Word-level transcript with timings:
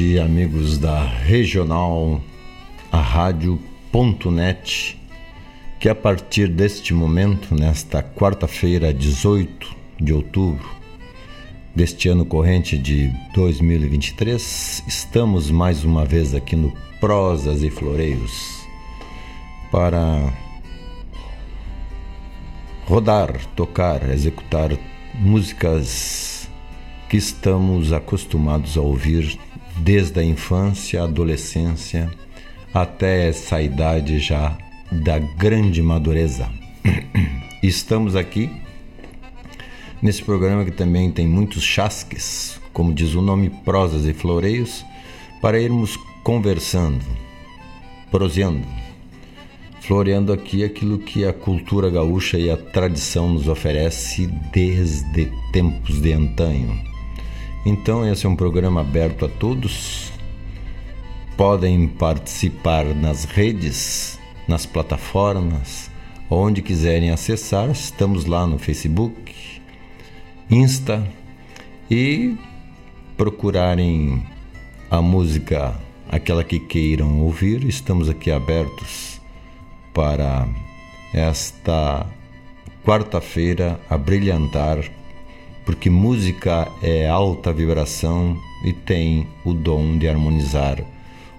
tarde, 0.00 0.18
amigos 0.18 0.78
da 0.78 1.04
Regional, 1.04 2.22
a 2.90 3.00
Rádio.net, 3.00 4.98
que 5.78 5.88
a 5.88 5.94
partir 5.94 6.48
deste 6.48 6.94
momento, 6.94 7.54
nesta 7.54 8.02
quarta-feira, 8.02 8.94
18 8.94 9.76
de 10.00 10.14
outubro 10.14 10.68
deste 11.76 12.08
ano 12.08 12.24
corrente 12.24 12.78
de 12.78 13.12
2023, 13.34 14.84
estamos 14.88 15.50
mais 15.50 15.84
uma 15.84 16.06
vez 16.06 16.34
aqui 16.34 16.56
no 16.56 16.72
Prosas 16.98 17.62
e 17.62 17.70
Floreios 17.70 18.66
para 19.70 20.32
rodar, 22.86 23.44
tocar, 23.54 24.10
executar 24.10 24.70
músicas 25.14 26.48
que 27.08 27.18
estamos 27.18 27.92
acostumados 27.92 28.78
a 28.78 28.80
ouvir 28.80 29.38
desde 29.80 30.20
a 30.20 30.24
infância, 30.24 31.02
adolescência, 31.02 32.10
até 32.72 33.28
essa 33.28 33.60
idade 33.60 34.18
já 34.18 34.56
da 34.90 35.18
grande 35.18 35.82
madureza. 35.82 36.48
Estamos 37.62 38.14
aqui 38.14 38.50
nesse 40.02 40.22
programa 40.22 40.64
que 40.64 40.70
também 40.70 41.10
tem 41.10 41.26
muitos 41.26 41.62
chasques, 41.62 42.60
como 42.72 42.92
diz 42.92 43.14
o 43.14 43.22
nome, 43.22 43.50
prosas 43.64 44.06
e 44.06 44.12
floreios, 44.12 44.84
para 45.40 45.60
irmos 45.60 45.96
conversando, 46.22 47.04
proseando, 48.10 48.66
floreando 49.80 50.32
aqui 50.32 50.62
aquilo 50.62 50.98
que 50.98 51.24
a 51.24 51.32
cultura 51.32 51.90
gaúcha 51.90 52.38
e 52.38 52.50
a 52.50 52.56
tradição 52.56 53.32
nos 53.32 53.48
oferece 53.48 54.26
desde 54.52 55.30
tempos 55.52 56.00
de 56.00 56.12
antanho. 56.12 56.89
Então, 57.64 58.10
esse 58.10 58.24
é 58.24 58.28
um 58.28 58.36
programa 58.36 58.80
aberto 58.80 59.26
a 59.26 59.28
todos. 59.28 60.10
Podem 61.36 61.86
participar 61.86 62.86
nas 62.94 63.24
redes, 63.24 64.18
nas 64.48 64.64
plataformas, 64.64 65.90
onde 66.30 66.62
quiserem 66.62 67.10
acessar. 67.10 67.70
Estamos 67.70 68.24
lá 68.24 68.46
no 68.46 68.58
Facebook, 68.58 69.34
Insta 70.50 71.06
e 71.90 72.36
procurarem 73.16 74.26
a 74.90 75.02
música, 75.02 75.78
aquela 76.08 76.42
que 76.42 76.58
queiram 76.58 77.20
ouvir. 77.20 77.64
Estamos 77.64 78.08
aqui 78.08 78.30
abertos 78.30 79.20
para 79.92 80.48
esta 81.12 82.06
quarta-feira 82.84 83.78
a 83.90 83.98
brilhantar 83.98 84.78
porque 85.64 85.90
música 85.90 86.68
é 86.82 87.08
alta 87.08 87.52
vibração 87.52 88.36
e 88.64 88.72
tem 88.72 89.26
o 89.44 89.52
dom 89.52 89.98
de 89.98 90.08
harmonizar 90.08 90.82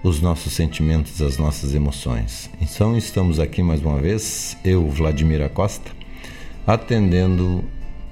os 0.02 0.20
nossos 0.20 0.52
sentimentos, 0.52 1.22
as 1.22 1.38
nossas 1.38 1.74
emoções. 1.74 2.50
Então 2.60 2.96
estamos 2.96 3.38
aqui 3.38 3.62
mais 3.62 3.80
uma 3.82 3.98
vez, 3.98 4.56
eu, 4.64 4.88
Vladimir 4.88 5.42
Acosta, 5.42 5.92
atendendo 6.66 7.64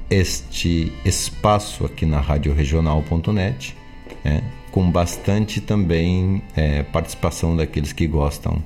este 0.08 0.92
espaço 1.04 1.84
aqui 1.84 2.06
na 2.06 2.20
Rádio 2.20 2.54
Regional.net, 2.54 3.76
é, 4.24 4.40
com 4.70 4.90
bastante 4.90 5.60
também 5.60 6.42
é, 6.56 6.82
participação 6.82 7.56
daqueles 7.56 7.92
que 7.92 8.06
gostam 8.06 8.62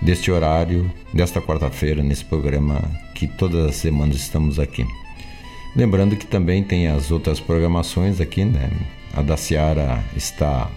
deste 0.00 0.30
horário, 0.30 0.90
desta 1.12 1.40
quarta-feira, 1.40 2.02
nesse 2.02 2.24
programa 2.24 2.82
que 3.14 3.26
todas 3.26 3.64
as 3.66 3.76
semanas 3.76 4.16
estamos 4.16 4.58
aqui. 4.58 4.86
Lembrando 5.76 6.14
que 6.14 6.26
também 6.26 6.62
tem 6.62 6.86
as 6.86 7.10
outras 7.10 7.40
programações 7.40 8.20
aqui, 8.20 8.44
né? 8.44 8.70
A 9.12 9.22
da 9.22 9.36
Seara 9.36 10.04
está 10.16 10.70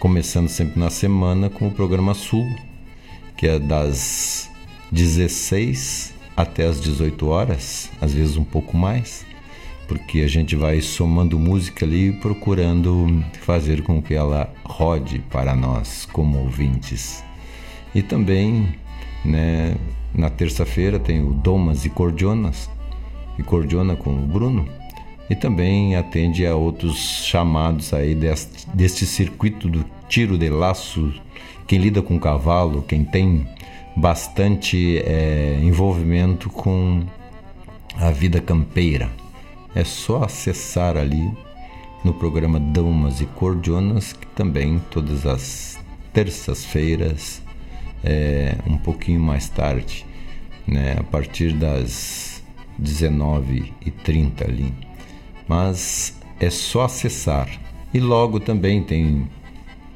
começando 0.00 0.48
sempre 0.48 0.80
na 0.80 0.90
semana 0.90 1.48
com 1.48 1.68
o 1.68 1.70
programa 1.70 2.12
Sul, 2.12 2.44
que 3.36 3.46
é 3.46 3.56
das 3.60 4.50
16 4.90 6.12
até 6.36 6.66
as 6.66 6.80
18 6.80 7.24
horas, 7.28 7.88
às 8.00 8.12
vezes 8.12 8.36
um 8.36 8.42
pouco 8.42 8.76
mais, 8.76 9.24
porque 9.86 10.20
a 10.20 10.28
gente 10.28 10.56
vai 10.56 10.80
somando 10.80 11.38
música 11.38 11.84
ali 11.84 12.12
procurando 12.14 13.24
fazer 13.42 13.82
com 13.82 14.02
que 14.02 14.14
ela 14.14 14.52
rode 14.64 15.20
para 15.30 15.54
nós 15.54 16.04
como 16.12 16.38
ouvintes. 16.38 17.22
E 17.94 18.02
também, 18.02 18.74
né, 19.24 19.76
na 20.12 20.30
terça-feira 20.30 20.98
tem 20.98 21.22
o 21.22 21.32
Domas 21.32 21.84
e 21.84 21.90
Cordionas, 21.90 22.68
e 23.38 23.42
coordena 23.42 23.96
com 23.96 24.10
o 24.10 24.26
Bruno 24.26 24.68
e 25.28 25.34
também 25.34 25.96
atende 25.96 26.46
a 26.46 26.54
outros 26.54 27.24
chamados 27.24 27.92
aí 27.92 28.14
deste, 28.14 28.68
deste 28.70 29.04
circuito 29.04 29.68
do 29.68 29.84
tiro 30.08 30.38
de 30.38 30.48
laço, 30.48 31.12
quem 31.66 31.80
lida 31.80 32.00
com 32.00 32.18
cavalo, 32.18 32.82
quem 32.82 33.04
tem 33.04 33.46
bastante 33.96 34.98
é, 34.98 35.58
envolvimento 35.60 36.48
com 36.48 37.02
a 37.96 38.10
vida 38.10 38.40
campeira. 38.40 39.10
É 39.74 39.82
só 39.82 40.22
acessar 40.22 40.96
ali 40.96 41.30
no 42.04 42.14
programa 42.14 42.60
Damas 42.60 43.20
e 43.20 43.26
Cordionas, 43.26 44.12
que 44.12 44.26
também 44.28 44.80
todas 44.90 45.26
as 45.26 45.78
terças-feiras, 46.12 47.42
é, 48.04 48.56
um 48.66 48.78
pouquinho 48.78 49.20
mais 49.20 49.48
tarde, 49.48 50.06
né, 50.66 50.96
a 50.98 51.02
partir 51.02 51.52
das 51.52 52.35
19 52.78 53.72
e 53.84 53.90
30 53.90 54.44
ali. 54.44 54.72
Mas 55.48 56.18
é 56.40 56.50
só 56.50 56.84
acessar. 56.84 57.48
E 57.92 58.00
logo 58.00 58.40
também 58.40 58.82
tem 58.82 59.28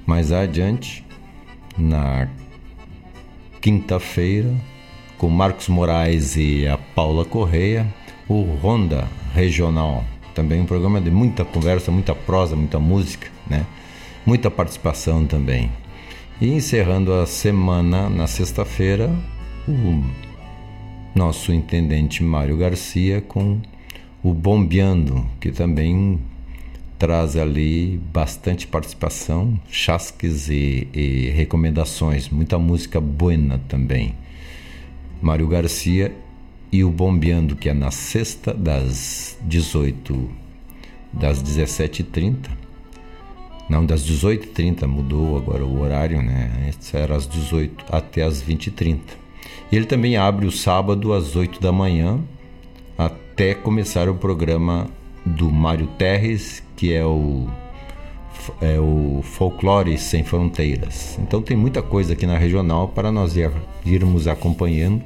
mais 0.06 0.32
adiante, 0.32 1.04
na 1.76 2.28
quinta-feira, 3.60 4.52
com 5.18 5.28
Marcos 5.28 5.68
Moraes 5.68 6.36
e 6.36 6.66
a 6.66 6.78
Paula 6.78 7.24
Correia, 7.24 7.86
o 8.28 8.42
Ronda 8.42 9.06
Regional. 9.34 10.04
Também 10.34 10.60
um 10.60 10.66
programa 10.66 11.00
de 11.00 11.10
muita 11.10 11.44
conversa, 11.44 11.90
muita 11.90 12.14
prosa, 12.14 12.56
muita 12.56 12.78
música, 12.78 13.28
né? 13.46 13.66
Muita 14.24 14.50
participação 14.50 15.26
também. 15.26 15.70
E 16.40 16.48
encerrando 16.48 17.12
a 17.12 17.26
semana 17.26 18.08
na 18.08 18.26
sexta-feira, 18.26 19.14
o 19.68 20.02
nosso 21.14 21.52
intendente 21.52 22.22
Mário 22.22 22.56
Garcia 22.56 23.20
com 23.20 23.60
o 24.22 24.32
Bombeando, 24.34 25.26
que 25.40 25.50
também 25.50 26.20
traz 26.98 27.36
ali 27.36 27.98
bastante 28.12 28.66
participação, 28.66 29.58
chasques 29.70 30.48
e, 30.48 30.86
e 30.92 31.30
recomendações, 31.30 32.28
muita 32.28 32.58
música 32.58 33.00
buena 33.00 33.58
também. 33.68 34.14
Mário 35.22 35.48
Garcia 35.48 36.14
e 36.70 36.84
o 36.84 36.90
Bombeando, 36.90 37.56
que 37.56 37.68
é 37.68 37.74
na 37.74 37.90
sexta 37.90 38.52
das 38.52 39.38
18 39.42 40.30
das 41.12 41.42
17h30, 41.42 42.36
Não, 43.68 43.84
das 43.84 44.02
18h30 44.02 44.86
mudou 44.86 45.36
agora 45.36 45.64
o 45.64 45.80
horário, 45.80 46.22
né? 46.22 46.68
Antes 46.68 46.92
era 46.94 47.16
às 47.16 47.26
18 47.26 47.84
até 47.90 48.22
às 48.22 48.42
20h30. 48.42 49.19
Ele 49.72 49.84
também 49.84 50.16
abre 50.16 50.46
o 50.46 50.50
sábado 50.50 51.12
às 51.12 51.36
8 51.36 51.60
da 51.60 51.70
manhã 51.70 52.20
até 52.98 53.54
começar 53.54 54.08
o 54.08 54.14
programa 54.14 54.88
do 55.24 55.50
Mário 55.50 55.86
Terres, 55.98 56.62
que 56.76 56.92
é 56.92 57.04
o 57.04 57.46
é 58.60 58.80
o 58.80 59.20
Folclore 59.22 59.96
Sem 59.98 60.24
Fronteiras. 60.24 61.18
Então 61.20 61.42
tem 61.42 61.56
muita 61.56 61.82
coisa 61.82 62.14
aqui 62.14 62.26
na 62.26 62.38
regional 62.38 62.88
para 62.88 63.12
nós 63.12 63.34
irmos 63.84 64.26
acompanhando 64.26 65.02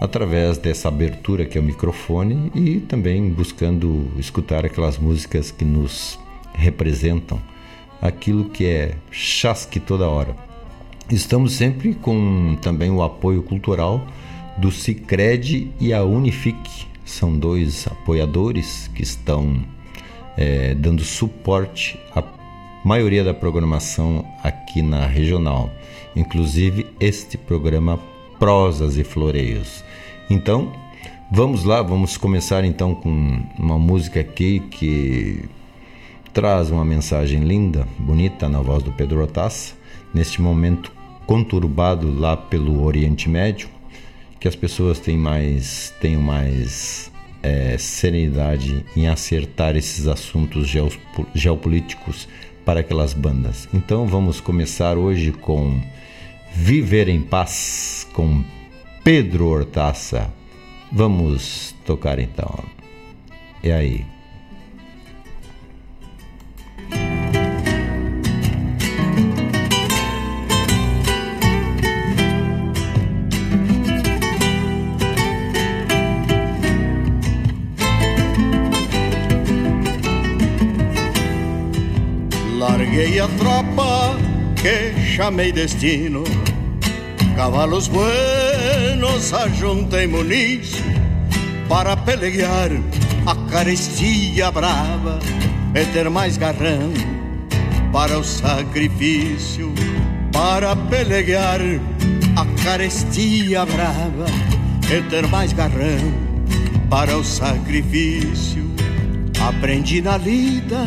através 0.00 0.58
dessa 0.58 0.88
abertura 0.88 1.44
que 1.44 1.56
é 1.56 1.60
o 1.60 1.64
microfone 1.64 2.50
e 2.54 2.80
também 2.80 3.30
buscando 3.30 4.10
escutar 4.18 4.64
aquelas 4.64 4.98
músicas 4.98 5.50
que 5.50 5.64
nos 5.64 6.18
representam, 6.52 7.40
aquilo 8.00 8.44
que 8.46 8.66
é 8.66 8.94
chasque 9.10 9.80
toda 9.80 10.08
hora. 10.08 10.47
Estamos 11.10 11.54
sempre 11.54 11.94
com 11.94 12.54
também 12.60 12.90
o 12.90 13.02
apoio 13.02 13.42
cultural 13.42 14.06
do 14.58 14.70
Cicred 14.70 15.72
e 15.80 15.90
a 15.94 16.04
Unifique. 16.04 16.86
São 17.02 17.38
dois 17.38 17.86
apoiadores 17.86 18.90
que 18.94 19.02
estão 19.02 19.64
é, 20.36 20.74
dando 20.74 21.02
suporte 21.02 21.98
à 22.14 22.22
maioria 22.84 23.24
da 23.24 23.32
programação 23.32 24.22
aqui 24.44 24.82
na 24.82 25.06
regional, 25.06 25.70
inclusive 26.14 26.86
este 27.00 27.38
programa 27.38 27.98
Prosas 28.38 28.98
e 28.98 29.02
Floreios. 29.02 29.82
Então, 30.28 30.70
vamos 31.32 31.64
lá, 31.64 31.80
vamos 31.80 32.18
começar 32.18 32.64
então 32.64 32.94
com 32.94 33.42
uma 33.58 33.78
música 33.78 34.20
aqui 34.20 34.60
que 34.60 35.48
traz 36.34 36.70
uma 36.70 36.84
mensagem 36.84 37.40
linda, 37.40 37.88
bonita 37.98 38.46
na 38.46 38.60
voz 38.60 38.82
do 38.82 38.92
Pedro 38.92 39.22
Otassa, 39.22 39.74
neste 40.12 40.42
momento 40.42 40.97
conturbado 41.28 42.10
lá 42.18 42.38
pelo 42.38 42.82
Oriente 42.82 43.28
Médio, 43.28 43.68
que 44.40 44.48
as 44.48 44.56
pessoas 44.56 44.98
tenham 44.98 45.20
mais, 45.20 45.92
tenham 46.00 46.22
mais 46.22 47.12
é, 47.42 47.76
serenidade 47.76 48.82
em 48.96 49.08
acertar 49.08 49.76
esses 49.76 50.06
assuntos 50.08 50.66
geopolíticos 51.34 52.26
para 52.64 52.80
aquelas 52.80 53.12
bandas. 53.12 53.68
Então 53.74 54.06
vamos 54.06 54.40
começar 54.40 54.96
hoje 54.96 55.30
com 55.30 55.78
Viver 56.54 57.10
em 57.10 57.20
Paz 57.20 58.08
com 58.14 58.42
Pedro 59.04 59.48
Hortaça. 59.48 60.32
Vamos 60.90 61.74
tocar 61.84 62.18
então. 62.18 62.64
E 63.62 63.70
aí? 63.70 64.17
Larguei 82.88 83.20
a 83.20 83.28
tropa 83.28 84.16
que 84.56 84.98
chamei 84.98 85.52
destino, 85.52 86.24
cavalos 87.36 87.86
buenos 87.86 89.30
ajuntei 89.34 90.06
muniz 90.06 90.72
para 91.68 91.98
pelear 91.98 92.70
a 93.26 93.50
carestia 93.50 94.50
brava 94.50 95.18
e 95.74 95.84
ter 95.92 96.08
mais 96.08 96.38
garrão 96.38 96.90
para 97.92 98.18
o 98.18 98.24
sacrifício, 98.24 99.70
para 100.32 100.74
pelear 100.74 101.60
a 102.36 102.64
carestia 102.64 103.66
brava 103.66 104.24
e 104.90 105.02
ter 105.10 105.26
mais 105.26 105.52
garrão 105.52 106.14
para 106.88 107.18
o 107.18 107.22
sacrifício. 107.22 108.66
Aprendi 109.46 110.00
na 110.00 110.16
lida 110.16 110.86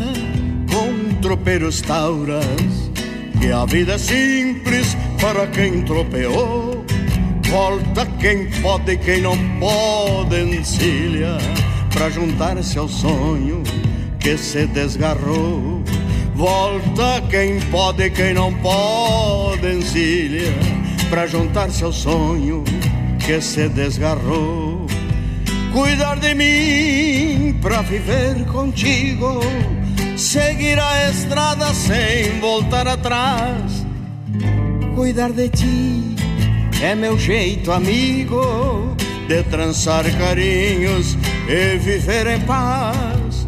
tropeiros 1.21 1.81
tauras 1.81 2.91
que 3.39 3.51
a 3.51 3.65
vida 3.65 3.93
é 3.93 3.97
simples 3.97 4.97
para 5.19 5.47
quem 5.47 5.83
tropeou. 5.83 6.83
Volta 7.49 8.05
quem 8.19 8.49
pode 8.61 8.93
e 8.93 8.97
quem 8.97 9.21
não 9.21 9.37
pode 9.59 10.41
encilha 10.41 11.37
para 11.93 12.09
juntar-se 12.09 12.77
ao 12.77 12.87
sonho 12.87 13.61
que 14.19 14.37
se 14.37 14.65
desgarrou. 14.67 15.83
Volta 16.33 17.21
quem 17.29 17.59
pode 17.69 18.03
e 18.03 18.09
quem 18.09 18.33
não 18.33 18.53
pode 18.55 19.67
encilha 19.67 20.53
para 21.09 21.27
juntar-se 21.27 21.83
ao 21.83 21.91
sonho 21.91 22.63
que 23.19 23.39
se 23.41 23.67
desgarrou. 23.69 24.87
Cuidar 25.73 26.19
de 26.19 26.33
mim 26.33 27.53
para 27.61 27.81
viver 27.81 28.45
contigo 28.45 29.41
seguir 30.21 30.79
a 30.79 31.09
estrada 31.09 31.73
sem 31.73 32.39
voltar 32.39 32.87
atrás. 32.87 33.85
Cuidar 34.95 35.31
de 35.31 35.49
ti 35.49 36.15
é 36.81 36.93
meu 36.93 37.17
jeito, 37.17 37.71
amigo, 37.71 38.95
de 39.27 39.43
trançar 39.43 40.05
carinhos 40.17 41.17
e 41.49 41.77
viver 41.77 42.27
em 42.27 42.39
paz. 42.41 43.47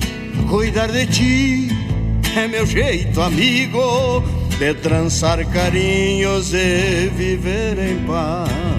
Cuidar 0.49 0.91
de 0.91 1.05
ti 1.05 1.67
é 2.35 2.47
meu 2.47 2.65
jeito, 2.65 3.21
amigo, 3.21 4.23
de 4.57 4.73
trançar 4.73 5.45
carinhos 5.45 6.53
e 6.53 7.07
viver 7.15 7.77
em 7.77 7.99
paz. 8.05 8.72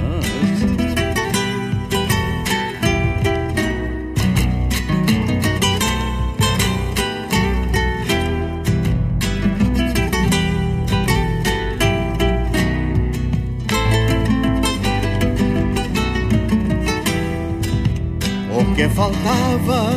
Faltava 18.94 19.90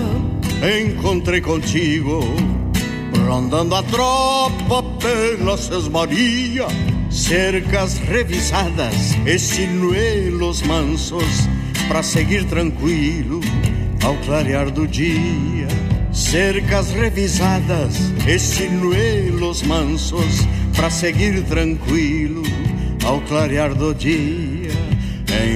encontrei 0.82 1.39
contigo, 1.39 2.20
rondando 3.27 3.75
a 3.75 3.84
tropa 3.84 4.82
pela 5.00 5.56
sesmaria, 5.56 6.66
cercas 7.10 8.00
revisadas 8.00 9.16
e 9.25 9.38
sinuelos 9.38 10.63
mansos, 10.63 11.48
para 11.88 12.01
seguir 12.01 12.46
tranquilo 12.46 13.39
ao 14.04 14.16
clarear 14.18 14.72
do 14.72 14.88
dia. 14.88 15.68
Cercas 16.12 16.92
revisadas 16.92 18.12
e 18.27 18.39
sinuelos 18.39 19.62
mansos, 19.62 20.48
para 20.75 20.89
seguir 20.89 21.44
tranquilo 21.44 22.42
ao 23.06 23.22
clarear 23.22 23.75
do 23.75 23.94
dia. 23.94 24.72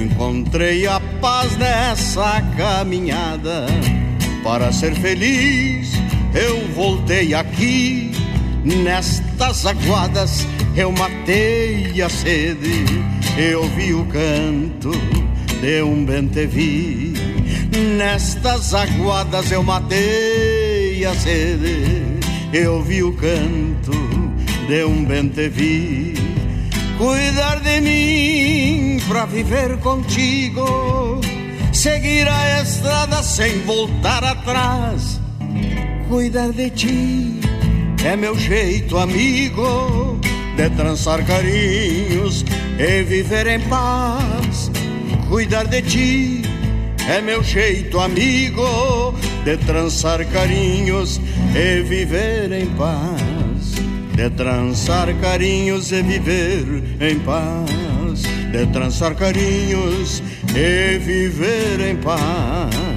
Encontrei 0.04 0.86
a 0.86 1.00
paz 1.22 1.56
nessa 1.56 2.42
caminhada. 2.56 3.66
Para 4.42 4.72
ser 4.72 4.92
feliz, 4.96 5.92
eu 6.34 6.66
voltei 6.74 7.32
aqui. 7.32 8.10
Nestas 8.64 9.64
aguadas, 9.64 10.46
eu 10.76 10.90
matei 10.90 12.02
a 12.02 12.08
sede. 12.08 12.84
Eu 13.38 13.62
vi 13.68 13.94
o 13.94 14.04
canto 14.06 14.90
de 15.60 15.82
um 15.82 16.04
bentevi. 16.04 17.14
Nestas 17.96 18.74
aguadas, 18.74 19.52
eu 19.52 19.62
matei 19.62 21.04
a 21.04 21.14
sede. 21.14 22.02
Eu 22.52 22.82
vi 22.82 23.00
o 23.04 23.12
canto 23.12 23.92
de 24.66 24.84
um 24.84 25.04
bentevi. 25.04 26.11
Cuidar 27.02 27.58
de 27.58 27.80
mim 27.80 29.00
pra 29.08 29.26
viver 29.26 29.76
contigo, 29.78 31.20
seguir 31.72 32.28
a 32.28 32.62
estrada 32.62 33.20
sem 33.24 33.58
voltar 33.62 34.22
atrás. 34.22 35.20
Cuidar 36.08 36.52
de 36.52 36.70
ti 36.70 37.40
é 38.04 38.14
meu 38.14 38.38
jeito, 38.38 38.98
amigo, 38.98 40.20
de 40.56 40.70
trançar 40.76 41.26
carinhos 41.26 42.44
e 42.78 43.02
viver 43.02 43.48
em 43.48 43.60
paz. 43.62 44.70
Cuidar 45.28 45.66
de 45.66 45.82
ti 45.82 46.42
é 47.08 47.20
meu 47.20 47.42
jeito, 47.42 47.98
amigo, 47.98 49.12
de 49.44 49.56
trançar 49.56 50.24
carinhos 50.26 51.20
e 51.52 51.82
viver 51.82 52.52
em 52.52 52.66
paz 52.66 53.31
de 54.14 54.30
trançar 54.30 55.12
carinhos 55.20 55.90
e 55.92 56.02
viver 56.02 56.66
em 57.00 57.18
paz, 57.20 58.22
de 58.50 58.66
trançar 58.72 59.14
carinhos 59.14 60.22
e 60.54 60.98
viver 60.98 61.80
em 61.80 61.96
paz. 61.96 62.91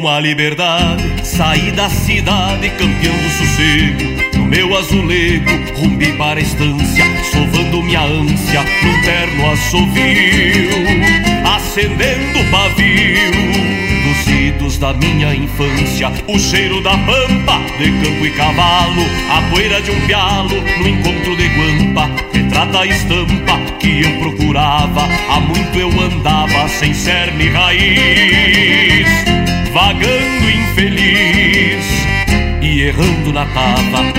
Com 0.00 0.08
a 0.08 0.18
liberdade, 0.18 1.02
saí 1.22 1.70
da 1.72 1.88
cidade 1.90 2.70
campeando 2.70 3.30
sossego. 3.30 4.38
No 4.38 4.46
meu 4.46 4.76
azulego, 4.76 5.50
rumbi 5.76 6.12
para 6.12 6.38
a 6.38 6.42
estância, 6.42 7.04
sovando 7.30 7.82
minha 7.82 8.00
ânsia 8.00 8.62
num 8.82 9.02
terno 9.02 9.50
assovio, 9.50 10.70
acendendo 11.44 12.40
o 12.40 12.50
pavio 12.50 13.70
dos 14.02 14.26
idos 14.26 14.78
da 14.78 14.94
minha 14.94 15.34
infância. 15.34 16.10
O 16.26 16.38
cheiro 16.38 16.80
da 16.82 16.96
pampa, 16.98 17.60
de 17.78 17.92
campo 18.02 18.26
e 18.26 18.30
cavalo, 18.30 19.02
a 19.30 19.42
poeira 19.50 19.82
de 19.82 19.90
um 19.90 20.00
pialo 20.06 20.62
no 20.78 20.88
encontro 20.88 21.36
de 21.36 21.48
guampa. 21.48 22.10
Retrata 22.32 22.80
a 22.80 22.86
estampa 22.86 23.60
que 23.78 24.02
eu 24.02 24.18
procurava, 24.18 25.02
há 25.28 25.40
muito 25.40 25.78
eu 25.78 25.90
andava 26.00 26.68
sem 26.68 26.94
cerne 26.94 27.48
raiz, 27.50 29.39
vagando 29.72 30.50
infeliz 30.50 31.84
e 32.62 32.82
errando 32.82 33.32
na 33.32 33.46
tava. 33.46 34.12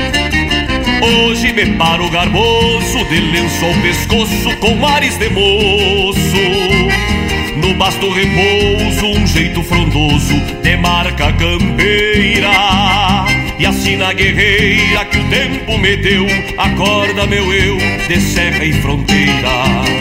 Hoje 1.03 1.51
me 1.53 1.65
paro 1.77 2.10
garboso, 2.10 3.03
de 3.05 3.20
lenço 3.20 3.65
ao 3.65 3.74
pescoço, 3.81 4.58
com 4.58 4.86
ares 4.86 5.17
de 5.17 5.29
moço 5.29 6.81
no 7.62 7.75
basto 7.75 8.10
repouso, 8.10 9.05
um 9.05 9.27
jeito 9.27 9.63
frondoso 9.63 10.34
de 10.63 10.75
marca 10.77 11.31
campeira. 11.34 12.50
E 13.60 13.65
assim 13.65 13.96
na 13.98 14.12
guerreira 14.13 15.05
que 15.05 15.17
o 15.17 15.24
tempo 15.29 15.77
me 15.77 15.96
deu, 15.98 16.25
acorda 16.58 17.27
meu 17.27 17.53
eu 17.53 17.77
de 18.08 18.20
serra 18.20 18.65
e 18.65 18.74
fronteira. 18.74 20.00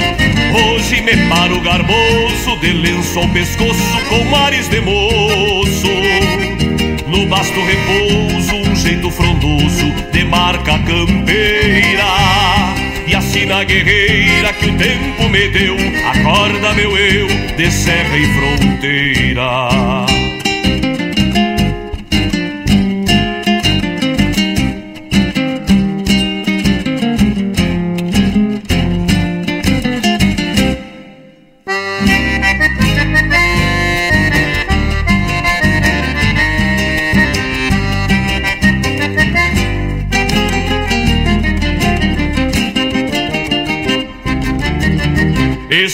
Hoje 0.53 1.01
me 1.03 1.17
paro 1.29 1.61
garboso, 1.61 2.57
de 2.61 2.73
lenço 2.73 3.19
ao 3.19 3.29
pescoço, 3.29 3.99
com 4.09 4.25
mares 4.25 4.69
de 4.69 4.81
moço. 4.81 5.89
No 7.07 7.27
basto 7.27 7.61
repouso, 7.61 8.57
um 8.57 8.75
jeito 8.75 9.11
frondoso 9.11 9.93
de 10.13 10.25
marca 10.25 10.79
campeira. 10.79 12.05
E 13.07 13.15
assim 13.15 13.45
na 13.47 13.65
guerreira 13.65 14.53
que 14.53 14.67
o 14.67 14.77
tempo 14.77 15.29
me 15.29 15.49
deu, 15.49 15.77
acorda 16.09 16.75
meu 16.75 16.97
eu 16.97 17.27
de 17.57 17.71
serra 17.71 18.17
e 18.17 18.27
fronteira. 18.35 20.20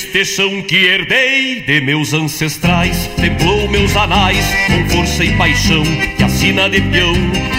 Este 0.07 0.25
chão 0.25 0.63
que 0.63 0.77
herdei 0.77 1.61
de 1.63 1.81
meus 1.81 2.15
ancestrais 2.15 3.11
Templou 3.17 3.69
meus 3.69 3.97
anais 3.97 4.47
com 4.69 4.89
força 4.89 5.25
e 5.25 5.37
paixão 5.37 5.83
Que 6.17 6.23
a 6.23 6.29
sina 6.29 6.71
de 6.71 6.81
peão 6.81 7.13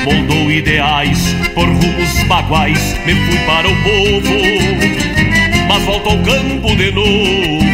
moldou 0.06 0.50
ideais. 0.50 1.36
Por 1.54 1.68
rumos 1.68 2.24
baguais 2.24 2.96
me 3.06 3.13
fui 3.13 3.38
para 3.39 3.68
o 3.68 3.75
povo 3.84 4.34
Mas 5.68 5.84
volto 5.84 6.10
ao 6.10 6.18
campo 6.20 6.74
de 6.74 6.89
novo 6.92 7.66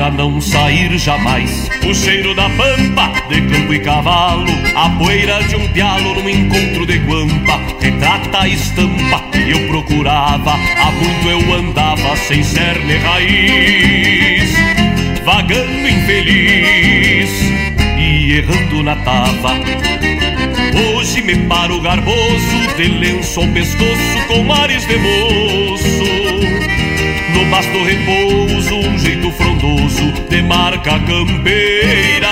para 0.00 0.10
não 0.12 0.40
sair 0.40 0.96
jamais. 0.96 1.68
O 1.86 1.94
cheiro 1.94 2.34
da 2.34 2.48
pampa, 2.48 3.12
de 3.28 3.42
campo 3.42 3.74
e 3.74 3.80
cavalo, 3.80 4.50
a 4.74 4.88
poeira 4.88 5.42
de 5.42 5.56
um 5.56 5.68
pialo 5.68 6.14
no 6.14 6.30
encontro 6.30 6.86
de 6.86 6.96
guampa, 7.00 7.60
retrata 7.78 8.40
a 8.40 8.48
estampa 8.48 9.20
que 9.30 9.50
eu 9.50 9.68
procurava. 9.68 10.52
Há 10.52 10.90
muito 10.90 11.28
eu 11.28 11.54
andava 11.54 12.16
sem 12.16 12.42
cerne 12.42 12.96
raiz, 12.96 14.54
vagando 15.22 15.86
infeliz 15.86 17.30
e 17.98 18.38
errando 18.38 18.82
na 18.82 18.96
tava. 18.96 19.52
Hoje 20.96 21.20
me 21.20 21.36
paro 21.46 21.78
garboso, 21.78 22.76
de 22.78 22.88
lenço 22.88 23.38
ao 23.38 23.48
pescoço, 23.48 24.26
com 24.28 24.44
mares 24.44 24.86
de 24.86 24.96
moço 24.96 26.19
no 27.32 27.44
basto 27.46 27.82
repouso, 27.82 28.74
um 28.74 28.98
jeito 28.98 29.30
frondoso 29.32 30.12
de 30.28 30.42
marca 30.42 30.98
campeira. 31.00 32.28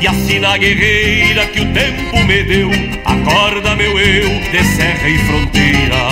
E 0.00 0.06
assim 0.06 0.38
na 0.38 0.56
guerreira 0.56 1.46
que 1.46 1.60
o 1.60 1.66
tempo 1.72 2.24
me 2.24 2.42
deu, 2.44 2.70
acorda 3.04 3.74
meu 3.76 3.98
eu 3.98 4.28
de 4.50 4.64
serra 4.64 5.08
e 5.08 5.18
fronteira. 5.18 6.06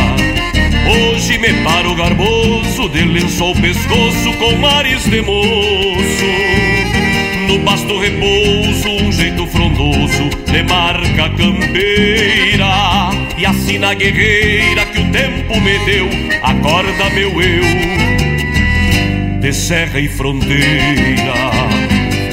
Hoje 0.86 1.38
me 1.38 1.52
paro 1.62 1.94
garboso, 1.94 2.88
de 2.88 3.02
lenço 3.04 3.42
ao 3.42 3.54
pescoço, 3.54 4.32
com 4.38 4.56
mares 4.56 5.04
de 5.04 5.20
moço. 5.22 6.24
No 7.48 7.58
basto 7.60 7.98
repouso, 7.98 8.88
um 8.88 9.12
jeito 9.12 9.46
frondoso 9.46 10.28
de 10.50 10.62
marca 10.62 11.30
campeira. 11.30 13.23
E 13.36 13.44
assim 13.44 13.78
na 13.78 13.92
guerreira 13.94 14.86
que 14.86 15.00
o 15.00 15.10
tempo 15.10 15.60
me 15.60 15.78
deu, 15.84 16.08
acorda 16.42 17.10
meu 17.10 17.42
eu. 17.42 17.64
De 19.40 19.52
serra 19.52 19.98
e 19.98 20.08
fronteira, 20.08 21.34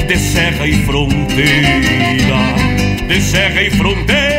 de 0.08 0.17
serra 0.17 0.67
e 0.67 0.74
fronteira, 0.86 2.38
de 3.08 3.22
serra 3.22 3.62
e 3.63 3.72
fronteira. 3.72 4.30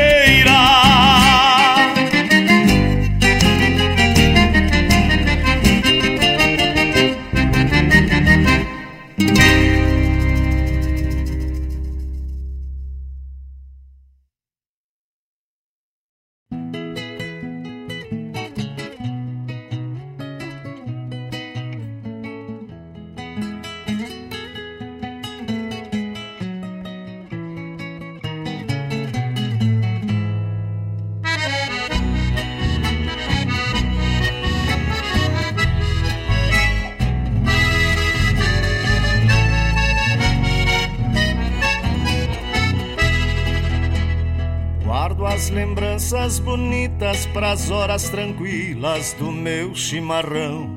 Bonitas 47.02 47.26
pras 47.26 47.70
horas 47.70 48.08
tranquilas 48.08 49.12
do 49.14 49.32
meu 49.32 49.74
chimarrão. 49.74 50.76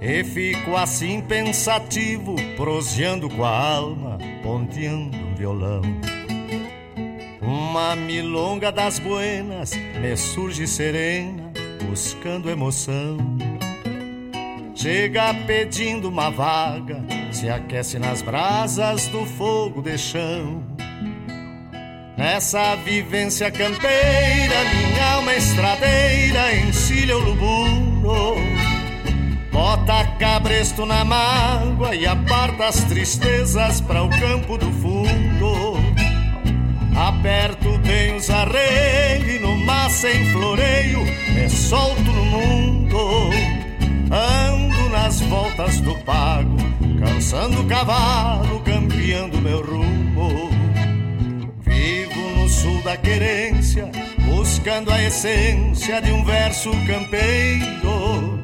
E 0.00 0.24
fico 0.24 0.76
assim 0.76 1.20
pensativo, 1.20 2.34
proseando 2.56 3.28
com 3.28 3.44
a 3.44 3.74
alma, 3.74 4.18
ponteando 4.42 5.16
um 5.16 5.34
violão. 5.34 5.82
Uma 7.42 7.94
milonga 7.94 8.72
das 8.72 8.98
buenas 8.98 9.72
me 10.00 10.16
surge 10.16 10.66
serena, 10.66 11.52
buscando 11.86 12.48
emoção. 12.48 13.18
Chega 14.74 15.34
pedindo 15.46 16.08
uma 16.08 16.30
vaga, 16.30 17.04
se 17.30 17.50
aquece 17.50 17.98
nas 17.98 18.22
brasas 18.22 19.06
do 19.08 19.26
fogo 19.26 19.82
de 19.82 19.98
chão. 19.98 20.67
Nessa 22.18 22.74
vivência 22.74 23.48
campeira, 23.48 24.64
minha 24.74 25.12
alma 25.12 25.36
estradeira 25.36 26.52
encilha 26.56 27.16
o 27.16 27.20
lubuno. 27.20 28.34
Bota 29.52 30.04
cabresto 30.18 30.84
na 30.84 31.04
mágoa 31.04 31.94
e 31.94 32.08
aparta 32.08 32.66
as 32.66 32.82
tristezas 32.82 33.80
para 33.80 34.02
o 34.02 34.10
campo 34.10 34.58
do 34.58 34.66
fundo. 34.72 35.76
Aperto 36.96 37.78
bem 37.86 38.16
os 38.16 38.28
arreios 38.28 39.36
e 39.36 39.38
no 39.38 39.56
mar 39.58 39.88
sem 39.88 40.24
floreio 40.32 41.04
me 41.32 41.48
solto 41.48 42.02
no 42.02 42.24
mundo. 42.24 42.98
Ando 44.10 44.88
nas 44.88 45.20
voltas 45.20 45.80
do 45.82 45.94
pago, 45.98 46.56
cansando 46.98 47.60
o 47.60 47.66
cavalo, 47.66 48.58
campeando 48.64 49.40
meu 49.40 49.64
rumo 49.64 50.07
da 52.82 52.96
querência, 52.96 53.90
buscando 54.24 54.90
a 54.90 55.02
essência 55.02 56.00
de 56.00 56.10
um 56.12 56.24
verso 56.24 56.70
campeiro. 56.86 58.38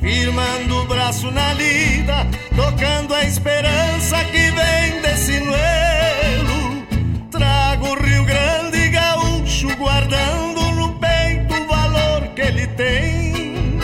firmando 0.00 0.82
o 0.82 0.86
braço 0.86 1.30
na 1.30 1.52
lida, 1.54 2.26
tocando 2.54 3.14
a 3.14 3.24
esperança 3.24 4.24
que 4.24 4.50
vem 4.50 5.00
desse 5.02 5.40
noelo. 5.40 6.86
Trago 7.30 7.88
o 7.88 8.02
Rio 8.02 8.24
Grande 8.24 8.88
gaúcho, 8.88 9.68
guardando 9.76 10.60
no 10.72 10.98
peito 10.98 11.54
o 11.54 11.66
valor 11.66 12.28
que 12.34 12.40
ele 12.40 12.66
tem. 12.68 13.76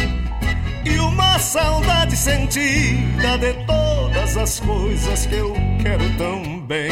E 0.84 0.98
uma 0.98 1.38
saudade 1.38 2.16
sentida 2.16 3.38
de 3.38 3.52
todas 3.66 4.36
as 4.36 4.60
coisas 4.60 5.26
que 5.26 5.34
eu 5.34 5.54
quero 5.82 6.08
tão 6.16 6.60
bem. 6.60 6.90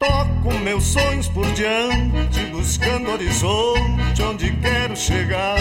Toco 0.00 0.54
meus 0.64 0.84
sonhos 0.84 1.28
por 1.28 1.44
diante, 1.52 2.46
buscando 2.46 3.10
horizonte 3.10 4.22
onde 4.22 4.50
quero 4.52 4.96
chegar. 4.96 5.58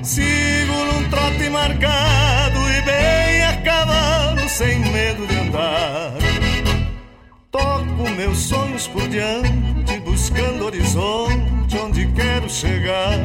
Sigo 0.00 0.84
num 0.84 1.10
trote 1.10 1.50
marcado 1.50 2.60
e 2.70 2.80
bem 2.82 3.42
a 3.42 3.56
cavalo, 3.62 4.48
sem 4.48 4.78
medo 4.92 5.26
de 5.26 5.36
andar. 5.38 6.12
Toco 7.50 8.10
meus 8.16 8.38
sonhos 8.38 8.86
por 8.86 9.08
diante, 9.08 9.98
buscando 10.04 10.66
horizonte 10.66 11.76
onde 11.78 12.06
quero 12.12 12.48
chegar. 12.48 13.18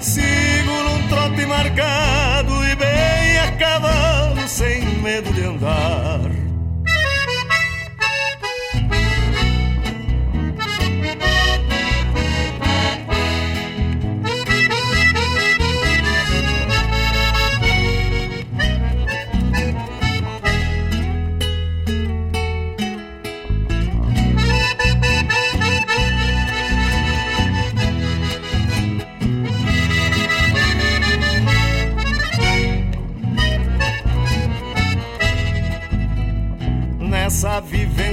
Sigo 0.00 0.72
num 0.72 1.06
trote 1.06 1.46
marcado 1.46 2.64
e 2.64 2.74
bem 2.74 3.38
a 3.38 3.52
cavalo, 3.52 4.48
sem 4.48 4.84
medo 4.98 5.32
de 5.32 5.44
andar. 5.44 6.31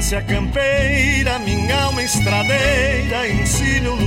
Vivência 0.09 0.21
campeira, 0.23 1.39
minha 1.39 1.83
alma 1.83 2.01
estradeira 2.01 3.29
ensina 3.29 3.91
o. 3.91 3.99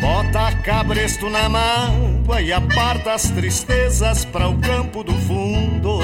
Bota 0.00 0.52
cabresto 0.62 1.30
na 1.30 1.48
mágoa 1.48 2.42
e 2.42 2.52
aparta 2.52 3.14
as 3.14 3.30
tristezas 3.30 4.24
para 4.24 4.48
o 4.48 4.58
campo 4.58 5.02
do 5.02 5.12
fundo. 5.12 6.00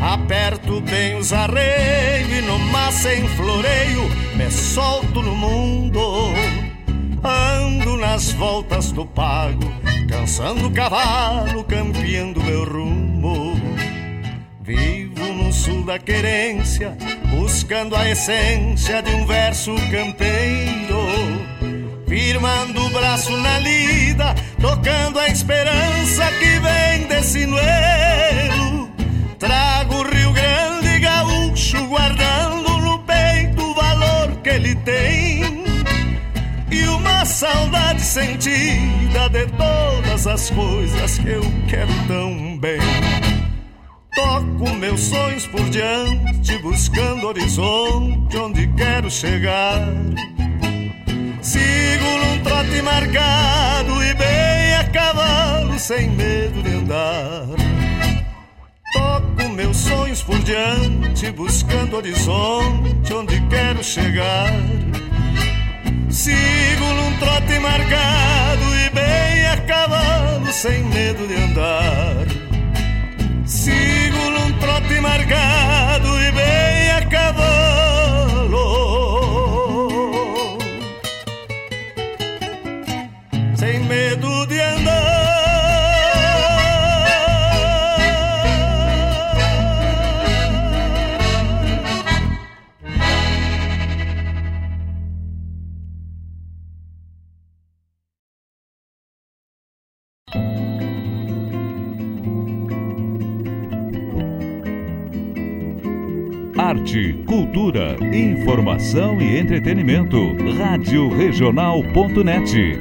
Aperto 0.00 0.80
bem 0.80 1.16
os 1.16 1.32
arreios 1.32 2.30
e 2.30 2.40
no 2.42 2.58
mar 2.58 2.92
sem 2.92 3.26
floreio 3.30 4.08
me 4.36 4.50
solto 4.50 5.20
no 5.22 5.34
mundo. 5.34 6.00
Ando 7.24 7.96
nas 7.96 8.32
voltas 8.32 8.92
do 8.92 9.04
pago, 9.04 9.72
cansando 10.08 10.68
o 10.68 10.70
cavalo, 10.70 11.64
campeando 11.64 12.40
meu 12.42 12.64
rumo. 12.64 13.60
Vivo 14.60 15.37
sul 15.52 15.84
da 15.84 15.98
querência, 15.98 16.96
buscando 17.30 17.94
a 17.96 18.08
essência 18.08 19.02
de 19.02 19.10
um 19.10 19.26
verso 19.26 19.74
campeiro. 19.90 20.98
Firmando 22.08 22.86
o 22.86 22.90
braço 22.90 23.36
na 23.36 23.58
lida, 23.58 24.34
tocando 24.60 25.18
a 25.18 25.28
esperança 25.28 26.30
que 26.38 26.58
vem 26.58 27.06
desse 27.06 27.46
noelo. 27.46 28.90
Trago 29.38 29.96
o 29.96 30.02
Rio 30.02 30.32
Grande 30.32 30.98
gaúcho, 31.00 31.86
guardando 31.86 32.78
no 32.78 32.98
peito 33.00 33.62
o 33.62 33.74
valor 33.74 34.36
que 34.42 34.48
ele 34.50 34.74
tem. 34.76 35.64
E 36.70 36.82
uma 36.88 37.24
saudade 37.24 38.00
sentida 38.00 39.28
de 39.30 39.46
todas 39.52 40.26
as 40.26 40.50
coisas 40.50 41.18
que 41.18 41.28
eu 41.28 41.42
quero 41.68 41.92
tão 42.06 42.58
bem. 42.58 43.37
Toco 44.18 44.74
meus 44.74 45.00
sonhos 45.02 45.46
por 45.46 45.62
diante, 45.70 46.58
buscando 46.58 47.28
horizonte 47.28 48.36
onde 48.36 48.66
quero 48.76 49.08
chegar. 49.08 49.80
Sigo 51.40 52.18
num 52.24 52.42
trote 52.42 52.82
marcado 52.82 54.02
e 54.02 54.14
bem 54.14 54.74
a 54.74 54.84
cavalo, 54.90 55.78
sem 55.78 56.10
medo 56.10 56.60
de 56.64 56.68
andar. 56.68 57.46
Toco 58.92 59.48
meus 59.50 59.76
sonhos 59.76 60.20
por 60.20 60.40
diante, 60.40 61.30
buscando 61.30 61.98
horizonte 61.98 63.14
onde 63.14 63.40
quero 63.42 63.84
chegar. 63.84 64.52
Sigo 66.10 66.84
num 66.84 67.16
trote 67.18 67.56
marcado 67.60 68.64
e 68.84 68.90
bem 68.90 69.46
a 69.46 69.56
cavalo, 69.58 70.52
sem 70.52 70.82
medo 70.82 71.24
de 71.24 71.34
andar. 71.36 72.47
Sigo 73.68 74.30
num 74.30 74.52
trote 74.54 74.98
marcado 74.98 76.08
e 76.22 76.32
bem 76.32 76.90
a 76.92 77.04
Arte, 106.68 107.14
cultura, 107.26 107.96
informação 108.14 109.22
e 109.22 109.38
entretenimento. 109.38 110.36
Rádio 110.58 111.08
Regional.net. 111.08 112.78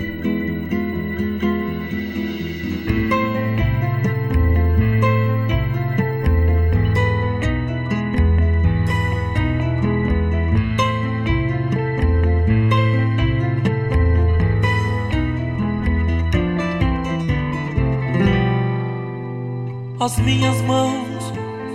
As 19.97 20.19
minhas 20.19 20.62
mãos 20.63 21.32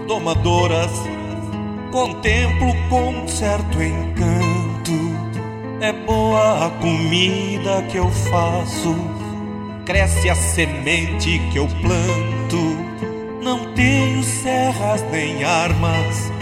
domadoras 0.07 1.12
contemplo 1.93 2.75
com 2.89 3.29
certo 3.29 3.81
encanto. 3.81 4.93
É 5.81 5.93
boa 5.93 6.67
a 6.67 6.71
comida 6.71 7.83
que 7.91 7.99
eu 7.99 8.11
faço, 8.11 8.97
cresce 9.85 10.31
a 10.31 10.35
semente 10.35 11.39
que 11.53 11.59
eu 11.59 11.69
planto. 11.69 13.43
Não 13.43 13.73
tenho 13.75 14.23
serras 14.23 15.03
nem 15.11 15.45
armas 15.45 16.33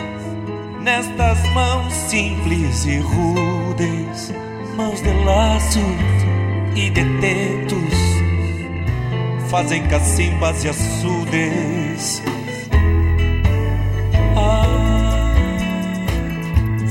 nestas 0.81 1.43
mãos 1.53 1.93
simples 1.93 2.85
e 2.87 2.99
rudes, 2.99 4.33
mãos 4.77 5.03
de 5.03 5.13
laço 5.25 5.81
e 6.77 6.91
de 6.91 7.05
tentos, 7.21 7.95
fazem 9.51 9.83
cacimbas 9.89 10.65
e 10.65 10.69
açudes. 10.69 12.23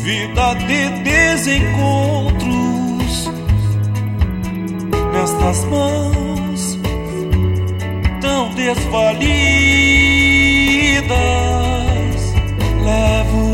Vida 0.09 0.55
de 0.55 0.89
desencontros 1.03 3.29
nestas 5.13 5.63
mãos 5.65 6.79
tão 8.19 8.49
desvalidas. 8.55 9.19
Levo 12.83 13.53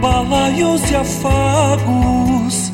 balaios 0.00 0.90
e 0.90 0.96
afagos, 0.96 2.72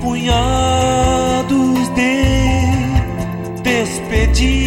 punhados 0.00 1.88
de 1.96 2.22
despedida. 3.64 4.65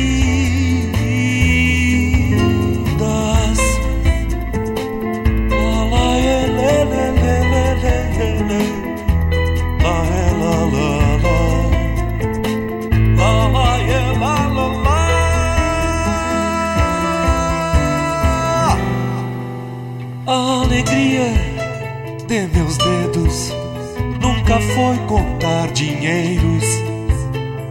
Foi 24.79 24.97
contar 25.07 25.67
dinheiros, 25.73 26.63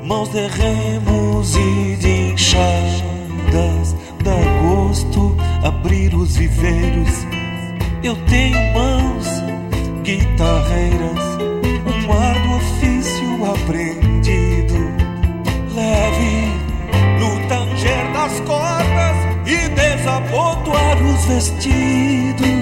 mãos 0.05 0.29
de 0.29 0.47
remos 0.47 1.57
e 1.57 1.97
de 1.97 2.33
enxadas, 2.33 3.97
dá 4.23 4.37
gosto 4.63 5.35
abrir 5.65 6.15
os 6.15 6.37
viveiros. 6.37 7.27
Eu 8.03 8.15
tenho 8.27 8.59
mãos 8.75 9.27
guitarreiras, 10.03 11.25
um 11.87 12.13
árduo 12.13 12.57
ofício 12.57 13.53
aprendido, 13.55 14.75
leve 15.75 16.53
no 17.19 17.49
tanger 17.49 18.13
das 18.13 18.39
cordas 18.41 19.17
e 19.47 19.69
desabotoar 19.71 21.03
os 21.03 21.25
vestidos. 21.25 22.58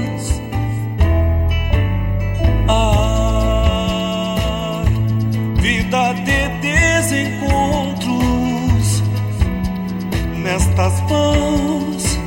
Nestas 10.57 11.01
mãos 11.03 12.19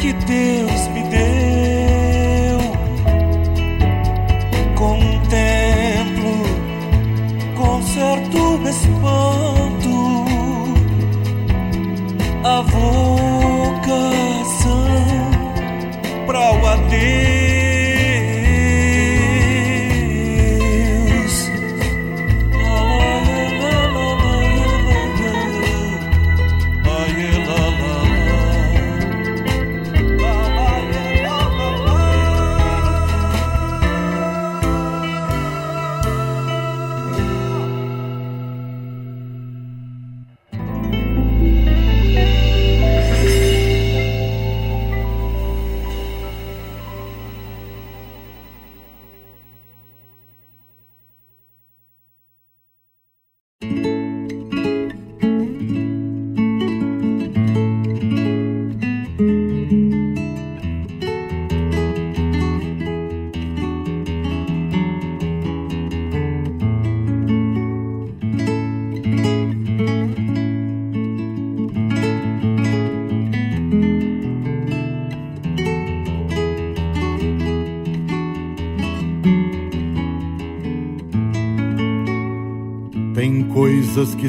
que 0.00 0.14
Deus 0.14 0.88
me 0.94 1.02
deu. 1.10 2.58
Contemplo 4.74 6.32
com 7.54 7.82
certo 7.82 8.68
espanto 8.68 9.27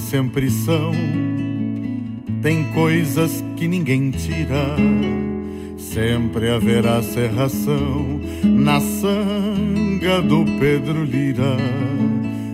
sempre 0.10 0.50
são, 0.50 0.92
tem 2.42 2.64
coisas 2.74 3.44
que 3.56 3.68
ninguém 3.68 4.10
tira. 4.10 4.76
Sempre 5.78 6.50
haverá 6.50 7.02
serração 7.04 8.20
na 8.44 8.80
sanga 8.80 10.22
do 10.22 10.46
Pedro 10.60 11.04
Lira. 11.04 11.58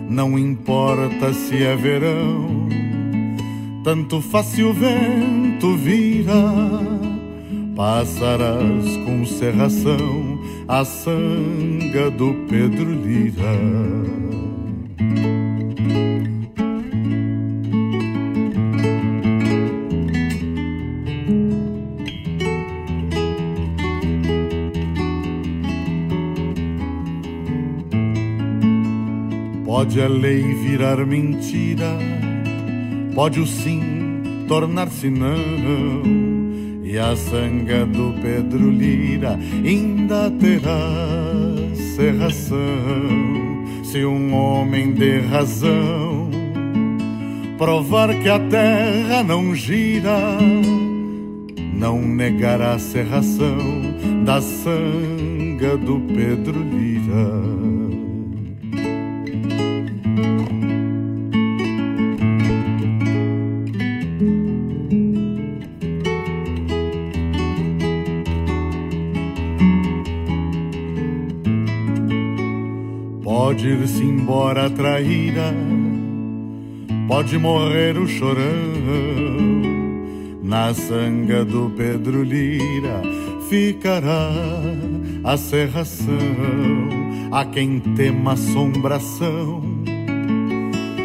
Não 0.08 0.38
importa 0.38 1.32
se 1.32 1.62
é 1.62 1.74
verão, 1.74 2.68
tanto 3.82 4.20
faz 4.20 4.46
se 4.46 4.62
o 4.62 4.74
vento 4.74 5.76
vira. 5.76 6.52
Passarás 7.74 8.96
com 9.04 9.24
serração 9.24 10.40
a 10.68 10.84
sanga 10.84 12.10
do 12.10 12.34
Pedro 12.48 12.92
Lira. 12.92 14.25
Pode 29.96 30.12
a 30.12 30.14
lei 30.14 30.42
virar 30.52 31.06
mentira, 31.06 31.96
pode 33.14 33.40
o 33.40 33.46
sim 33.46 34.44
tornar-se 34.46 35.08
não, 35.08 36.02
e 36.84 36.98
a 36.98 37.16
sanga 37.16 37.86
do 37.86 38.12
Pedro 38.20 38.70
Lira 38.70 39.38
ainda 39.64 40.30
terá 40.32 40.76
serração. 41.96 42.58
Se 43.84 44.04
um 44.04 44.34
homem 44.34 44.92
de 44.92 45.20
razão 45.20 46.28
provar 47.56 48.14
que 48.20 48.28
a 48.28 48.38
terra 48.38 49.22
não 49.22 49.54
gira, 49.54 50.36
não 51.72 52.02
negará 52.02 52.74
a 52.74 52.78
serração 52.78 53.56
da 54.26 54.42
sanga 54.42 55.74
do 55.78 56.00
Pedro 56.00 56.60
Lira. 56.60 57.75
Embora 74.26 74.68
traíra, 74.68 75.54
pode 77.06 77.38
morrer 77.38 77.96
o 77.96 78.08
chorão. 78.08 78.42
Na 80.42 80.74
sanga 80.74 81.44
do 81.44 81.72
Pedro 81.76 82.24
Lira 82.24 83.02
ficará 83.48 84.32
a 85.22 85.36
serração. 85.36 86.16
A 87.30 87.44
quem 87.44 87.78
tema 87.78 88.32
assombração, 88.32 89.62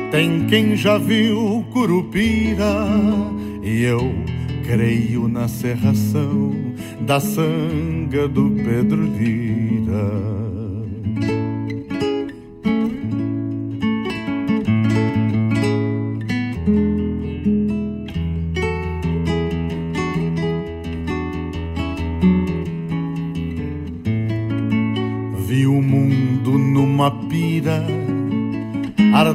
tem 0.09 0.47
quem 0.47 0.75
já 0.75 0.97
viu 0.97 1.63
Curupira. 1.71 2.87
E 3.61 3.83
eu 3.83 4.15
creio 4.65 5.27
na 5.27 5.47
serração 5.47 6.53
da 7.01 7.19
sanga 7.19 8.27
do 8.27 8.49
Pedro 8.49 9.03
Lira. 9.03 10.40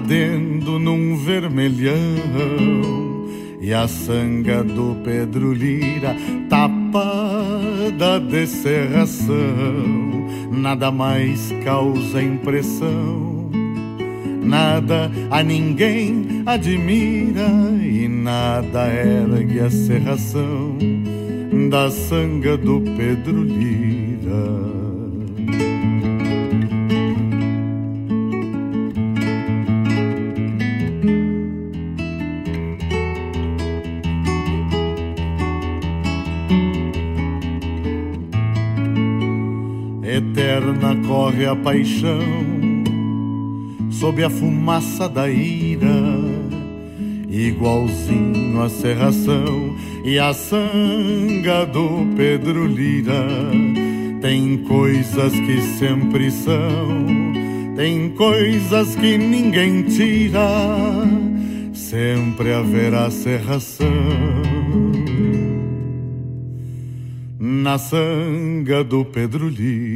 Ardendo 0.07 0.79
num 0.79 1.16
vermelhão. 1.16 1.97
E 3.61 3.75
a 3.75 3.88
sanga 3.88 4.62
do 4.62 4.97
Pedro 5.03 5.53
Lira 5.53 6.14
tapada 6.49 8.21
de 8.21 8.47
serração 8.47 9.35
nada 10.53 10.92
mais 10.92 11.53
causa 11.64 12.23
impressão. 12.23 13.51
Nada 14.42 15.11
a 15.29 15.42
ninguém 15.42 16.45
admira 16.47 17.49
e 17.83 18.07
nada 18.07 18.87
ergue 18.87 19.59
a 19.59 19.69
serração 19.69 20.79
da 21.69 21.90
sanga 21.90 22.57
do 22.57 22.81
Pedro 22.97 23.42
Lira 23.42 23.86
paixão 41.57 42.21
sob 43.90 44.23
a 44.23 44.29
fumaça 44.29 45.09
da 45.09 45.29
ira, 45.29 45.88
igualzinho 47.31 48.61
a 48.62 48.69
serração 48.69 49.75
e 50.05 50.19
a 50.19 50.35
sanga 50.35 51.64
do 51.66 52.07
Pedro 52.16 52.66
Lira. 52.66 53.27
Tem 54.21 54.59
coisas 54.59 55.33
que 55.33 55.61
sempre 55.79 56.31
são, 56.31 57.07
tem 57.75 58.11
coisas 58.11 58.95
que 58.97 59.16
ninguém 59.16 59.83
tira, 59.83 60.49
sempre 61.73 62.53
haverá 62.53 63.11
serração 63.11 63.87
na 67.38 67.79
sanga 67.79 68.85
do 68.85 69.05
Pedro 69.05 69.49
Lira. 69.49 69.96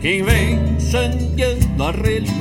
quem 0.00 0.22
vem 0.22 0.80
chandeando 0.80 1.84
arrelho 1.84 2.32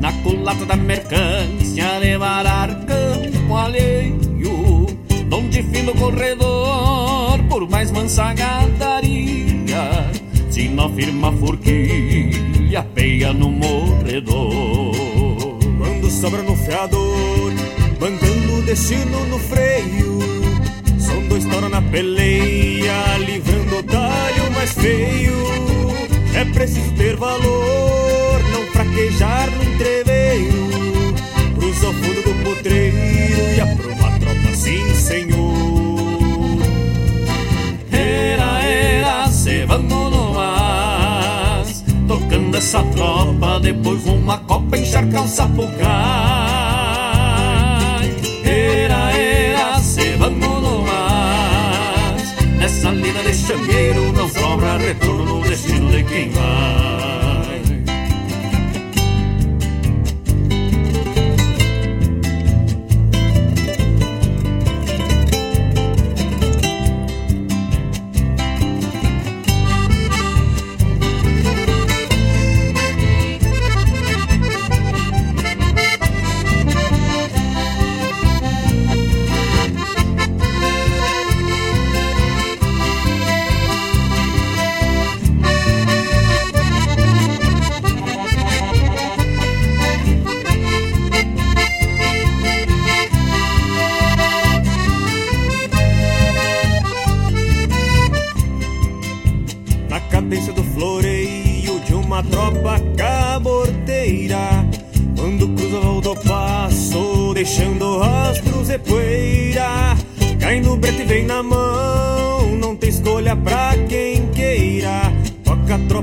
Na 0.00 0.12
culata 0.22 0.64
da 0.66 0.76
mercância 0.76 1.98
levar 1.98 2.68
campo 2.86 3.56
alheio 3.56 4.32
Donde 5.32 5.62
fim 5.62 5.86
do 5.86 5.94
corredor, 5.94 7.42
por 7.48 7.66
mais 7.70 7.90
mansa 7.90 8.34
gadaria. 8.34 10.10
Se 10.50 10.68
não 10.68 10.94
firma 10.94 11.32
forquilha, 11.32 12.82
peia 12.94 13.32
no 13.32 13.48
morredor. 13.48 14.92
Quando 15.78 16.10
sobra 16.10 16.42
no 16.42 16.54
fiador, 16.54 17.50
bancando 17.98 18.58
o 18.58 18.62
destino 18.62 19.24
no 19.28 19.38
freio. 19.38 20.18
São 20.98 21.26
dois 21.28 21.46
toros 21.46 21.70
na 21.70 21.80
peleia, 21.80 23.16
livrando 23.24 23.78
o 23.78 23.82
talho 23.84 24.50
mais 24.54 24.72
feio. 24.72 25.91
É 26.42 26.44
preciso 26.44 26.92
ter 26.94 27.14
valor, 27.14 28.42
não 28.50 28.66
fraquejar 28.72 29.48
no 29.52 29.62
entreveiro. 29.62 31.14
Cruza 31.54 31.88
o 31.88 31.92
fundo 31.92 32.20
do 32.20 32.34
potreiro 32.42 32.96
e 32.96 33.60
aprova 33.60 34.08
a 34.08 34.18
tropa, 34.18 34.52
sim 34.52 34.92
senhor. 34.92 36.58
Era, 37.92 38.60
era, 38.60 39.28
se 39.28 39.64
no 39.66 40.34
mas 40.34 41.84
Tocando 42.08 42.56
essa 42.56 42.82
tropa, 42.86 43.60
depois 43.60 44.04
uma 44.06 44.38
copa 44.38 44.76
encharcar 44.76 45.22
o 45.22 45.28
sapucai 45.28 45.76
Era, 48.44 49.12
era, 49.12 49.78
se 49.78 50.16
no 50.16 50.84
Nessa 52.58 52.90
lida 52.90 53.22
de 53.22 53.32
changueiro 53.32 54.12
não 54.12 54.28
sobra 54.28 54.76
retorno 54.78 55.21
no 56.10 56.81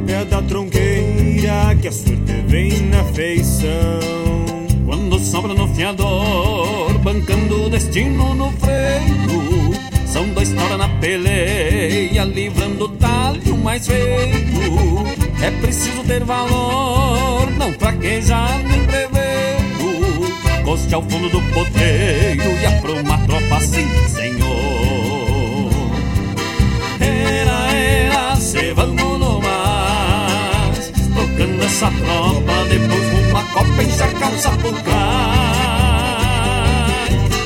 É 0.07 0.25
da 0.25 0.41
tronqueira, 0.41 1.75
que 1.81 1.87
a 1.87 1.91
sorte 1.91 2.33
vem 2.47 2.71
na 2.87 3.03
feição 3.05 3.69
Quando 4.85 5.19
sobra 5.19 5.53
no 5.53 5.67
fiador, 5.75 6.97
bancando 6.99 7.65
o 7.65 7.69
destino 7.69 8.33
no 8.33 8.51
freio. 8.53 9.73
São 10.05 10.27
dois 10.29 10.51
toros 10.51 10.77
na 10.77 10.89
peleia, 10.99 12.23
livrando 12.23 12.85
o 12.85 12.89
talho 12.89 13.57
mais 13.57 13.85
feio. 13.87 15.05
É 15.41 15.51
preciso 15.61 16.03
ter 16.03 16.23
valor, 16.23 17.49
não 17.51 17.71
fraquejar 17.73 18.57
nem 18.67 18.83
prever. 18.85 19.49
Coste 20.65 20.93
ao 20.93 21.01
fundo 21.03 21.29
do 21.29 21.41
poteiro 21.53 22.43
e 22.61 22.65
apruma 22.65 23.15
a 23.15 23.17
tropa, 23.19 23.59
sim, 23.61 23.87
senhor. 24.07 24.38
Essa 31.69 31.91
tropa, 31.91 32.65
depois 32.67 33.29
uma 33.29 33.43
copa 33.43 33.83
encharcar 33.83 34.33
o 34.33 34.37
sapucai. 34.39 34.89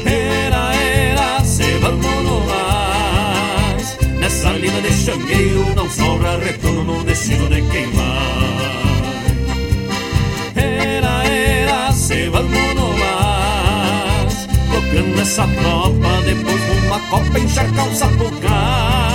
Era, 0.06 0.74
era, 0.76 1.44
se 1.44 1.64
vamos 1.80 2.24
no 2.24 2.40
mais. 2.46 3.98
Nessa 4.20 4.52
linha 4.52 4.82
de 4.82 4.92
changueiro 4.94 5.76
não 5.76 5.90
sobra 5.90 6.38
retorno 6.38 6.84
no 7.00 7.04
destino 7.04 7.50
de 7.50 7.62
quem 7.64 7.92
vai. 7.92 9.04
Era, 10.56 11.24
era, 11.26 11.92
se 11.92 12.30
vamos 12.30 12.76
no 12.76 12.98
mais. 12.98 14.48
Tocando 14.72 15.22
essa 15.22 15.46
tropa, 15.48 16.22
depois 16.26 16.62
uma 16.86 17.00
copa 17.10 17.40
encharcar 17.40 17.88
o 17.88 17.96
sapucai 17.96 19.13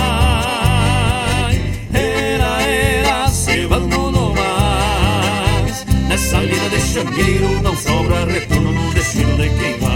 não 7.61 7.75
sobra 7.75 8.25
retorno 8.25 8.71
no 8.71 8.93
destino 8.93 9.37
de 9.37 9.49
quem 9.49 9.79
vai 9.79 9.88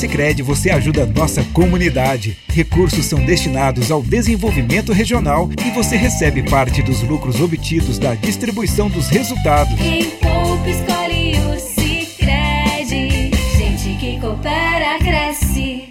Sicredi 0.00 0.42
você 0.42 0.70
ajuda 0.70 1.02
a 1.02 1.06
nossa 1.06 1.44
comunidade. 1.52 2.38
Recursos 2.48 3.04
são 3.04 3.22
destinados 3.22 3.90
ao 3.90 4.02
desenvolvimento 4.02 4.94
regional 4.94 5.50
e 5.62 5.70
você 5.72 5.94
recebe 5.94 6.42
parte 6.42 6.82
dos 6.82 7.02
lucros 7.02 7.38
obtidos 7.38 7.98
da 7.98 8.14
distribuição 8.14 8.88
dos 8.88 9.08
resultados. 9.08 9.74
Quem 9.78 10.06
poupa 10.12 10.70
escolhe 10.70 11.38
o 11.38 11.60
Sicredi. 11.60 13.30
Gente 13.58 13.98
que 13.98 14.18
coopera 14.18 14.98
cresce. 15.00 15.90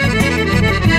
Thank 0.43 0.85
you. 0.85 0.90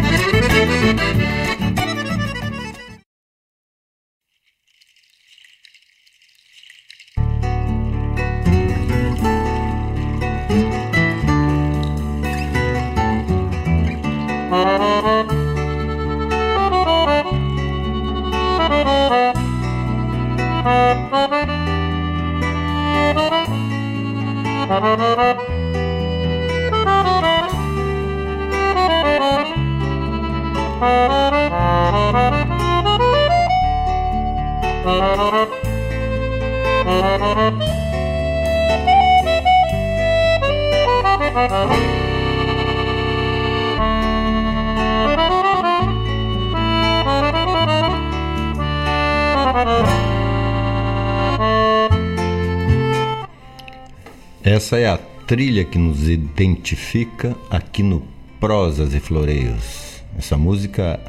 Essa 54.52 54.76
é 54.76 54.86
a 54.86 54.98
trilha 54.98 55.64
que 55.64 55.78
nos 55.78 56.10
identifica 56.10 57.34
aqui 57.48 57.82
no 57.82 58.02
Prosas 58.38 58.92
e 58.92 59.00
Floreios. 59.00 60.02
Essa 60.14 60.36
música 60.36 61.00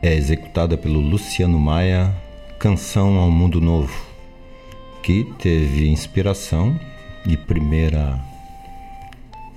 é 0.00 0.14
executada 0.14 0.78
pelo 0.78 1.00
Luciano 1.00 1.58
Maia, 1.58 2.14
Canção 2.56 3.18
ao 3.18 3.32
Mundo 3.32 3.60
Novo, 3.60 4.00
que 5.02 5.24
teve 5.40 5.88
inspiração 5.88 6.78
e 7.26 7.36
primeira 7.36 8.16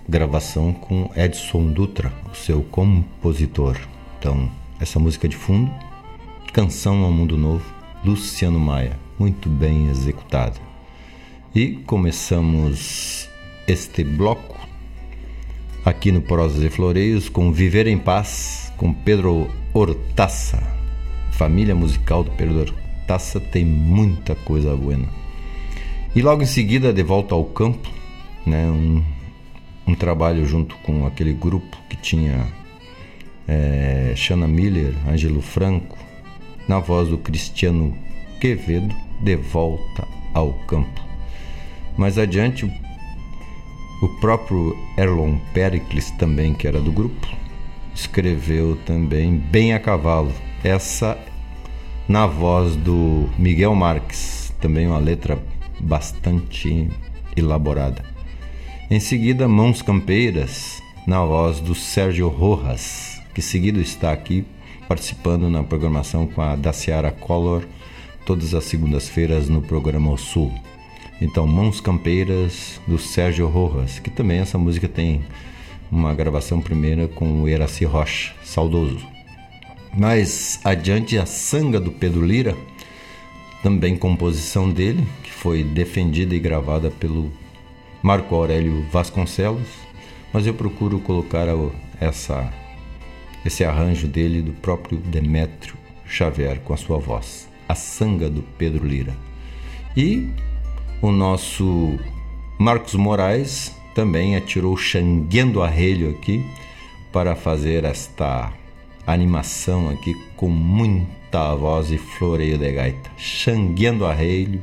gravação 0.10 0.74
com 0.74 1.12
Edson 1.16 1.68
Dutra, 1.74 2.12
o 2.32 2.36
seu 2.36 2.64
compositor. 2.64 3.78
Então, 4.18 4.50
essa 4.80 4.98
música 4.98 5.28
de 5.28 5.38
fundo, 5.38 5.72
Canção 6.52 7.04
ao 7.04 7.12
Mundo 7.12 7.38
Novo, 7.38 7.72
Luciano 8.04 8.60
Maia, 8.60 8.98
muito 9.20 9.48
bem 9.48 9.90
executada. 9.90 10.73
E 11.56 11.74
começamos 11.86 13.30
este 13.68 14.04
bloco 14.04 14.60
aqui 15.86 16.12
no 16.12 16.20
Prosas 16.20 16.64
e 16.64 16.70
Floreios 16.72 17.30
com 17.30 17.52
Viver 17.52 17.86
em 17.86 18.00
Paz 18.00 18.74
com 18.76 18.92
Pedro 18.92 19.48
Hortaça. 19.72 20.64
Família 21.32 21.76
musical 21.76 22.24
do 22.24 22.32
Pedro 22.32 22.62
Hortaça 22.62 23.40
tem 23.40 23.64
muita 23.64 24.34
coisa 24.34 24.76
boa. 24.76 24.98
E 26.16 26.24
logo 26.24 26.42
em 26.42 26.48
seguida, 26.48 26.92
de 26.92 27.04
volta 27.04 27.36
ao 27.36 27.46
campo, 27.46 27.88
né, 28.48 28.66
um, 28.66 29.04
um 29.86 29.94
trabalho 29.94 30.48
junto 30.48 30.76
com 30.78 31.06
aquele 31.06 31.34
grupo 31.34 31.78
que 31.88 31.96
tinha 31.96 32.48
é, 33.48 34.14
Shana 34.16 34.48
Miller, 34.48 34.96
Ângelo 35.08 35.44
Franco, 35.44 36.00
na 36.68 36.80
voz 36.80 37.10
do 37.10 37.18
Cristiano 37.20 37.96
Quevedo, 38.42 38.96
de 39.22 39.36
volta 39.36 40.08
ao 40.34 40.52
campo. 40.66 41.03
Mais 41.98 42.18
adiante, 42.18 42.66
o 44.02 44.08
próprio 44.20 44.76
Erlon 44.98 45.38
Pericles, 45.54 46.12
também 46.12 46.54
que 46.54 46.68
era 46.68 46.80
do 46.80 46.92
grupo, 46.92 47.28
escreveu 47.94 48.76
também 48.86 49.38
Bem 49.38 49.74
a 49.74 49.80
Cavalo. 49.80 50.32
Essa 50.64 51.18
na 52.08 52.26
voz 52.26 52.76
do 52.76 53.30
Miguel 53.38 53.76
Marques, 53.76 54.54
também 54.60 54.88
uma 54.88 54.98
letra 54.98 55.42
bastante 55.80 56.90
elaborada. 57.36 58.04
Em 58.90 59.00
seguida, 59.00 59.48
Mãos 59.48 59.82
Campeiras, 59.82 60.82
na 61.08 61.24
voz 61.24 61.60
do 61.60 61.74
Sérgio 61.74 62.28
Rojas, 62.28 63.22
que 63.34 63.42
seguido 63.42 63.80
está 63.80 64.12
aqui 64.12 64.46
participando 64.88 65.50
na 65.50 65.64
programação 65.64 66.28
com 66.28 66.42
a 66.42 66.56
Daciara 66.56 67.12
Collor, 67.12 67.64
todas 68.26 68.54
as 68.54 68.66
segundas-feiras 68.66 69.50
no 69.50 69.62
programa 69.62 70.12
O 70.12 70.18
Sul. 70.18 70.54
Então, 71.22 71.48
Mãos 71.48 71.80
Campeiras, 71.80 72.82
do 72.88 72.98
Sérgio 72.98 73.48
Rojas, 73.48 74.00
que 74.00 74.10
também 74.10 74.40
essa 74.40 74.58
música 74.58 74.88
tem 74.88 75.22
uma 75.92 76.14
gravação 76.14 76.60
primeira 76.60 77.08
com 77.08 77.42
o 77.42 77.48
Eraci 77.48 77.86
Rocha, 77.86 78.34
saudoso. 78.44 79.00
Mais 79.96 80.60
adiante, 80.64 81.18
a 81.18 81.26
Sanga 81.26 81.80
do 81.80 81.92
Pedro 81.92 82.26
Lira, 82.26 82.56
também 83.62 83.96
composição 83.96 84.70
dele, 84.70 85.08
que 85.24 85.32
foi 85.32 85.64
defendida 85.64 86.36
e 86.36 86.40
gravada 86.40 86.90
pelo 86.90 87.32
Marco 88.02 88.36
Aurélio 88.36 88.86
Vasconcelos, 88.92 89.70
mas 90.34 90.48
eu 90.48 90.54
procuro 90.54 91.00
colocar 91.00 91.48
essa, 92.02 92.52
esse 93.46 93.64
arranjo 93.64 94.08
dele 94.08 94.42
do 94.42 94.52
próprio 94.52 94.98
Demétrio 94.98 95.76
Xavier 96.06 96.60
com 96.62 96.74
a 96.74 96.78
sua 96.78 96.98
voz, 96.98 97.48
a 97.70 97.76
Sanga 97.76 98.30
do 98.30 98.42
Pedro 98.58 98.86
Lira. 98.86 99.16
E 99.96 100.30
o 101.04 101.12
nosso 101.12 102.00
Marcos 102.58 102.94
Moraes 102.96 103.76
também 103.94 104.38
atirou 104.38 104.78
xanguendo 104.78 105.62
arrelho 105.62 106.10
aqui 106.10 106.46
para 107.12 107.36
fazer 107.36 107.84
esta 107.84 108.54
animação 109.06 109.90
aqui 109.90 110.16
com 110.38 110.48
muita 110.48 111.54
voz 111.56 111.92
e 111.92 111.98
floreio 111.98 112.58
de 112.58 112.72
gaita. 112.72 113.12
Xanguendo 113.18 114.06
arrelho 114.06 114.62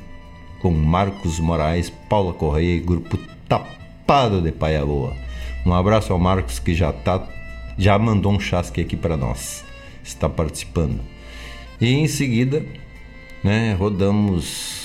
com 0.60 0.70
Marcos 0.70 1.38
Moraes, 1.38 1.90
Paula 2.08 2.32
Correia 2.32 2.74
e 2.74 2.80
grupo 2.80 3.18
Tapado 3.46 4.40
de 4.40 4.50
Paia 4.50 4.84
Boa. 4.84 5.14
Um 5.66 5.74
abraço 5.74 6.10
ao 6.10 6.18
Marcos 6.18 6.58
que 6.58 6.74
já 6.74 6.90
tá 6.90 7.22
já 7.76 7.98
mandou 7.98 8.32
um 8.32 8.40
chasque 8.40 8.80
aqui 8.80 8.96
para 8.96 9.14
nós. 9.14 9.62
Está 10.02 10.26
participando. 10.26 11.00
E 11.78 11.92
em 11.92 12.08
seguida, 12.08 12.64
né, 13.44 13.74
rodamos 13.74 14.79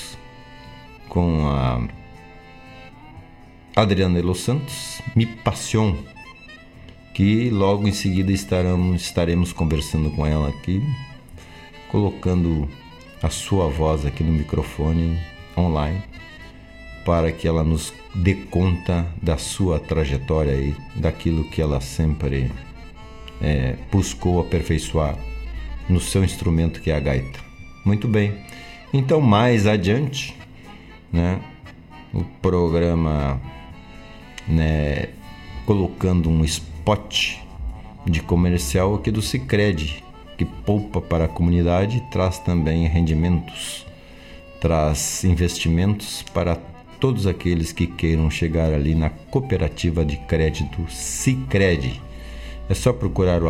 com 1.15 1.47
a 1.47 1.81
Adriana 3.73 4.19
Los 4.19 4.41
Santos, 4.41 5.01
Mi 5.15 5.25
Passion, 5.25 5.95
que 7.13 7.49
logo 7.49 7.87
em 7.87 7.93
seguida 7.93 8.33
estaremos, 8.33 9.01
estaremos 9.01 9.53
conversando 9.53 10.11
com 10.11 10.25
ela 10.25 10.49
aqui, 10.49 10.83
colocando 11.89 12.67
a 13.23 13.29
sua 13.29 13.69
voz 13.69 14.05
aqui 14.05 14.25
no 14.25 14.33
microfone 14.33 15.17
online 15.57 16.03
para 17.05 17.31
que 17.31 17.47
ela 17.47 17.63
nos 17.63 17.93
dê 18.13 18.33
conta 18.33 19.07
da 19.21 19.37
sua 19.37 19.79
trajetória 19.79 20.51
aí, 20.51 20.75
daquilo 20.97 21.49
que 21.49 21.61
ela 21.61 21.79
sempre 21.79 22.51
é, 23.41 23.77
buscou 23.89 24.41
aperfeiçoar 24.41 25.17
no 25.87 26.01
seu 26.01 26.25
instrumento 26.25 26.81
que 26.81 26.91
é 26.91 26.95
a 26.97 26.99
gaita. 26.99 27.39
Muito 27.85 28.05
bem. 28.05 28.33
Então 28.91 29.21
mais 29.21 29.65
adiante 29.65 30.35
né? 31.15 31.39
O 32.13 32.23
programa, 32.41 33.41
né, 34.47 35.09
colocando 35.65 36.29
um 36.29 36.43
spot 36.43 37.37
de 38.05 38.21
comercial 38.21 38.95
aqui 38.95 39.09
do 39.09 39.21
Sicredi, 39.21 40.03
que 40.37 40.45
poupa 40.45 41.01
para 41.01 41.25
a 41.25 41.29
comunidade 41.29 42.03
traz 42.11 42.37
também 42.39 42.85
rendimentos, 42.87 43.85
traz 44.59 45.23
investimentos 45.23 46.21
para 46.21 46.57
todos 46.99 47.25
aqueles 47.25 47.71
que 47.71 47.87
queiram 47.87 48.29
chegar 48.29 48.73
ali 48.73 48.93
na 48.93 49.09
cooperativa 49.09 50.05
de 50.05 50.17
crédito 50.17 50.85
Sicredi. 50.89 52.01
É 52.69 52.73
só 52.73 52.91
procurar 52.91 53.41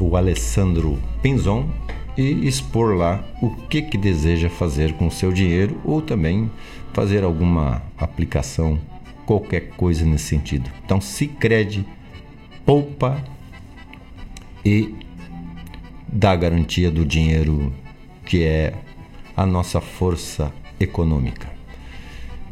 o 0.00 0.16
Alessandro 0.16 0.98
Pinzon 1.20 1.68
e 2.16 2.46
expor 2.46 2.94
lá 2.96 3.24
o 3.42 3.50
que, 3.50 3.82
que 3.82 3.98
deseja 3.98 4.48
fazer 4.48 4.92
com 4.94 5.10
seu 5.10 5.32
dinheiro 5.32 5.80
ou 5.84 6.00
também 6.00 6.50
fazer 6.94 7.24
alguma 7.24 7.82
aplicação, 7.98 8.78
qualquer 9.26 9.70
coisa 9.70 10.04
nesse 10.06 10.24
sentido. 10.24 10.70
Então, 10.84 11.00
Sicredi 11.00 11.84
poupa 12.64 13.22
e 14.64 14.94
dá 16.08 16.34
garantia 16.34 16.90
do 16.90 17.04
dinheiro 17.04 17.72
que 18.24 18.42
é 18.42 18.74
a 19.36 19.44
nossa 19.44 19.80
força 19.80 20.52
econômica. 20.78 21.52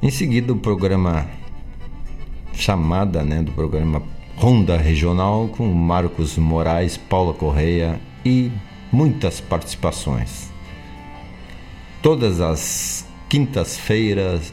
Em 0.02 0.10
seguida, 0.10 0.52
o 0.52 0.56
programa 0.56 1.26
chamada, 2.52 3.22
né, 3.22 3.42
do 3.42 3.52
programa 3.52 4.02
Ronda 4.36 4.76
Regional 4.76 5.48
com 5.48 5.66
Marcos 5.72 6.36
Moraes, 6.36 6.96
Paula 6.96 7.32
Correia 7.32 8.00
e 8.24 8.50
muitas 8.90 9.40
participações. 9.40 10.50
Todas 12.02 12.40
as 12.40 13.01
quintas-feiras 13.32 14.52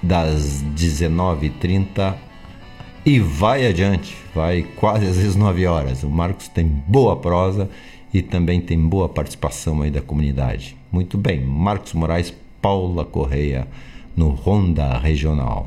das 0.00 0.62
19h30 0.76 2.14
e 3.04 3.18
vai 3.18 3.66
adiante, 3.66 4.16
vai 4.32 4.62
quase 4.76 5.06
às 5.06 5.16
19 5.16 5.66
horas. 5.66 6.04
O 6.04 6.08
Marcos 6.08 6.46
tem 6.46 6.64
boa 6.64 7.16
prosa 7.16 7.68
e 8.14 8.22
também 8.22 8.60
tem 8.60 8.78
boa 8.78 9.08
participação 9.08 9.82
aí 9.82 9.90
da 9.90 10.00
comunidade. 10.00 10.76
Muito 10.92 11.18
bem, 11.18 11.44
Marcos 11.44 11.94
Moraes, 11.94 12.32
Paula 12.60 13.04
Correia 13.04 13.66
no 14.14 14.28
Ronda 14.28 14.96
Regional. 14.98 15.66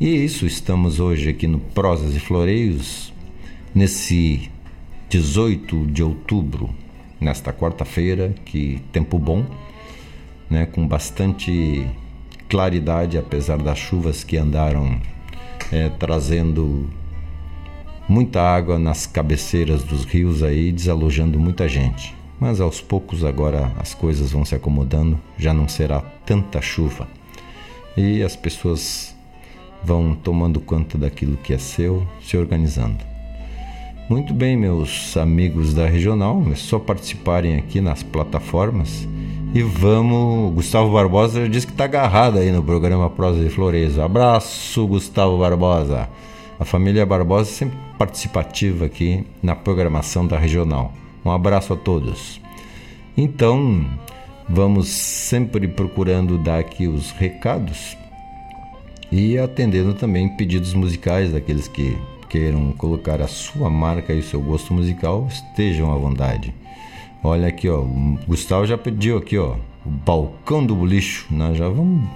E 0.00 0.08
é 0.08 0.24
isso, 0.24 0.46
estamos 0.46 0.98
hoje 0.98 1.28
aqui 1.28 1.46
no 1.46 1.60
Prosas 1.60 2.16
e 2.16 2.18
Floreios, 2.18 3.12
nesse 3.72 4.50
18 5.08 5.86
de 5.86 6.02
outubro, 6.02 6.68
nesta 7.20 7.52
quarta-feira, 7.52 8.34
que 8.44 8.82
tempo 8.90 9.20
bom, 9.20 9.46
né, 10.50 10.66
com 10.66 10.86
bastante 10.86 11.86
claridade, 12.48 13.16
apesar 13.16 13.58
das 13.58 13.78
chuvas 13.78 14.24
que 14.24 14.36
andaram 14.36 15.00
é, 15.70 15.88
trazendo 15.88 16.90
muita 18.08 18.42
água 18.42 18.76
nas 18.76 19.06
cabeceiras 19.06 19.84
dos 19.84 20.04
rios 20.04 20.42
aí, 20.42 20.72
desalojando 20.72 21.38
muita 21.38 21.68
gente. 21.68 22.12
Mas 22.40 22.60
aos 22.60 22.80
poucos 22.80 23.22
agora 23.22 23.72
as 23.78 23.94
coisas 23.94 24.32
vão 24.32 24.44
se 24.44 24.54
acomodando, 24.54 25.18
já 25.38 25.54
não 25.54 25.68
será 25.68 26.00
tanta 26.26 26.60
chuva. 26.60 27.06
E 27.96 28.22
as 28.22 28.34
pessoas 28.34 29.14
vão 29.84 30.14
tomando 30.14 30.60
conta 30.60 30.98
daquilo 30.98 31.36
que 31.36 31.52
é 31.52 31.58
seu, 31.58 32.06
se 32.20 32.36
organizando. 32.36 32.98
Muito 34.08 34.34
bem, 34.34 34.56
meus 34.56 35.16
amigos 35.16 35.72
da 35.72 35.86
regional, 35.86 36.42
é 36.50 36.56
só 36.56 36.80
participarem 36.80 37.56
aqui 37.56 37.80
nas 37.80 38.02
plataformas 38.02 39.06
e 39.54 39.62
vamos. 39.62 40.54
Gustavo 40.54 40.92
Barbosa 40.92 41.48
disse 41.48 41.66
que 41.66 41.72
está 41.72 41.84
agarrado 41.84 42.38
aí 42.38 42.50
no 42.50 42.62
programa 42.62 43.10
Prosa 43.10 43.42
de 43.42 43.50
Flores. 43.50 43.98
Abraço, 43.98 44.86
Gustavo 44.86 45.38
Barbosa. 45.38 46.08
A 46.58 46.64
família 46.64 47.04
Barbosa 47.06 47.50
sempre 47.50 47.78
participativa 47.98 48.86
aqui 48.86 49.24
na 49.42 49.54
programação 49.54 50.26
da 50.26 50.38
regional. 50.38 50.92
Um 51.24 51.30
abraço 51.30 51.72
a 51.72 51.76
todos. 51.76 52.40
Então, 53.16 53.84
vamos 54.48 54.88
sempre 54.88 55.66
procurando 55.66 56.38
dar 56.38 56.58
aqui 56.58 56.86
os 56.86 57.10
recados 57.10 57.96
e 59.10 59.36
atendendo 59.38 59.94
também 59.94 60.28
pedidos 60.36 60.72
musicais 60.72 61.32
daqueles 61.32 61.66
que 61.66 61.98
queiram 62.28 62.72
colocar 62.72 63.20
a 63.20 63.26
sua 63.26 63.68
marca 63.68 64.12
e 64.12 64.20
o 64.20 64.22
seu 64.22 64.40
gosto 64.40 64.72
musical, 64.72 65.26
estejam 65.28 65.92
à 65.92 65.96
vontade. 65.96 66.54
Olha 67.22 67.48
aqui, 67.48 67.68
ó, 67.68 67.80
o 67.80 68.18
Gustavo 68.26 68.66
já 68.66 68.78
pediu 68.78 69.18
aqui, 69.18 69.36
ó, 69.36 69.56
o 69.84 69.90
balcão 69.90 70.64
do 70.64 70.74
bolicho, 70.74 71.26
nós 71.30 71.56
já 71.56 71.68
vamos 71.68 72.08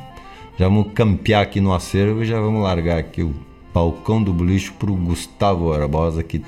já 0.56 0.68
vamos 0.68 0.92
campear 0.92 1.42
aqui 1.42 1.60
no 1.60 1.74
acervo 1.74 2.22
e 2.22 2.26
já 2.26 2.40
vamos 2.40 2.62
largar 2.62 2.98
aqui 2.98 3.24
o 3.24 3.34
balcão 3.72 4.22
do 4.22 4.32
bolicho 4.32 4.72
pro 4.74 4.94
Gustavo 4.94 5.70
Barbosa 5.70 6.22
que 6.22 6.40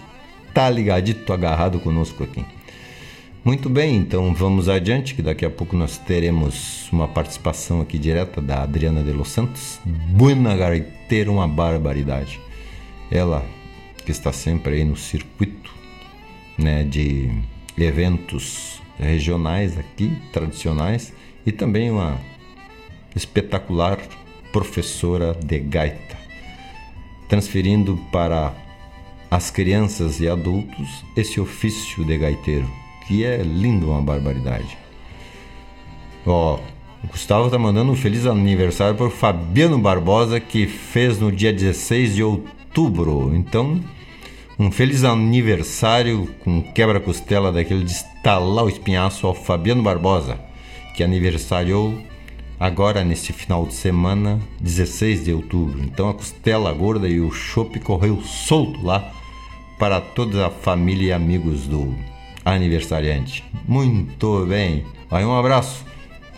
tá 0.54 0.70
ligadito 0.70 1.32
agarrado 1.32 1.80
conosco 1.80 2.22
aqui. 2.22 2.44
Muito 3.44 3.68
bem, 3.68 3.96
então 3.96 4.32
vamos 4.32 4.68
adiante, 4.68 5.14
que 5.14 5.22
daqui 5.22 5.44
a 5.44 5.50
pouco 5.50 5.76
nós 5.76 5.98
teremos 5.98 6.88
uma 6.92 7.06
participação 7.08 7.80
aqui 7.80 7.98
direta 7.98 8.40
da 8.40 8.62
Adriana 8.62 9.02
de 9.02 9.12
Los 9.12 9.28
Santos. 9.28 9.80
Buena 9.84 10.56
gaiteira, 10.56 11.30
uma 11.30 11.46
barbaridade. 11.48 12.40
Ela 13.10 13.44
que 14.04 14.12
está 14.12 14.32
sempre 14.32 14.76
aí 14.76 14.84
no 14.84 14.96
circuito 14.96 15.72
né, 16.56 16.84
de 16.84 17.30
eventos 17.78 18.80
regionais 18.98 19.78
aqui, 19.78 20.16
tradicionais, 20.32 21.12
e 21.44 21.52
também 21.52 21.90
uma 21.90 22.18
espetacular 23.14 23.98
professora 24.52 25.34
de 25.34 25.58
gaita, 25.58 26.16
transferindo 27.28 27.98
para 28.10 28.54
as 29.30 29.50
crianças 29.50 30.20
e 30.20 30.28
adultos 30.28 31.04
esse 31.16 31.40
ofício 31.40 32.04
de 32.04 32.16
gaiteiro 32.16 32.70
que 33.06 33.24
é 33.24 33.38
lindo 33.38 33.90
uma 33.90 34.02
barbaridade. 34.02 34.76
Ó, 36.26 36.58
o 37.04 37.06
Gustavo 37.06 37.48
tá 37.50 37.58
mandando 37.58 37.92
um 37.92 37.96
feliz 37.96 38.26
aniversário 38.26 38.96
para 38.96 39.08
Fabiano 39.10 39.78
Barbosa 39.78 40.40
que 40.40 40.66
fez 40.66 41.20
no 41.20 41.30
dia 41.30 41.52
16 41.52 42.16
de 42.16 42.22
outubro. 42.22 43.32
Então, 43.34 43.80
um 44.58 44.70
feliz 44.70 45.04
aniversário 45.04 46.34
com 46.42 46.62
quebra-costela 46.62 47.52
daquele 47.52 47.84
de 47.84 47.92
estalar 47.92 48.64
o 48.64 48.68
espinhaço 48.68 49.26
ao 49.26 49.34
Fabiano 49.34 49.82
Barbosa, 49.82 50.40
que 50.94 51.04
aniversariou 51.04 51.94
agora 52.58 53.04
neste 53.04 53.34
final 53.34 53.66
de 53.66 53.74
semana, 53.74 54.40
16 54.60 55.24
de 55.24 55.32
outubro. 55.32 55.78
Então 55.82 56.08
a 56.08 56.14
costela 56.14 56.72
gorda 56.72 57.06
e 57.06 57.20
o 57.20 57.30
chopp 57.30 57.78
correu 57.80 58.22
solto 58.22 58.82
lá 58.82 59.12
para 59.78 60.00
toda 60.00 60.46
a 60.46 60.50
família 60.50 61.08
e 61.08 61.12
amigos 61.12 61.66
do 61.66 61.94
aniversariante. 62.42 63.44
Muito 63.68 64.46
bem. 64.46 64.86
Aí 65.10 65.24
um 65.24 65.36
abraço. 65.36 65.84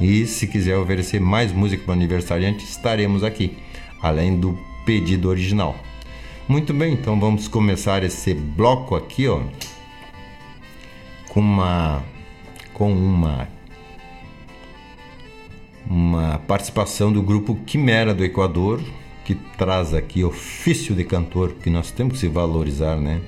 E 0.01 0.27
se 0.27 0.49
quiser 0.49 0.77
oferecer 0.77 1.21
mais 1.21 1.53
música 1.53 1.85
para 1.85 1.93
o 1.93 1.95
aniversariante, 1.95 2.65
estaremos 2.65 3.23
aqui, 3.23 3.57
além 4.03 4.39
do 4.39 4.59
pedido 4.85 5.29
original. 5.29 5.77
Muito 6.49 6.73
bem, 6.73 6.95
então 6.95 7.21
vamos 7.21 7.47
começar 7.47 8.03
esse 8.03 8.33
bloco 8.33 8.95
aqui, 8.97 9.29
ó, 9.29 9.43
com 11.29 11.41
uma 11.41 12.03
com 12.73 12.91
uma 12.91 13.47
uma 15.87 16.39
participação 16.47 17.13
do 17.13 17.23
grupo 17.23 17.55
Quimera 17.67 18.15
do 18.15 18.25
Equador, 18.25 18.81
que 19.27 19.35
traz 19.35 19.93
aqui 19.93 20.25
ofício 20.25 20.95
de 20.95 21.05
cantor, 21.05 21.53
que 21.53 21.69
nós 21.69 21.91
temos 21.91 22.15
que 22.15 22.21
se 22.21 22.29
valorizar, 22.29 22.97
né? 22.97 23.21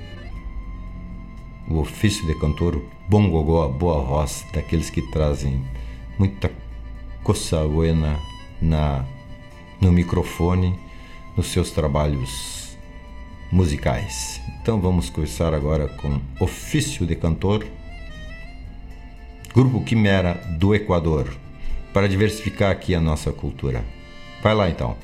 o 1.69 1.79
ofício 1.79 2.27
de 2.27 2.35
cantor, 2.35 2.83
bom 3.07 3.29
gogó, 3.29 3.69
boa 3.69 4.03
voz, 4.03 4.47
daqueles 4.51 4.89
que 4.89 5.03
trazem 5.03 5.63
muita 6.19 6.51
coisa 7.23 7.69
buena 7.69 8.19
na, 8.63 9.05
no 9.79 9.93
microfone, 9.93 10.75
nos 11.37 11.49
seus 11.49 11.71
trabalhos 11.71 12.60
musicais. 13.51 14.41
Então 14.61 14.81
vamos 14.81 15.11
começar 15.11 15.55
agora 15.55 15.89
com 15.89 16.21
Ofício 16.39 17.07
de 17.07 17.17
Cantor, 17.17 17.67
Grupo 19.55 19.83
Quimera 19.83 20.35
do 20.59 20.75
Equador, 20.75 21.33
para 21.93 22.09
diversificar 22.09 22.71
aqui 22.71 22.95
a 22.95 23.01
nossa 23.01 23.33
cultura. 23.33 23.85
Vai 24.43 24.55
lá 24.55 24.71
então. 24.71 24.97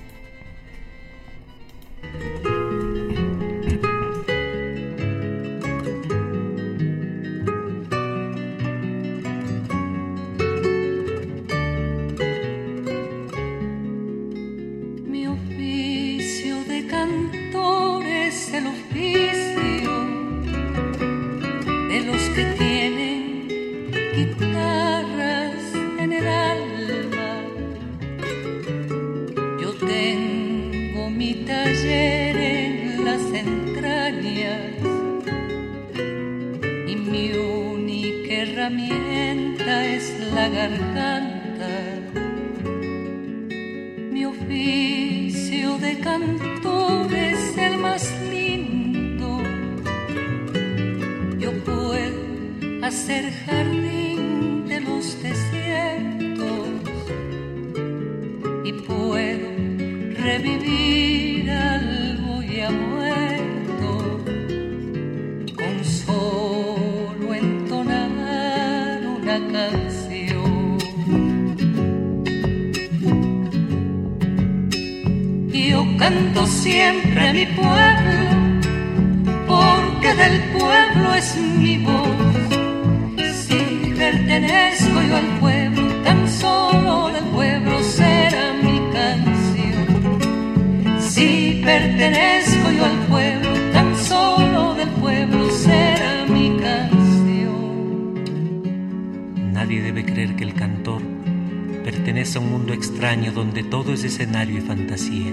Fantasía. 104.67 105.33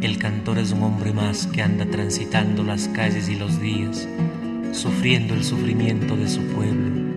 El 0.00 0.18
cantor 0.18 0.58
es 0.58 0.72
un 0.72 0.82
hombre 0.82 1.12
más 1.12 1.46
que 1.48 1.62
anda 1.62 1.84
transitando 1.84 2.62
las 2.62 2.88
calles 2.88 3.28
y 3.28 3.34
los 3.34 3.60
días, 3.60 4.08
sufriendo 4.72 5.34
el 5.34 5.44
sufrimiento 5.44 6.16
de 6.16 6.28
su 6.28 6.40
pueblo 6.42 7.12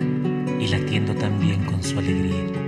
y 0.59 0.67
latiendo 0.67 1.13
también 1.15 1.63
con 1.65 1.83
su 1.83 1.99
alegría. 1.99 2.62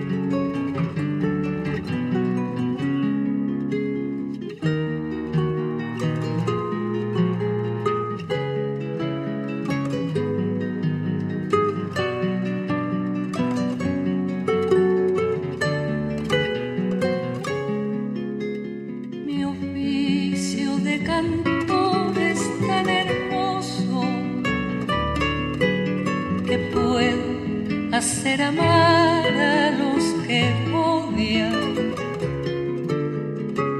hacer 28.26 28.42
amar 28.42 29.40
a 29.40 29.70
los 29.70 30.04
que 30.26 30.52
odian 30.74 31.94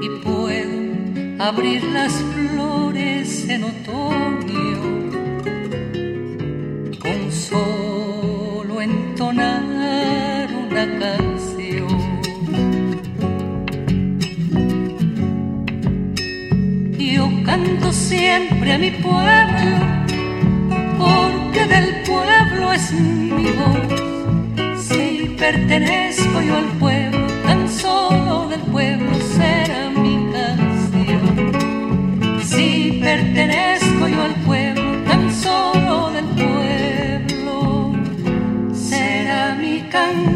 y 0.00 0.08
puedo 0.22 1.42
abrir 1.42 1.82
las 1.82 2.12
flores 2.12 3.48
en 3.48 3.64
otoño 3.64 4.78
con 7.00 7.32
solo 7.32 8.80
entonar 8.80 10.48
una 10.54 10.84
canción. 11.00 11.88
Yo 16.96 17.28
canto 17.44 17.90
siempre 17.90 18.72
a 18.74 18.78
mi 18.78 18.92
pueblo 18.92 19.76
porque 20.98 21.66
del 21.66 22.02
pueblo 22.04 22.72
es 22.72 22.92
mi 22.92 23.50
voz 23.50 24.05
pertenezco 25.36 26.40
yo 26.40 26.56
al 26.56 26.68
pueblo, 26.78 27.26
tan 27.44 27.68
solo 27.68 28.48
del 28.48 28.60
pueblo 28.60 29.16
será 29.36 29.90
mi 29.90 30.30
canción. 30.32 31.52
Si 32.42 32.98
pertenezco 33.02 34.08
yo 34.08 34.22
al 34.22 34.34
pueblo, 34.46 35.02
tan 35.04 35.32
solo 35.32 36.10
del 36.12 36.24
pueblo 36.26 37.92
será 38.72 39.54
mi 39.60 39.80
canción. 39.90 40.35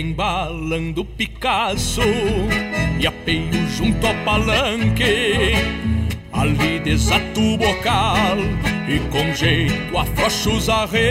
Embalando 0.00 1.04
Picasso 1.04 2.00
e 2.98 3.06
apeio 3.06 3.68
junto 3.76 4.06
ao 4.06 4.14
palanque. 4.24 5.54
Ali 6.32 6.78
desato 6.80 7.40
o 7.40 7.58
bocal 7.58 8.38
e 8.88 8.98
com 9.10 9.34
jeito 9.34 9.96
afrouxo 9.96 10.52
os 10.52 10.68
arreios. 10.68 11.10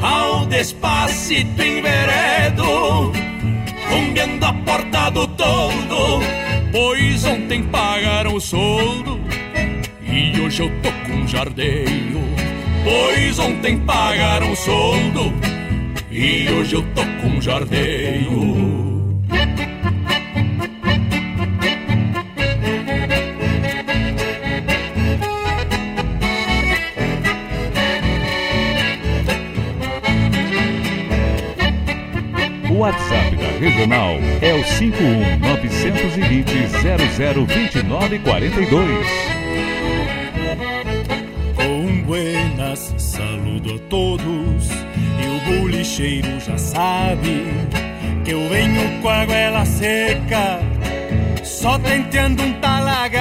Ao 0.00 0.46
despacito 0.46 1.62
enveredo, 1.62 3.12
rumbeando 3.90 4.46
a 4.46 4.52
porta 4.52 5.10
do 5.10 5.26
todo, 5.26 6.20
pois 6.70 7.24
ontem 7.24 7.64
pagaram 7.64 8.34
o 8.34 8.40
soldo 8.40 9.20
e 10.02 10.40
hoje 10.40 10.62
eu 10.62 10.70
tô 10.82 10.92
com 11.06 11.26
jardeio. 11.26 12.05
Pois 12.86 13.36
ontem 13.40 13.80
pagaram 13.80 14.54
soldo 14.54 15.34
e 16.08 16.48
hoje 16.52 16.76
eu 16.76 16.82
tô 16.94 17.02
com 17.20 17.40
jardeio. 17.40 18.30
O 32.70 32.74
WhatsApp 32.78 33.34
da 33.34 33.48
Regional 33.58 34.14
é 34.40 34.54
o 34.54 34.64
51 34.64 35.40
920 35.40 36.68
0029 37.48 38.20
42. 43.66 43.66
Saludo 43.66 43.74
a 43.74 43.78
todos 43.88 44.70
e 44.70 45.26
o 45.26 45.40
bolicheiro 45.60 46.40
já 46.40 46.56
sabe 46.56 47.44
que 48.24 48.30
eu 48.30 48.48
venho 48.48 49.02
com 49.02 49.08
a 49.08 49.26
goela 49.26 49.64
seca, 49.64 50.60
só 51.42 51.78
tenteando 51.78 52.42
um 52.42 52.52
talagaço. 52.60 53.16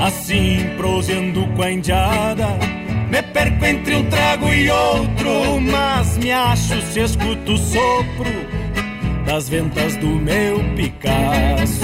Assim, 0.00 0.70
proseando 0.76 1.46
com 1.48 1.62
a 1.62 1.70
indiada, 1.70 2.48
me 3.10 3.22
perco 3.22 3.64
entre 3.64 3.94
um 3.96 4.04
trago 4.08 4.48
e 4.48 4.70
outro, 4.70 5.60
mas 5.60 6.18
me 6.18 6.32
acho 6.32 6.80
se 6.82 7.00
escuto 7.00 7.52
o 7.52 7.58
sopro 7.58 8.60
das 9.26 9.48
ventas 9.48 9.96
do 9.96 10.06
meu 10.06 10.58
Picasso. 10.74 11.79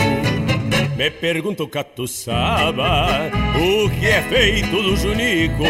Me 0.96 1.10
pergunto, 1.10 1.68
catuçaba, 1.68 3.30
o 3.54 3.90
que 3.90 4.06
é 4.06 4.22
feito 4.22 4.82
do 4.82 4.96
Junico? 4.96 5.64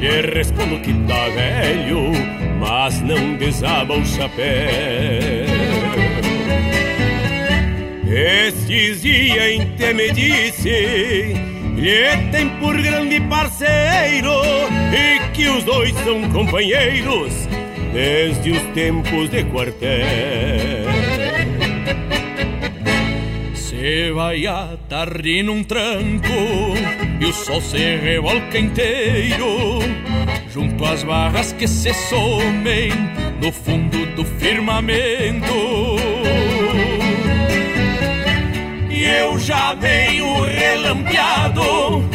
Lhe 0.00 0.20
respondo 0.34 0.80
que 0.80 0.92
tá 1.06 1.28
velho, 1.28 2.10
mas 2.58 3.00
não 3.02 3.36
desaba 3.36 3.94
o 3.94 4.04
chapéu. 4.04 5.46
Estes 8.08 9.02
dias 9.02 9.60
em 9.60 9.94
me 9.94 10.10
disse 10.10 11.34
lhe 11.76 12.30
tem 12.32 12.48
por 12.58 12.76
grande 12.80 13.20
parceiro 13.20 14.32
e 14.92 15.30
que 15.32 15.48
os 15.48 15.62
dois 15.62 15.94
são 15.98 16.28
companheiros 16.30 17.32
desde 17.92 18.50
os 18.50 18.62
tempos 18.74 19.30
de 19.30 19.44
quartel. 19.44 20.75
Se 23.86 24.10
vai 24.10 24.44
a 24.48 24.76
tarde 24.88 25.44
num 25.44 25.62
tranco 25.62 26.26
e 27.20 27.24
o 27.24 27.32
sol 27.32 27.60
se 27.60 27.94
revolca 27.94 28.58
inteiro 28.58 29.78
junto 30.52 30.84
às 30.84 31.04
barras 31.04 31.52
que 31.52 31.68
se 31.68 31.94
somem 31.94 32.90
no 33.40 33.52
fundo 33.52 34.04
do 34.16 34.24
firmamento. 34.24 35.54
E 38.90 39.04
eu 39.04 39.38
já 39.38 39.72
venho 39.74 40.42
relampeado, 40.42 42.10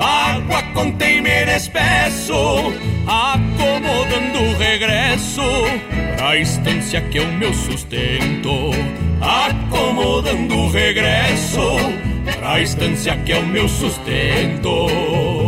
água 0.00 0.60
com 0.74 0.90
temer 0.90 1.48
espesso, 1.50 2.34
acomodando 3.06 4.40
o 4.40 4.58
regresso 4.58 6.01
pra 6.22 6.36
estância 6.36 7.00
que 7.00 7.18
é 7.18 7.20
o 7.20 7.32
meu 7.32 7.52
sustento. 7.52 8.70
Acomodando 9.20 10.54
o 10.54 10.70
regresso 10.70 11.60
pra 12.38 12.60
estância 12.60 13.16
que 13.16 13.32
é 13.32 13.38
o 13.38 13.46
meu 13.46 13.68
sustento. 13.68 15.41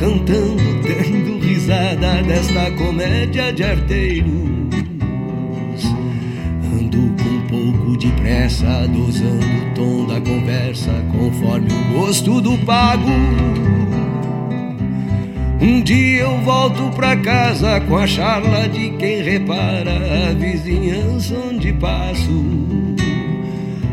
Cantando, 0.00 0.62
dando 0.82 1.38
risada 1.44 2.22
desta 2.22 2.70
comédia 2.72 3.52
de 3.52 3.64
arteiros. 3.64 4.30
Ando 6.72 7.14
com 7.22 7.28
um 7.28 7.46
pouco 7.72 7.96
de 7.98 8.08
pressa, 8.12 8.88
dosando 8.88 9.44
o 9.44 9.74
tom 9.74 10.06
da 10.06 10.20
conversa 10.20 10.90
conforme 11.12 11.68
o 11.72 12.00
gosto 12.00 12.40
do 12.40 12.56
pago. 12.64 13.10
Um 15.60 15.82
dia 15.82 16.22
eu 16.22 16.38
volto 16.38 16.90
pra 16.96 17.16
casa 17.16 17.80
com 17.82 17.98
a 17.98 18.06
charla 18.06 18.66
de 18.68 18.90
quem 18.92 19.22
repara 19.22 20.30
a 20.30 20.32
vizinhança 20.32 21.34
onde 21.34 21.72
passo. 21.74 22.79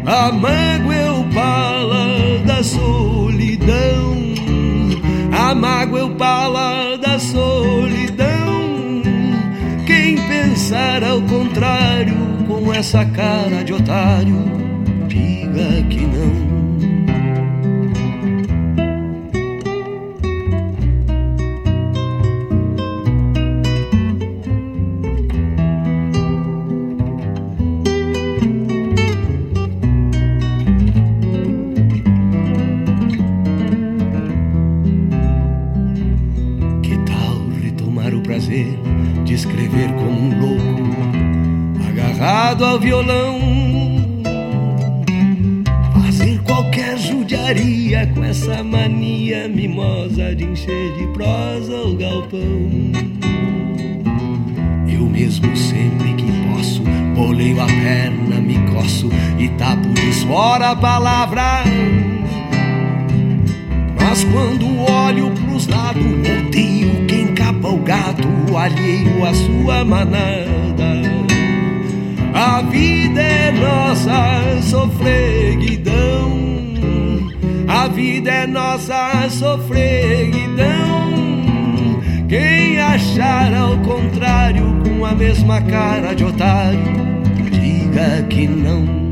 Amago 0.07 0.93
eu 0.93 1.25
pala 1.33 2.07
da 2.45 2.63
solidão 2.63 4.17
a 5.47 5.55
mágoa 5.55 5.99
eu 5.99 6.09
pala 6.15 6.97
da 6.97 7.17
solidão. 7.19 8.27
Quem 9.85 10.17
pensar 10.27 11.03
ao 11.03 11.21
contrário, 11.21 12.17
com 12.47 12.73
essa 12.73 13.05
cara 13.05 13.63
de 13.63 13.71
otário, 13.71 14.43
diga 15.07 15.83
que 15.89 16.01
não. 16.01 16.46
Ao 42.63 42.79
violão. 42.79 43.39
Fazer 45.93 46.39
qualquer 46.43 46.97
judiaria 46.97 48.07
com 48.13 48.23
essa 48.23 48.63
mania 48.63 49.47
mimosa 49.47 50.35
de 50.35 50.45
encher 50.45 50.93
de 50.97 51.07
prosa 51.07 51.75
o 51.75 51.95
galpão. 51.95 52.69
Eu 54.87 55.05
mesmo 55.05 55.55
sempre 55.55 56.13
que 56.13 56.25
posso, 56.47 56.81
boleio 57.15 57.61
a 57.61 57.67
perna, 57.67 58.39
me 58.39 58.57
coço 58.71 59.09
e 59.37 59.49
tapo 59.49 59.87
de 59.89 60.11
fora 60.25 60.71
a 60.71 60.75
palavra. 60.75 61.63
Mas 63.99 64.23
quando 64.23 64.65
olho 64.91 65.31
pros 65.31 65.67
lados, 65.67 66.03
odeio 66.03 67.05
quem 67.07 67.33
capa 67.35 67.67
o 67.67 67.77
gato, 67.77 68.27
alheio 68.55 69.25
a 69.25 69.33
sua 69.33 69.85
manada. 69.85 71.16
A 72.39 72.61
vida 72.61 73.19
é 73.19 73.51
nossa 73.51 74.61
sofreguidão. 74.61 76.37
A 77.67 77.87
vida 77.87 78.29
é 78.29 78.45
nossa 78.45 79.27
sofreguidão. 79.27 80.67
Quem 82.29 82.79
achar 82.79 83.51
ao 83.55 83.75
contrário 83.79 84.65
com 84.83 85.03
a 85.03 85.15
mesma 85.15 85.59
cara 85.61 86.13
de 86.13 86.25
otário, 86.25 86.79
diga 87.49 88.21
que 88.29 88.47
não. 88.47 89.06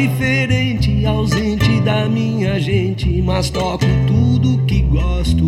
Diferente, 0.00 1.04
ausente 1.04 1.80
da 1.82 2.08
minha 2.08 2.58
gente, 2.58 3.20
mas 3.20 3.50
toco 3.50 3.84
tudo 4.06 4.64
que 4.64 4.80
gosto. 4.82 5.44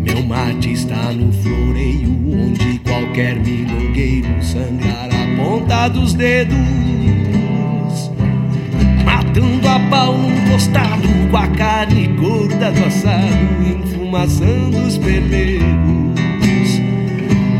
Meu 0.00 0.22
mate 0.26 0.72
está 0.72 1.12
no 1.12 1.32
floreio, 1.32 2.10
onde 2.32 2.78
qualquer 2.80 3.36
milongueiro 3.36 4.42
sangrar 4.42 5.10
a 5.12 5.36
ponta 5.36 5.88
dos 5.88 6.14
dedos. 6.14 6.56
Matando 9.04 9.68
a 9.68 9.78
pau 9.88 10.18
num 10.18 10.50
costado, 10.50 11.08
com 11.30 11.36
a 11.36 11.46
carne 11.48 12.08
gorda 12.08 12.72
do 12.72 12.84
assado, 12.84 13.64
enfumaçando 13.64 14.78
os 14.78 14.98
pelegos. 14.98 15.70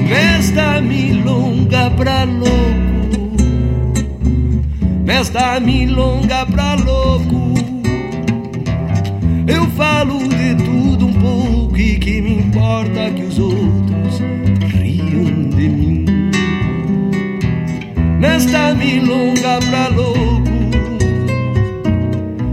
Nesta 0.09 0.81
milonga 0.81 1.91
pra 1.93 2.25
louco 2.25 2.84
nesta 5.05 5.61
milonga 5.61 6.47
pra 6.47 6.75
louco. 6.75 7.55
Eu 9.47 9.67
falo 9.73 10.19
de 10.27 10.55
tudo 10.57 11.07
um 11.07 11.13
pouco 11.13 11.77
e 11.77 11.99
que 11.99 12.21
me 12.21 12.39
importa 12.39 13.11
que 13.11 13.23
os 13.23 13.39
outros 13.39 14.21
riam 14.73 15.49
de 15.51 15.69
mim. 15.69 16.05
Nesta 18.19 18.75
milonga 18.75 19.59
pra 19.71 19.89
louco, 19.89 20.51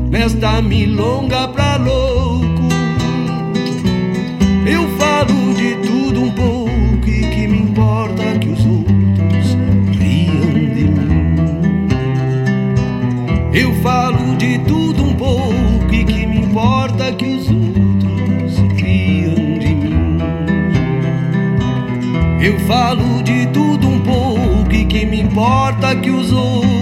nesta 0.09 0.61
milonga 0.61 1.47
pra 1.49 1.70
falo 22.71 23.21
de 23.21 23.45
tudo 23.47 23.85
um 23.85 23.99
pouco 23.99 24.73
e 24.73 24.85
que 24.85 25.05
me 25.05 25.19
importa 25.19 25.93
que 25.93 26.09
os 26.09 26.31
outros 26.31 26.80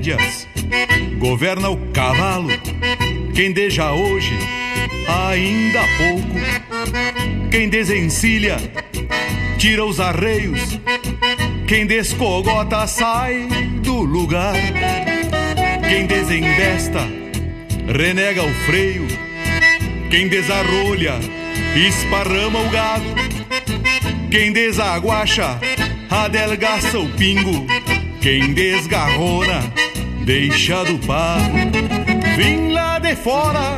rédeas 0.00 0.48
governa 1.18 1.68
o 1.68 1.76
cavalo. 1.92 2.48
Quem 3.34 3.52
deixa 3.52 3.92
hoje, 3.92 4.32
ainda 5.06 5.80
há 5.80 5.86
pouco. 5.98 7.50
Quem 7.50 7.68
desencilha, 7.68 8.56
tira 9.58 9.84
os 9.84 10.00
arreios. 10.00 10.80
Quem 11.66 11.86
descogota, 11.86 12.86
sai 12.86 13.46
do 13.82 14.00
lugar. 14.00 14.54
Quem 15.88 16.06
desembesta, 16.06 17.06
renega 17.86 18.42
o 18.42 18.54
freio. 18.66 19.06
Quem 20.10 20.28
desarrolha, 20.28 21.14
esparrama 21.76 22.58
o 22.60 22.70
gado. 22.70 23.04
Quem 24.30 24.52
desaguacha, 24.52 25.60
adelgaça 26.08 26.98
o 26.98 27.08
pingo. 27.10 27.66
Quem 28.20 28.52
desgarrona, 28.52 29.72
deixa 30.30 30.84
do 30.84 30.96
pago. 31.08 31.56
Vim 32.36 32.70
lá 32.70 33.00
de 33.00 33.16
fora, 33.16 33.76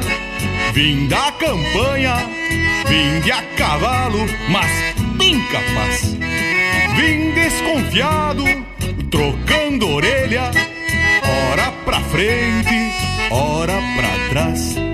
vim 0.74 1.09
da 1.09 1.32
campanha, 1.32 2.16
vim 2.86 3.20
de 3.20 3.32
a 3.32 3.42
cavalo, 3.57 4.18
mas 4.50 4.70
bem 5.16 5.40
capaz. 5.46 6.14
Vim 6.94 7.32
desconfiado, 7.32 8.44
trocando 9.11 9.94
orelha, 9.94 10.50
ora 11.53 11.72
pra 11.86 12.00
frente, 12.00 12.92
ora 13.30 13.80
pra 13.96 14.28
trás. 14.28 14.91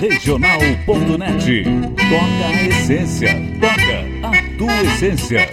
Regional.net. 0.00 1.64
Toca 2.10 2.46
a 2.46 2.62
essência. 2.68 3.40
Toca 3.60 4.28
a 4.28 4.56
tua 4.58 4.82
essência. 4.82 5.48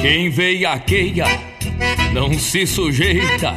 Quem 0.00 0.30
veiaqueia 0.30 1.26
não 2.12 2.32
se 2.38 2.66
sujeita. 2.66 3.54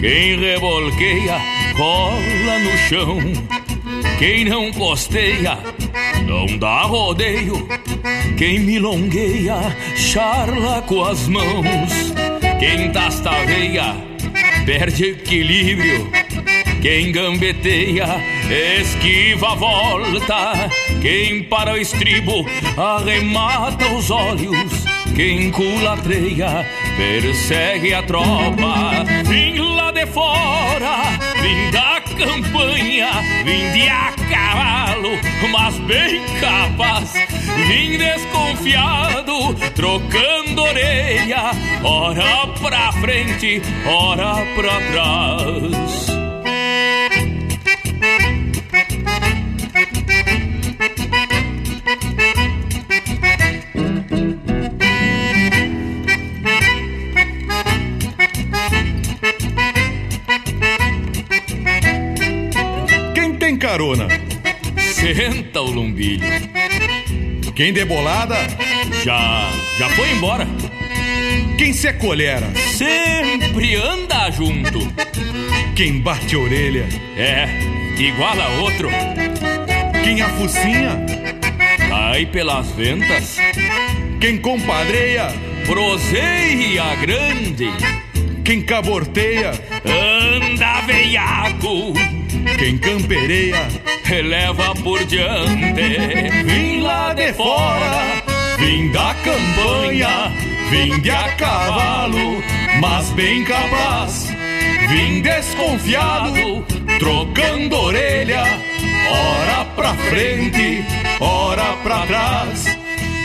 Quem 0.00 0.38
rebolqueia 0.38 1.38
rola 1.74 2.58
no 2.58 2.76
chão. 2.88 3.18
Quem 4.18 4.44
não 4.44 4.70
costeia 4.72 5.58
não 6.26 6.46
dá 6.58 6.82
rodeio. 6.82 7.66
Quem 8.36 8.60
milongueia 8.60 9.76
charla 9.96 10.82
com 10.82 11.04
as 11.04 11.26
mãos. 11.26 12.12
Quem 12.58 12.92
tasta 12.92 13.30
veia 13.46 14.09
perde 14.70 15.06
equilíbrio. 15.06 16.08
Quem 16.80 17.10
gambeteia, 17.10 18.06
esquiva 18.80 19.50
a 19.50 19.54
volta. 19.56 20.70
Quem 21.02 21.42
para 21.42 21.72
o 21.72 21.76
estribo, 21.76 22.46
arremata 22.76 23.92
os 23.92 24.12
olhos. 24.12 24.84
Quem 25.16 25.50
culatreia, 25.50 26.64
persegue 26.96 27.92
a 27.92 28.00
tropa. 28.04 29.04
Vim 29.26 29.58
lá 29.58 29.90
de 29.90 30.06
fora, 30.06 31.18
vim 31.42 31.70
da 31.72 32.00
campanha, 32.00 33.10
vim 33.44 33.72
de 33.72 33.88
a 33.88 34.12
cavalo, 34.30 35.18
mas 35.50 35.76
bem 35.80 36.22
capaz. 36.40 37.39
Vim 37.68 37.98
desconfiado, 37.98 39.54
trocando 39.74 40.62
orelha, 40.62 41.52
ora 41.82 42.46
pra 42.60 42.92
frente, 42.92 43.62
ora 43.86 44.44
pra 44.54 44.80
trás. 44.90 46.10
Quem 63.14 63.34
tem 63.34 63.56
carona? 63.56 64.08
Senta 64.78 65.60
o 65.60 65.70
lumbilho. 65.70 66.26
Quem 67.60 67.74
debolada? 67.74 68.36
Já, 69.04 69.52
já 69.76 69.90
foi 69.90 70.12
embora. 70.12 70.48
Quem 71.58 71.74
se 71.74 71.88
acolhera? 71.88 72.50
Sempre 72.56 73.74
anda 73.74 74.30
junto. 74.30 74.90
Quem 75.76 76.00
bate 76.00 76.36
a 76.36 76.38
orelha? 76.38 76.88
É, 77.18 77.46
igual 77.98 78.40
a 78.40 78.48
outro. 78.62 78.88
Quem 80.02 80.22
afocinha? 80.22 81.04
Cai 81.86 82.24
pelas 82.24 82.70
ventas. 82.70 83.36
Quem 84.18 84.38
compadreia? 84.38 85.26
Proseia 85.66 86.94
grande. 86.94 87.68
Quem 88.42 88.62
caborteia? 88.62 89.50
Anda 89.84 90.80
veiaco. 90.86 91.92
Quem 92.58 92.78
campereia, 92.78 93.68
releva 94.10 94.74
por 94.82 95.04
diante. 95.04 96.42
Vim 96.44 96.80
lá 96.80 97.14
de 97.14 97.32
fora, 97.32 98.20
vim 98.58 98.90
da 98.90 99.14
campanha, 99.22 100.32
vim 100.68 101.00
de 101.00 101.10
a 101.12 101.28
cavalo, 101.36 102.42
mas 102.80 103.08
bem 103.10 103.44
capaz. 103.44 104.34
Vim 104.88 105.20
desconfiado, 105.20 106.66
trocando 106.98 107.76
orelha, 107.76 108.42
ora 109.08 109.64
pra 109.76 109.94
frente, 109.94 110.84
ora 111.20 111.76
pra 111.84 112.04
trás. 112.08 112.76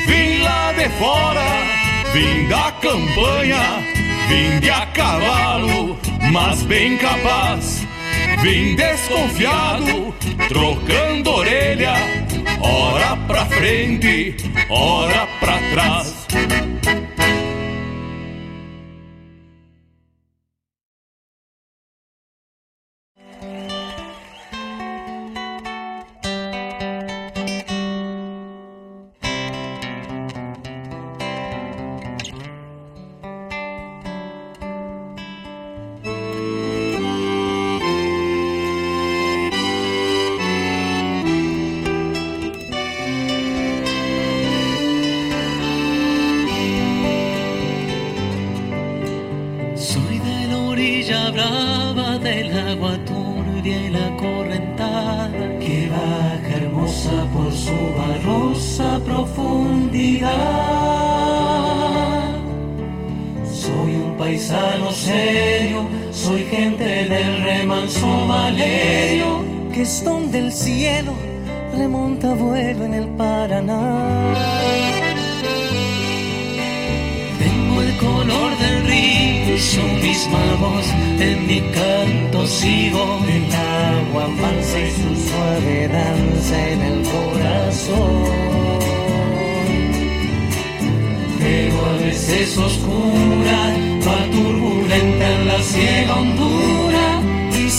Vim 0.05 0.43
lá 0.43 0.71
de 0.73 0.87
fora, 0.99 1.45
vim 2.13 2.47
da 2.47 2.71
campanha, 2.73 3.83
vim 4.29 4.59
de 4.59 4.69
a 4.69 4.85
cavalo, 4.85 5.97
mas 6.31 6.61
bem 6.61 6.95
capaz. 6.97 7.83
Vim 8.43 8.75
desconfiado, 8.75 10.04
trocando 10.47 11.31
orelha, 11.31 11.93
ora 12.61 13.15
pra 13.27 13.45
frente, 13.45 14.35
ora 14.69 15.27
pra 15.39 15.57
trás. 15.71 16.14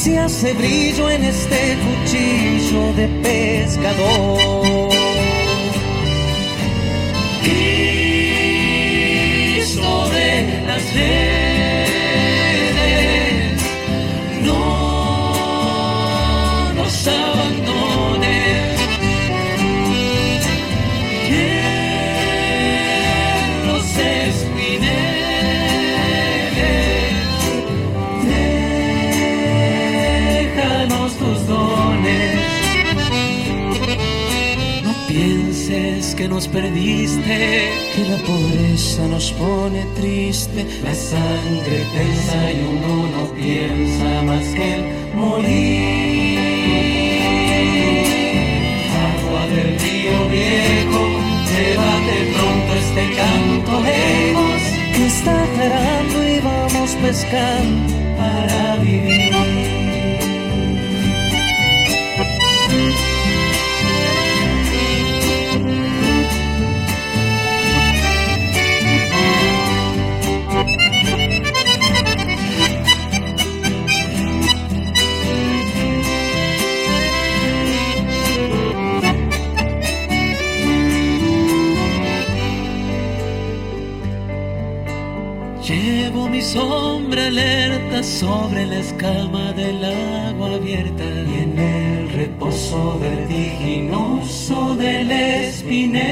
se 0.06 0.16
hace 0.18 0.52
brillo 0.52 1.10
en 1.10 1.24
este 1.24 1.76
cuchillo 1.84 2.92
de 2.92 3.08
pescador. 3.24 4.88
Cristo 9.02 10.08
de 10.10 10.62
nos 36.28 36.48
perdiste, 36.48 37.70
que 37.94 38.04
la 38.08 38.16
pobreza 38.18 39.06
nos 39.08 39.32
pone 39.32 39.84
triste. 39.96 40.66
La 40.82 40.94
sangre 40.94 41.84
tensa 41.94 42.52
y 42.52 42.60
uno 42.72 43.08
no 43.14 43.24
piensa 43.34 44.22
más 44.22 44.44
que 44.54 44.74
el 44.74 44.82
morir. 45.14 46.38
Agua 49.06 49.46
del 49.48 49.78
río 49.78 50.28
viejo, 50.28 51.02
llévate 51.50 52.16
pronto 52.34 52.70
este 52.74 53.04
canto 53.16 53.72
lejos, 53.80 54.62
que 54.94 55.06
está 55.06 55.46
cerrando 55.56 56.16
y 56.28 56.38
vamos 56.40 56.90
pescando 57.02 57.94
para 58.16 58.76
vivir. 58.76 59.25
sobre 88.06 88.66
la 88.66 88.78
escama 88.78 89.52
del 89.52 89.84
agua 89.84 90.54
abierta 90.54 91.04
y 91.04 91.42
en 91.42 91.58
el 91.58 92.08
reposo 92.12 92.98
vertiginoso 93.00 94.76
del 94.76 95.10
espinel. 95.10 96.06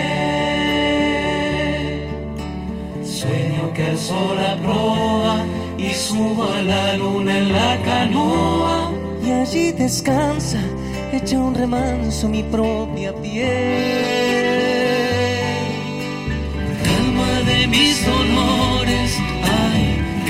Sueño 3.05 3.73
que 3.75 3.91
el 3.91 3.99
sol 3.99 4.39
proa 4.63 5.45
y 5.79 5.91
suba 5.91 6.63
la 6.63 6.97
luna 6.97 7.39
en 7.39 7.53
la 7.53 7.81
canoa 7.85 8.91
y 9.25 9.31
allí 9.31 9.73
descansa, 9.73 10.61
echa 11.13 11.39
un 11.39 11.55
remanso 11.55 12.29
mi 12.29 12.43
propia 12.43 13.15
piel. 13.15 14.05
Calma 16.83 17.41
de 17.47 17.67
mis 17.69 18.05
dolores 18.05 18.34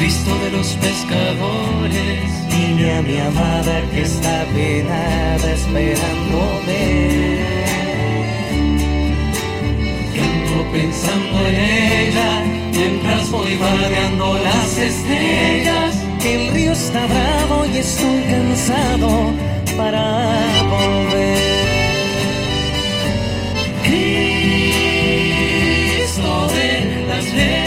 Cristo 0.04 0.36
de 0.38 0.50
los 0.50 0.68
pescadores. 0.74 2.28
Dile 2.50 2.92
a 2.92 3.00
mi 3.00 3.16
amada 3.16 3.80
que 3.90 4.02
está 4.02 4.44
penada 4.54 5.50
esperándome. 5.50 6.82
Y 10.14 10.18
ando 10.18 10.58
pensando 10.72 11.46
en 11.46 11.54
ella, 11.54 12.30
mientras 12.70 13.30
voy 13.30 13.56
vadeando 13.56 14.34
las 14.44 14.76
estrellas. 14.76 15.94
El 16.22 16.52
río 16.52 16.72
está 16.72 17.06
bravo 17.06 17.64
y 17.64 17.78
estoy 17.78 18.24
cansado 18.24 19.32
para 19.74 20.02
volver. 20.68 21.38
Cristo 23.84 24.86
de 26.48 27.06
las 27.08 27.24
leyes. 27.32 27.63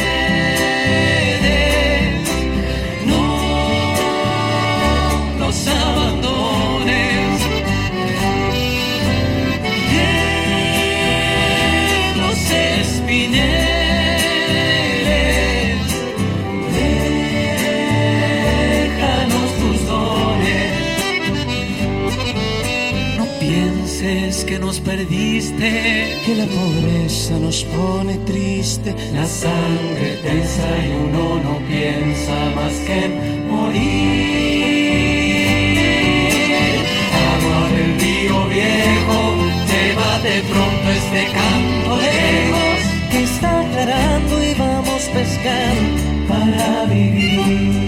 perdiste, 24.88 25.70
que 26.26 26.34
la 26.36 26.46
pobreza 26.46 27.38
nos 27.40 27.64
pone 27.66 28.16
triste. 28.20 28.96
La 29.14 29.26
sangre 29.26 30.18
tensa 30.24 30.68
y 30.86 30.90
uno 31.06 31.24
no 31.46 31.54
piensa 31.68 32.36
más 32.56 32.74
que 32.86 33.06
en 33.06 33.14
morir. 33.52 33.78
Agua 37.28 37.62
del 37.76 37.92
río 38.00 38.38
viejo, 38.56 39.20
llévate 39.72 40.34
pronto 40.52 40.88
este 41.00 41.22
canto. 41.38 41.92
lejos, 42.08 42.80
que 43.12 43.20
está 43.24 43.50
aclarando 43.60 44.34
y 44.50 44.54
vamos 44.54 45.02
pescando 45.14 46.02
para 46.30 46.86
vivir. 46.86 47.87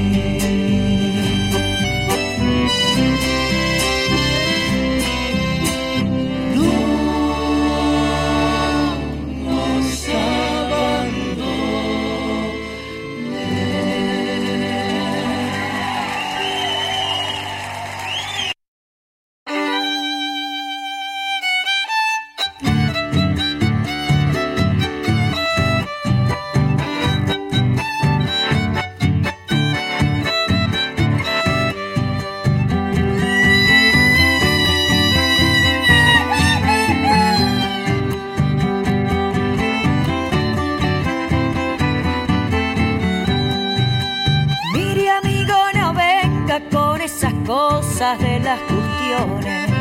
De 47.49 48.39
las 48.41 48.59
cuestiones. 48.59 49.71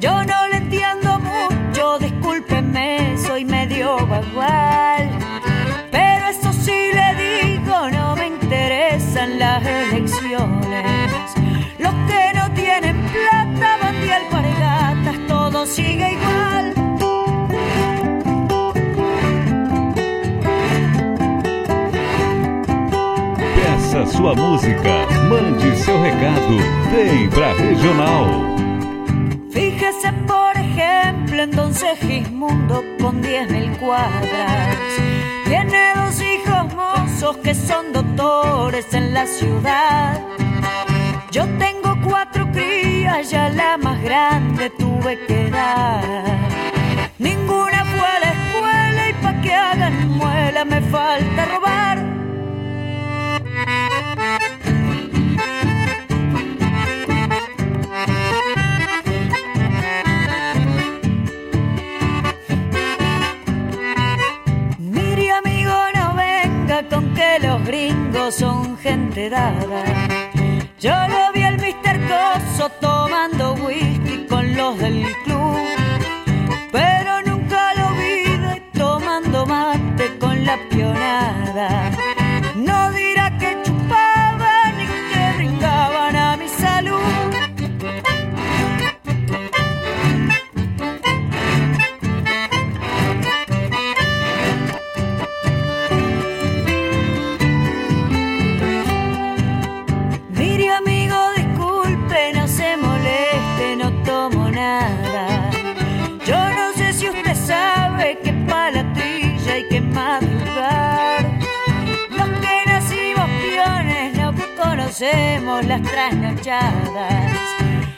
Yo 0.00 0.24
no 0.24 0.48
le 0.48 0.56
entiendo 0.56 1.18
mucho, 1.18 1.98
discúlpeme, 1.98 3.14
soy 3.18 3.44
medio 3.44 3.98
vagual. 4.06 5.10
Pero 5.90 6.28
eso 6.28 6.50
sí 6.50 6.90
le 6.94 7.48
digo, 7.52 7.90
no 7.90 8.16
me 8.16 8.28
interesan 8.28 9.38
las 9.38 9.62
elecciones. 9.66 11.30
Los 11.78 11.92
que 12.08 12.32
no 12.34 12.50
tienen 12.54 12.96
plata 13.08 13.76
van 13.82 14.00
de 14.00 14.14
alpargatas, 14.14 15.26
todo 15.28 15.66
sigue 15.66 16.12
igual. 16.12 16.74
Peça 23.54 24.06
sua 24.06 24.34
música, 24.34 25.17
mande 25.28 25.76
seu 25.76 26.00
recado, 26.00 26.56
vem 26.90 27.28
pra 27.28 27.52
Regional. 27.52 28.26
Fíjese, 29.50 30.12
por 30.26 30.56
ejemplo, 30.56 31.42
entonces 31.42 31.98
Gismundo 32.00 32.82
con 33.00 33.20
10 33.20 33.50
mil 33.50 33.70
cuadras. 33.78 34.76
Tiene 35.44 35.92
dos 35.94 36.20
hijos 36.22 36.74
mozos 36.74 37.36
que 37.38 37.54
son 37.54 37.92
doctores 37.92 38.92
en 38.94 39.12
la 39.12 39.26
ciudad. 39.26 40.20
Yo 41.30 41.44
tengo 41.58 41.96
cuatro 42.02 42.50
crías, 42.52 43.30
ya 43.30 43.50
la 43.50 43.76
más 43.76 44.02
grande 44.02 44.70
tuve 44.70 45.18
que 45.26 45.50
dar. 45.50 46.04
Ninguna 47.18 47.84
fue 47.84 48.08
a 48.08 48.20
la 48.20 48.32
escuela 48.32 49.08
y 49.10 49.12
pa' 49.22 49.40
que 49.42 49.52
hagan 49.52 50.08
muela 50.08 50.64
me 50.64 50.80
falta 50.80 51.44
robar. 51.44 52.07
Los 67.40 67.64
gringos 67.64 68.34
son 68.34 68.76
gente 68.78 69.30
dada. 69.30 69.84
Yo 70.80 70.94
lo 71.08 71.32
vi 71.32 71.42
al 71.42 71.58
Mister 71.60 71.98
Coso 72.08 72.68
tomando 72.80 73.54
whisky 73.54 74.26
con 74.28 74.56
los 74.56 74.78
del 74.78 75.06
club, 75.24 75.58
pero 76.72 77.22
nunca 77.22 77.74
lo 77.74 77.90
vi 77.94 78.60
tomando 78.72 79.46
mate 79.46 80.18
con 80.18 80.44
la 80.44 80.58
pionada. 80.68 81.90
Conocemos 114.98 115.64
las 115.66 115.82
trasnochadas. 115.82 117.32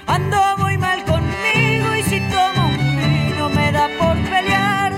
Ando 0.06 0.36
muy 0.58 0.76
mal 0.76 1.02
conmigo 1.04 1.94
y 1.98 2.02
si 2.02 2.20
tomo 2.20 2.68
un 2.68 2.96
vino 2.96 3.48
me 3.48 3.72
da 3.72 3.88
por 3.98 4.16
pelear. 4.28 4.92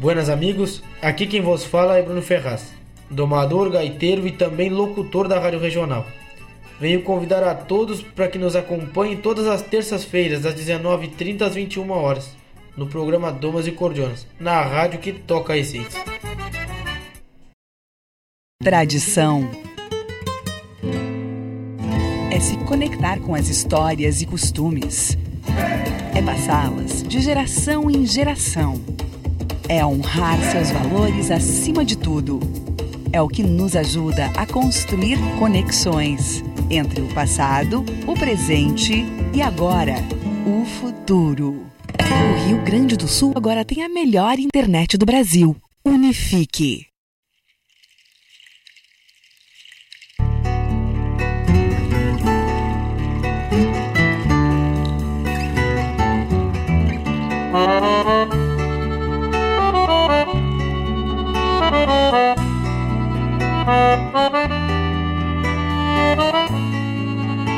Buenas 0.00 0.28
amigos, 0.28 0.82
aqui 1.02 1.26
quem 1.26 1.40
vos 1.40 1.64
fala 1.64 1.98
é 1.98 2.02
Bruno 2.02 2.22
Ferraz, 2.22 2.72
domador, 3.10 3.70
gaiteiro 3.70 4.26
e 4.26 4.32
também 4.32 4.70
locutor 4.70 5.28
da 5.28 5.38
Rádio 5.38 5.60
Regional. 5.60 6.04
Venho 6.84 7.00
convidar 7.00 7.42
a 7.42 7.54
todos 7.54 8.02
para 8.02 8.28
que 8.28 8.36
nos 8.36 8.54
acompanhem 8.54 9.16
todas 9.16 9.46
as 9.46 9.62
terças-feiras, 9.62 10.42
das 10.42 10.54
19h30 10.54 11.40
às 11.40 11.54
21 11.54 11.90
horas, 11.90 12.28
no 12.76 12.86
programa 12.86 13.32
Domas 13.32 13.66
e 13.66 13.72
Cordionas, 13.72 14.26
na 14.38 14.60
rádio 14.60 15.00
que 15.00 15.10
toca 15.10 15.54
a 15.54 15.56
essência. 15.56 15.98
Tradição 18.62 19.50
é 22.30 22.38
se 22.38 22.58
conectar 22.66 23.18
com 23.18 23.34
as 23.34 23.48
histórias 23.48 24.20
e 24.20 24.26
costumes, 24.26 25.16
é 26.14 26.20
passá-las 26.20 27.02
de 27.02 27.18
geração 27.18 27.90
em 27.90 28.04
geração, 28.04 28.78
é 29.70 29.82
honrar 29.82 30.38
seus 30.52 30.70
valores 30.70 31.30
acima 31.30 31.82
de 31.82 31.96
tudo. 31.96 32.40
É 33.10 33.22
o 33.22 33.28
que 33.28 33.42
nos 33.42 33.74
ajuda 33.74 34.26
a 34.36 34.44
construir 34.44 35.16
conexões 35.38 36.44
entre 36.70 37.00
o 37.00 37.08
passado, 37.14 37.84
o 38.06 38.14
presente 38.14 39.04
e 39.32 39.42
agora, 39.42 39.96
o 40.46 40.64
futuro. 40.64 41.66
O 41.98 42.46
Rio 42.46 42.62
Grande 42.64 42.96
do 42.96 43.08
Sul 43.08 43.32
agora 43.36 43.64
tem 43.64 43.82
a 43.82 43.88
melhor 43.88 44.38
internet 44.38 44.96
do 44.96 45.06
Brasil. 45.06 45.56
Unifique. 45.84 46.86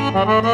Oh 0.09 0.47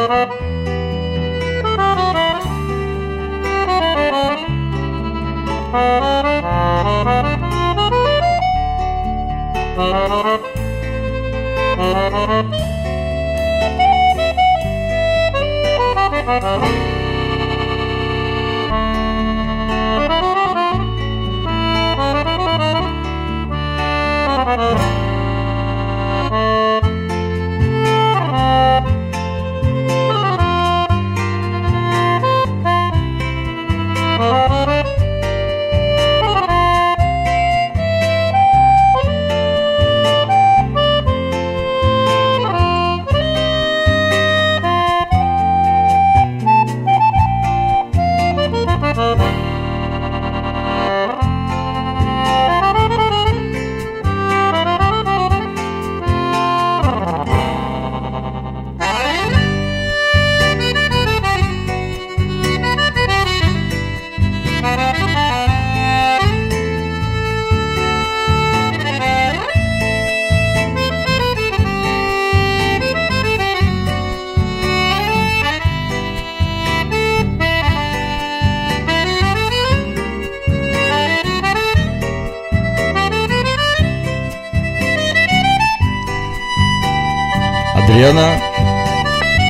Adriana. 88.04 88.38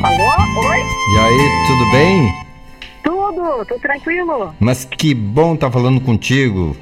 Alô? 0.05 0.69
Oi? 0.69 0.79
E 0.79 1.19
aí, 1.19 1.67
tudo 1.67 1.91
bem? 1.91 2.45
Tudo, 3.03 3.65
tô 3.65 3.79
tranquilo. 3.81 4.55
Mas 4.61 4.85
que 4.85 5.13
bom 5.13 5.55
estar 5.55 5.67
tá 5.67 5.73
falando 5.73 6.01
contigo. 6.01 6.77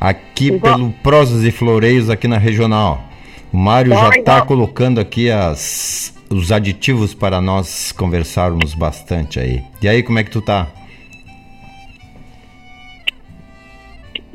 Aqui 0.00 0.58
pelo 0.58 0.90
Prosas 1.02 1.44
e 1.44 1.50
Floreios 1.50 2.08
aqui 2.08 2.26
na 2.26 2.38
Regional. 2.38 3.04
O 3.52 3.58
Mário 3.58 3.92
já 3.92 4.08
está 4.08 4.40
colocando 4.40 5.02
aqui 5.02 5.30
as, 5.30 6.14
os 6.30 6.50
aditivos 6.50 7.12
para 7.12 7.42
nós 7.42 7.92
conversarmos 7.92 8.72
bastante 8.72 9.38
aí. 9.38 9.62
E 9.82 9.88
aí, 9.88 10.02
como 10.02 10.18
é 10.18 10.24
que 10.24 10.30
tu 10.30 10.40
tá? 10.40 10.66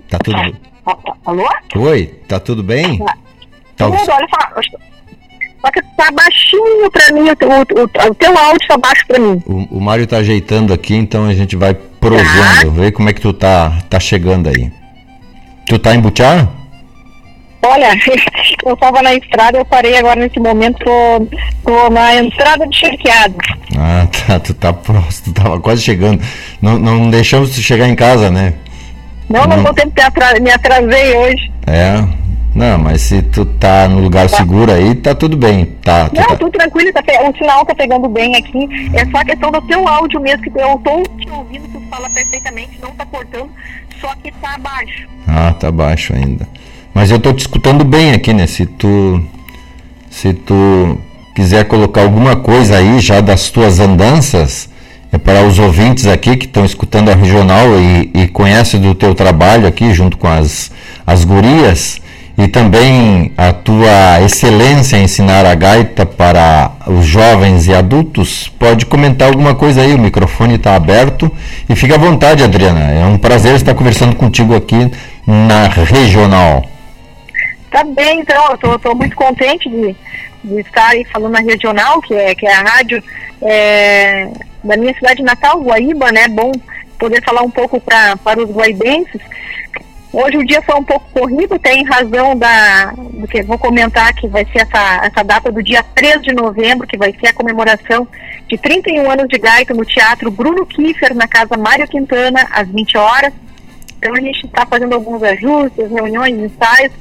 Tá 0.08 0.20
tudo. 0.20 0.58
Alô? 1.26 1.50
Oi, 1.76 2.06
tá 2.28 2.40
tudo 2.40 2.62
bem? 2.62 3.00
Tá. 3.00 3.18
Tudo, 3.78 3.98
olha 3.98 4.97
só. 5.68 5.72
Que 5.72 5.82
tá 5.96 6.12
baixinho 6.12 6.92
pra 6.92 7.12
mim, 7.14 7.30
o, 7.30 7.82
o, 7.82 8.10
o 8.10 8.16
teu 8.16 8.38
áudio 8.38 8.68
tá 8.68 8.78
baixo 8.78 9.06
pra 9.08 9.20
mim. 9.20 9.42
O, 9.46 9.78
o 9.78 9.82
Mário 9.82 10.08
tá 10.08 10.18
ajeitando 10.18 10.74
aqui, 10.74 10.96
então 10.96 11.26
a 11.26 11.34
gente 11.34 11.56
vai 11.56 11.74
prosando. 12.00 12.74
Tá. 12.74 12.82
Vê 12.82 12.92
como 12.92 13.10
é 13.10 13.14
que 13.14 13.22
tu 13.22 13.34
tá, 13.34 13.78
tá 13.90 14.00
chegando 14.00 14.50
aí. 14.50 14.72
Tu 15.68 15.78
tá 15.78 15.94
em 15.94 16.00
Butiá? 16.00 16.48
Olha, 17.64 17.90
eu 18.66 18.74
estava 18.74 19.02
na 19.02 19.16
estrada, 19.16 19.58
eu 19.58 19.66
parei 19.66 19.98
agora 19.98 20.20
nesse 20.20 20.40
momento, 20.40 20.78
tô, 20.80 21.28
tô 21.66 21.90
na 21.90 22.16
entrada 22.16 22.66
de 22.68 22.78
Cherqueado. 22.78 23.36
Ah, 23.78 24.08
tá, 24.28 24.40
tu 24.40 24.54
tá 24.54 24.72
próximo, 24.72 25.34
tu 25.34 25.42
tava 25.42 25.60
quase 25.60 25.82
chegando. 25.82 26.22
Não, 26.62 26.78
não 26.80 27.10
deixamos 27.10 27.54
de 27.54 27.62
chegar 27.62 27.90
em 27.90 27.96
casa, 27.96 28.30
né? 28.30 28.54
Não, 29.30 29.46
não, 29.46 29.58
não 29.58 29.64
vou 29.64 29.74
tempo, 29.74 29.92
me 30.42 30.52
atrasei 30.52 31.14
hoje. 31.16 31.52
É, 31.66 32.02
não, 32.58 32.80
mas 32.80 33.02
se 33.04 33.22
tu 33.22 33.46
tá 33.46 33.88
no 33.88 34.00
lugar 34.00 34.28
tá. 34.28 34.38
seguro 34.38 34.72
aí, 34.72 34.96
tá 34.96 35.14
tudo 35.14 35.38
bem. 35.38 35.66
Tá, 35.84 36.10
não, 36.12 36.24
tá... 36.24 36.36
tudo 36.36 36.52
tranquilo, 36.52 36.92
tá, 36.92 37.04
o 37.30 37.38
sinal 37.38 37.64
tá 37.64 37.76
pegando 37.76 38.10
bem 38.10 38.36
aqui. 38.36 38.68
É 38.96 39.06
só 39.12 39.18
a 39.18 39.26
questão 39.26 39.52
do 39.52 39.62
teu 39.62 39.88
áudio 39.88 40.20
mesmo, 40.20 40.42
que 40.42 40.50
eu 40.50 40.82
tô 40.84 41.04
te 41.20 41.30
ouvindo, 41.30 41.68
tu 41.68 41.80
fala 41.88 42.10
perfeitamente, 42.10 42.80
não 42.82 42.90
tá 42.92 43.06
cortando, 43.06 43.50
só 44.02 44.12
que 44.24 44.32
tá 44.42 44.58
baixo. 44.58 45.08
Ah, 45.28 45.54
tá 45.54 45.72
baixo 45.72 46.14
ainda. 46.16 46.50
Mas 46.96 47.12
eu 47.12 47.20
tô 47.20 47.32
te 47.32 47.42
escutando 47.42 47.86
bem 47.86 48.14
aqui, 48.14 48.34
né? 48.34 48.48
Se 48.48 48.66
tu 48.66 49.24
se 50.10 50.34
tu 50.34 50.98
quiser 51.36 51.66
colocar 51.66 52.02
alguma 52.02 52.38
coisa 52.38 52.78
aí 52.78 53.00
já 53.00 53.22
das 53.22 53.52
tuas 53.52 53.80
andanças, 53.80 54.68
é 55.12 55.18
para 55.20 55.44
os 55.44 55.60
ouvintes 55.60 56.08
aqui 56.08 56.36
que 56.36 56.48
estão 56.48 56.66
escutando 56.66 57.10
a 57.10 57.16
regional 57.16 57.80
e, 57.80 58.10
e 58.16 58.28
conhecem 58.28 58.82
do 58.82 58.96
teu 58.96 59.14
trabalho 59.14 59.68
aqui 59.68 59.94
junto 59.94 60.18
com 60.18 60.28
as, 60.28 60.72
as 61.06 61.24
gurias 61.24 62.02
e 62.38 62.48
também 62.48 63.32
a 63.36 63.52
tua 63.52 64.22
excelência 64.22 64.98
em 64.98 65.06
ensinar 65.06 65.46
a 65.46 65.56
gaita 65.56 66.06
para 66.06 66.72
os 66.86 67.06
jovens 67.06 67.68
e 67.68 67.74
adultos, 67.74 68.48
pode 68.60 68.86
comentar 68.86 69.30
alguma 69.30 69.56
coisa 69.56 69.82
aí, 69.82 69.96
o 69.96 70.00
microfone 70.00 70.56
está 70.56 70.76
aberto 70.76 71.32
e 71.68 71.76
fica 71.76 71.96
à 71.96 71.98
vontade, 71.98 72.44
Adriana. 72.44 72.92
É 72.92 73.06
um 73.06 73.18
prazer 73.18 73.56
estar 73.56 73.74
conversando 73.74 74.16
contigo 74.16 74.56
aqui 74.56 74.92
na 75.26 75.68
regional. 75.68 76.64
Tá 77.72 77.84
bem, 77.84 78.20
então, 78.20 78.58
eu 78.64 78.80
tô 78.80 78.94
muito 78.94 79.16
contente 79.16 79.68
de, 79.68 79.96
de 80.44 80.60
estar 80.62 80.90
aí 80.90 81.04
falando 81.06 81.34
na 81.34 81.42
regional, 81.42 82.00
que 82.02 82.14
é, 82.14 82.36
que 82.36 82.46
é 82.46 82.54
a 82.54 82.62
rádio 82.62 83.04
é, 83.42 84.30
da 84.64 84.78
minha 84.78 84.94
cidade 84.94 85.24
natal, 85.24 85.62
Guaíba, 85.62 86.12
né? 86.12 86.28
Bom 86.28 86.52
poder 87.00 87.24
falar 87.24 87.42
um 87.42 87.52
pouco 87.52 87.80
pra, 87.80 88.16
para 88.18 88.42
os 88.42 88.50
guaibenses. 88.50 89.22
Hoje 90.12 90.38
o 90.38 90.46
dia 90.46 90.62
foi 90.62 90.76
um 90.76 90.84
pouco 90.84 91.06
corrido, 91.12 91.60
tem 91.60 91.84
razão 91.84 92.36
da, 92.36 92.94
do 92.96 93.28
que 93.28 93.44
vou 93.44 93.58
comentar 93.58 94.14
que 94.14 94.28
vai 94.28 94.46
ser 94.46 94.60
essa, 94.60 95.06
essa 95.06 95.24
data 95.24 95.52
do 95.52 95.62
dia 95.62 95.84
3 95.84 96.22
de 96.22 96.34
novembro, 96.34 96.88
que 96.88 96.98
vai 96.98 97.14
ser 97.20 97.28
a 97.28 97.34
comemoração 97.34 98.08
de 98.48 98.58
31 98.58 99.12
anos 99.12 99.28
de 99.28 99.38
gaita 99.38 99.74
no 99.74 99.84
Teatro 99.84 100.32
Bruno 100.32 100.66
Kiefer, 100.66 101.14
na 101.14 101.28
Casa 101.28 101.58
Mário 101.58 101.88
Quintana, 101.88 102.48
às 102.52 102.68
20 102.70 102.98
horas. 102.98 103.34
Então 103.98 104.16
a 104.16 104.22
gente 104.22 104.46
está 104.46 104.66
fazendo 104.66 104.94
alguns 104.94 105.22
ajustes, 105.22 105.90
reuniões, 105.92 106.36
ensaios, 106.36 106.94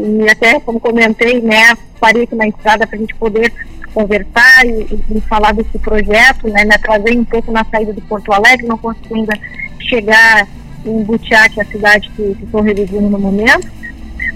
e 0.00 0.28
até, 0.28 0.58
como 0.60 0.80
comentei, 0.80 1.40
né, 1.42 1.76
parei 2.00 2.22
aqui 2.22 2.34
na 2.34 2.48
estrada 2.48 2.86
para 2.86 2.96
a 2.96 3.00
gente 3.00 3.14
poder 3.16 3.52
conversar 3.92 4.66
e, 4.66 5.00
e, 5.10 5.20
falar 5.22 5.52
desse 5.52 5.78
projeto, 5.78 6.48
né, 6.48 6.64
me 6.64 6.74
atrasei 6.74 7.18
um 7.18 7.24
pouco 7.24 7.50
na 7.50 7.64
saída 7.64 7.92
do 7.92 8.00
Porto 8.02 8.32
Alegre, 8.32 8.66
não 8.66 8.78
consegui 8.78 9.14
ainda 9.14 9.38
chegar 9.80 10.46
em 10.90 11.02
Butiá, 11.02 11.48
que 11.48 11.60
é 11.60 11.62
a 11.62 11.66
cidade 11.66 12.10
que 12.10 12.36
estou 12.42 12.60
residindo 12.60 13.08
no 13.08 13.18
momento, 13.18 13.68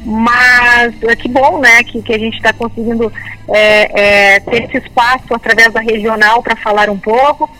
mas 0.05 0.95
é 1.03 1.17
que 1.17 1.29
bom, 1.29 1.59
né, 1.59 1.83
que, 1.85 2.03
que 2.03 2.13
a 2.13 2.19
gente 2.19 2.37
está 2.37 2.53
conseguindo 2.53 3.13
é, 3.49 4.35
é, 4.35 4.41
ter 4.41 4.65
esse 4.65 4.79
espaço 4.79 5.35
através 5.35 5.73
da 5.73 5.81
regional 5.81 6.43
para 6.43 6.57
falar 6.57 6.89
um 6.89 6.99
pouco. 6.99 7.51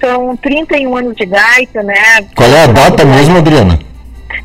São 0.00 0.36
31 0.36 0.96
anos 0.96 1.16
de 1.16 1.26
gaita, 1.26 1.82
né? 1.82 1.94
Qual 2.34 2.50
é 2.50 2.64
a 2.64 2.66
data 2.66 3.04
mesmo, 3.04 3.36
Adriana? 3.36 3.78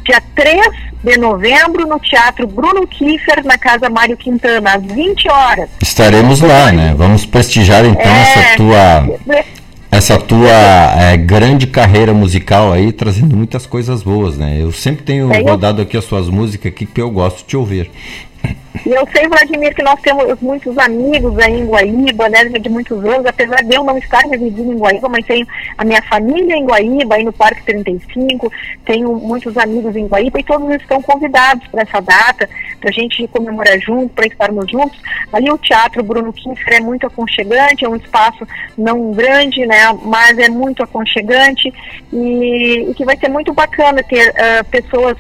Dia 0.04 0.22
3 0.36 0.68
de 1.04 1.18
novembro 1.18 1.88
no 1.88 2.00
Teatro 2.00 2.48
Bruno 2.48 2.86
Kiefer, 2.88 3.46
na 3.46 3.58
Casa 3.58 3.90
Mário 3.90 4.18
Quintana, 4.18 4.74
às 4.74 4.84
20 4.84 5.30
horas. 5.30 5.70
Estaremos 5.82 6.42
lá, 6.42 6.72
né? 6.72 6.94
Vamos 6.98 7.26
prestigiar 7.26 7.86
então 7.86 8.02
é, 8.02 8.22
essa 8.22 8.58
tua 8.58 9.08
essa 9.96 10.18
tua 10.18 10.50
é, 10.50 11.16
grande 11.16 11.68
carreira 11.68 12.14
musical 12.14 12.74
aí, 12.74 12.92
trazendo 12.92 13.36
muitas 13.36 13.66
coisas 13.66 14.04
boas, 14.04 14.38
né? 14.38 14.62
Eu 14.62 14.72
sempre 14.74 15.04
tenho 15.04 15.32
é, 15.34 15.40
rodado 15.42 15.82
aqui 15.82 15.96
as 15.96 16.04
suas 16.04 16.28
músicas 16.28 16.72
aqui 16.72 16.86
que 16.86 17.02
eu 17.02 17.10
gosto 17.10 17.48
de 17.48 17.56
ouvir. 17.56 17.90
E 18.86 18.90
eu 18.92 19.08
sei, 19.12 19.28
Vladimir, 19.28 19.74
que 19.74 19.82
nós 19.82 20.00
temos 20.02 20.40
muitos 20.40 20.78
amigos 20.78 21.36
aí 21.40 21.60
em 21.60 21.66
Guaíba, 21.66 22.30
né, 22.30 22.46
de 22.46 22.70
muitos 22.70 23.04
anos, 23.04 23.26
apesar 23.26 23.64
de 23.64 23.76
eu 23.76 23.84
não 23.84 23.98
estar 23.98 24.20
residindo 24.20 24.74
em 24.74 24.78
Guaíba, 24.78 25.10
mas 25.10 25.26
tenho 25.26 25.48
a 25.76 25.84
minha 25.84 26.02
família 26.04 26.56
em 26.56 26.66
Guaíba, 26.66 27.16
aí 27.16 27.24
no 27.24 27.34
Parque 27.34 27.64
35, 27.64 28.52
tenho 28.86 29.16
muitos 29.16 29.58
amigos 29.58 29.96
em 29.96 30.06
Guaíba 30.06 30.40
e 30.40 30.44
todos 30.44 30.70
estão 30.76 31.02
convidados 31.02 31.68
para 31.70 31.82
essa 31.82 32.00
data, 32.00 32.48
para 32.80 32.92
a 32.92 32.94
gente 32.94 33.28
comemorar 33.30 33.80
junto, 33.80 34.14
para 34.14 34.28
estarmos 34.28 34.70
juntos. 34.70 35.02
Ali 35.34 35.50
o 35.50 35.58
Teatro 35.58 36.04
Bruno 36.04 36.32
Kinfer 36.32 36.76
é 36.76 36.80
muito 36.80 37.08
aconchegante, 37.08 37.86
é 37.86 37.90
um 37.90 37.96
espaço 37.96 38.48
não 38.78 39.12
grande, 39.14 39.66
né, 39.66 39.98
mas 40.04 40.38
é 40.38 40.48
muito 40.48 40.84
aconchegante 40.84 41.74
e, 42.14 42.86
e 42.88 42.94
que 42.94 43.04
vai 43.04 43.18
ser 43.18 43.30
muito 43.30 43.52
bacana 43.52 44.04
ter 44.04 44.30
uh, 44.30 44.64
pessoas 44.70 45.18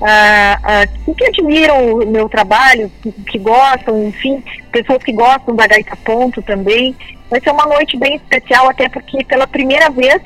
ah, 0.00 0.58
ah, 0.62 0.86
que 1.14 1.24
admiram 1.24 1.94
o 1.94 2.06
meu 2.06 2.28
trabalho, 2.28 2.90
que, 3.12 3.22
que, 3.22 3.38
gostam, 3.38 4.08
enfim, 4.08 4.42
pessoas 4.72 5.02
que 5.02 5.12
gostam 5.12 5.54
da 5.54 5.66
gaita 5.66 5.96
ponto 5.96 6.42
também. 6.42 6.94
Vai 7.30 7.40
ser 7.40 7.50
uma 7.50 7.66
noite 7.66 7.96
bem 7.96 8.16
especial, 8.16 8.68
até 8.68 8.88
porque 8.88 9.24
pela 9.24 9.46
primeira 9.46 9.90
vez 9.90 10.20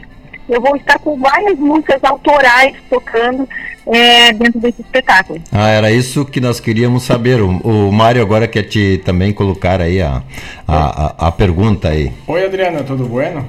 eu 0.48 0.60
vou 0.60 0.76
estar 0.76 0.98
com 0.98 1.18
várias 1.18 1.58
músicas 1.58 2.02
autorais 2.02 2.74
tocando 2.88 3.48
é, 3.86 4.32
dentro 4.32 4.60
desse 4.60 4.82
espetáculo. 4.82 5.40
Ah, 5.52 5.68
era 5.68 5.90
isso 5.92 6.24
que 6.24 6.40
nós 6.40 6.60
queríamos 6.60 7.04
saber. 7.04 7.40
O, 7.40 7.50
o 7.58 7.92
Mário 7.92 8.20
agora 8.20 8.48
quer 8.48 8.64
te 8.64 9.00
também 9.04 9.32
colocar 9.32 9.80
aí 9.80 10.02
a, 10.02 10.22
a, 10.66 11.06
a, 11.06 11.28
a 11.28 11.32
pergunta 11.32 11.88
aí. 11.88 12.12
Oi, 12.26 12.44
Adriana, 12.44 12.82
tudo 12.82 13.06
bueno? 13.06 13.46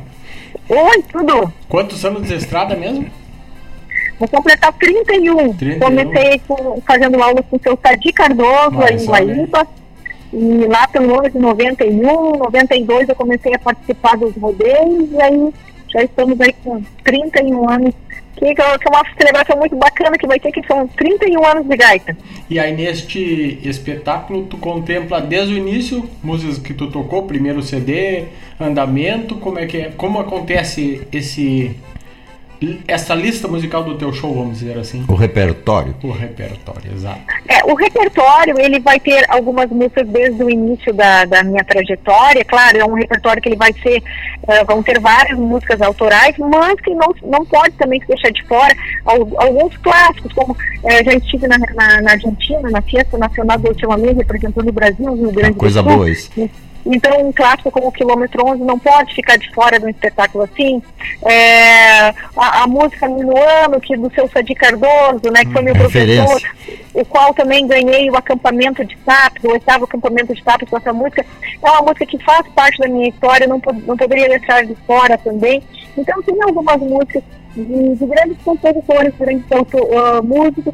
Oi, 0.69 1.03
tudo. 1.11 1.51
Quantos 1.67 2.05
anos 2.05 2.27
de 2.27 2.35
estrada 2.35 2.75
mesmo? 2.75 3.20
Vou 4.21 4.27
completar 4.27 4.71
31. 4.73 5.53
31. 5.55 5.79
Comecei 5.79 6.39
com, 6.47 6.79
fazendo 6.85 7.23
aula 7.23 7.41
com 7.41 7.55
o 7.55 7.59
seu 7.59 7.75
Sadi 7.81 8.13
Cardoso, 8.13 8.79
aí 8.79 8.95
em 8.95 9.05
Guaíba. 9.05 9.67
E 10.31 10.65
lá 10.67 10.87
pelo 10.87 11.19
ano 11.19 11.29
de 11.31 11.39
91, 11.39 12.37
92 12.37 13.09
eu 13.09 13.15
comecei 13.15 13.55
a 13.55 13.59
participar 13.59 14.15
dos 14.17 14.35
rodeios 14.37 15.11
e 15.11 15.19
aí 15.19 15.53
já 15.87 16.03
estamos 16.03 16.39
aí 16.39 16.53
com 16.63 16.83
31 17.03 17.67
anos 17.67 17.95
que, 18.35 18.55
que 18.55 18.61
é 18.61 18.89
uma 18.89 19.03
celebração 19.17 19.57
muito 19.57 19.75
bacana 19.75 20.17
que 20.17 20.27
vai 20.27 20.39
ter, 20.39 20.51
que 20.51 20.65
são 20.65 20.87
31 20.87 21.45
anos 21.45 21.67
de 21.67 21.75
gaita. 21.75 22.15
E 22.49 22.59
aí 22.59 22.75
neste 22.75 23.59
espetáculo 23.63 24.45
tu 24.45 24.57
contempla 24.57 25.19
desde 25.19 25.55
o 25.55 25.57
início 25.57 26.07
músicas 26.23 26.59
que 26.59 26.75
tu 26.75 26.87
tocou, 26.91 27.23
primeiro 27.23 27.61
CD, 27.61 28.25
andamento, 28.59 29.35
como 29.35 29.59
é 29.59 29.65
que 29.65 29.77
é, 29.77 29.91
como 29.97 30.19
acontece 30.19 31.01
esse 31.11 31.75
essa 32.87 33.15
lista 33.15 33.47
musical 33.47 33.83
do 33.83 33.97
teu 33.97 34.13
show, 34.13 34.33
vamos 34.33 34.59
dizer 34.59 34.77
assim? 34.77 35.03
O 35.07 35.15
repertório. 35.15 35.95
O 36.03 36.11
repertório, 36.11 36.91
exato. 36.93 37.21
É, 37.47 37.63
o 37.65 37.73
repertório, 37.73 38.55
ele 38.59 38.79
vai 38.79 38.99
ter 38.99 39.25
algumas 39.29 39.69
músicas 39.69 40.07
desde 40.07 40.43
o 40.43 40.49
início 40.49 40.93
da, 40.93 41.25
da 41.25 41.43
minha 41.43 41.63
trajetória, 41.63 42.45
claro, 42.45 42.77
é 42.77 42.85
um 42.85 42.93
repertório 42.93 43.41
que 43.41 43.49
ele 43.49 43.55
vai 43.55 43.73
ser, 43.73 43.97
uh, 44.43 44.65
vão 44.67 44.83
ter 44.83 44.99
várias 44.99 45.37
músicas 45.39 45.81
autorais, 45.81 46.35
mas 46.37 46.79
que 46.81 46.93
não, 46.93 47.13
não 47.23 47.43
pode 47.45 47.71
também 47.77 47.99
se 48.01 48.07
deixar 48.07 48.31
de 48.31 48.43
fora 48.43 48.75
alguns 49.05 49.75
clássicos, 49.77 50.31
como 50.33 50.53
uh, 50.53 51.03
já 51.03 51.13
estive 51.13 51.47
na, 51.47 51.57
na, 51.57 52.01
na, 52.01 52.11
Argentina, 52.11 52.69
na 52.69 52.81
Fiesta 52.83 53.17
Nacional 53.17 53.57
do 53.57 53.97
Mês, 53.97 54.17
representando 54.17 54.69
o 54.69 54.73
Brasil, 54.73 55.05
no 55.05 55.15
Rio 55.15 55.31
Grande 55.31 55.53
do 55.53 55.53
Sul. 55.53 55.59
Coisa 55.59 55.81
boa 55.81 56.09
isso 56.09 56.29
Então, 56.85 57.27
um 57.27 57.31
clássico 57.31 57.71
como 57.71 57.87
o 57.87 57.91
Quilômetro 57.91 58.45
11 58.45 58.63
não 58.63 58.77
pode 58.79 59.13
ficar 59.13 59.37
de 59.37 59.51
fora 59.53 59.79
de 59.79 59.85
um 59.85 59.89
espetáculo 59.89 60.43
assim. 60.43 60.81
É, 61.23 62.09
a, 62.35 62.63
a, 62.63 62.67
música 62.67 63.07
Minuano, 63.07 63.79
que 63.79 63.95
do 63.95 64.11
seu 64.13 64.27
Sadi 64.27 64.55
Cardoso, 64.55 65.31
né, 65.31 65.45
que 65.45 65.51
foi 65.51 65.61
meu 65.61 65.73
Referência. 65.75 66.25
professor, 66.25 66.51
o 66.93 67.05
qual 67.05 67.33
também 67.33 67.67
ganhei 67.67 68.09
o 68.09 68.17
acampamento 68.17 68.83
de 68.83 68.97
Tapes, 68.97 69.43
o 69.43 69.51
oitavo 69.51 69.85
acampamento 69.85 70.33
de 70.33 70.43
Tapes 70.43 70.69
com 70.69 70.77
essa 70.77 70.91
música. 70.91 71.25
É 71.63 71.69
uma 71.69 71.81
música 71.81 72.05
que 72.05 72.17
faz 72.23 72.47
parte 72.49 72.79
da 72.79 72.87
minha 72.87 73.09
história, 73.09 73.47
não, 73.47 73.61
não 73.85 73.97
poderia 73.97 74.29
deixar 74.29 74.65
de 74.65 74.75
fora 74.87 75.17
também. 75.17 75.61
Então, 75.97 76.21
tem 76.23 76.41
algumas 76.41 76.77
músicas 76.77 77.23
de, 77.55 77.95
de 77.95 78.05
grandes 78.05 78.37
compositores, 78.43 79.13
grandes 79.19 79.45
ah, 79.51 80.21
músicos, 80.21 80.73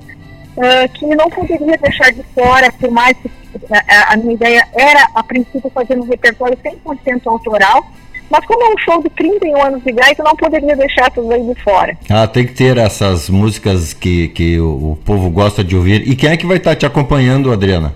ah, 0.58 0.88
que 0.88 1.06
não 1.06 1.30
poderia 1.30 1.78
deixar 1.78 2.12
de 2.12 2.24
fora, 2.34 2.72
por 2.72 2.92
mais 2.92 3.16
que 3.18 3.30
a, 3.72 4.14
a 4.14 4.18
minha 4.18 4.34
ideia 4.34 4.68
era, 4.74 5.08
a 5.14 5.24
princípio, 5.24 5.70
fazer 5.74 5.98
um 5.98 6.04
repertório 6.04 6.58
100% 6.58 7.22
autoral, 7.26 7.86
mas 8.30 8.46
como 8.46 8.64
é 8.64 8.74
um 8.74 8.78
show 8.80 9.02
de 9.02 9.10
31 9.10 9.64
anos 9.64 9.84
de 9.84 9.92
gaita, 9.92 10.22
eu 10.22 10.26
não 10.26 10.36
poderia 10.36 10.76
deixar 10.76 11.10
tudo 11.12 11.32
aí 11.32 11.42
de 11.42 11.56
fora. 11.62 11.98
Ah, 12.10 12.28
tem 12.28 12.46
que 12.46 12.54
ter 12.54 12.78
essas 12.78 13.30
músicas 13.30 13.94
que, 13.94 14.28
que 14.30 14.60
o, 14.60 14.92
o 14.92 15.00
povo 15.06 15.30
gosta 15.30 15.64
de 15.64 15.76
ouvir. 15.76 16.08
E 16.08 16.16
quem 16.16 16.32
é 16.32 16.38
que 16.38 16.46
vai 16.46 16.58
estar 16.58 16.76
te 16.76 16.86
acompanhando, 16.86 17.52
Adriana? 17.52 17.94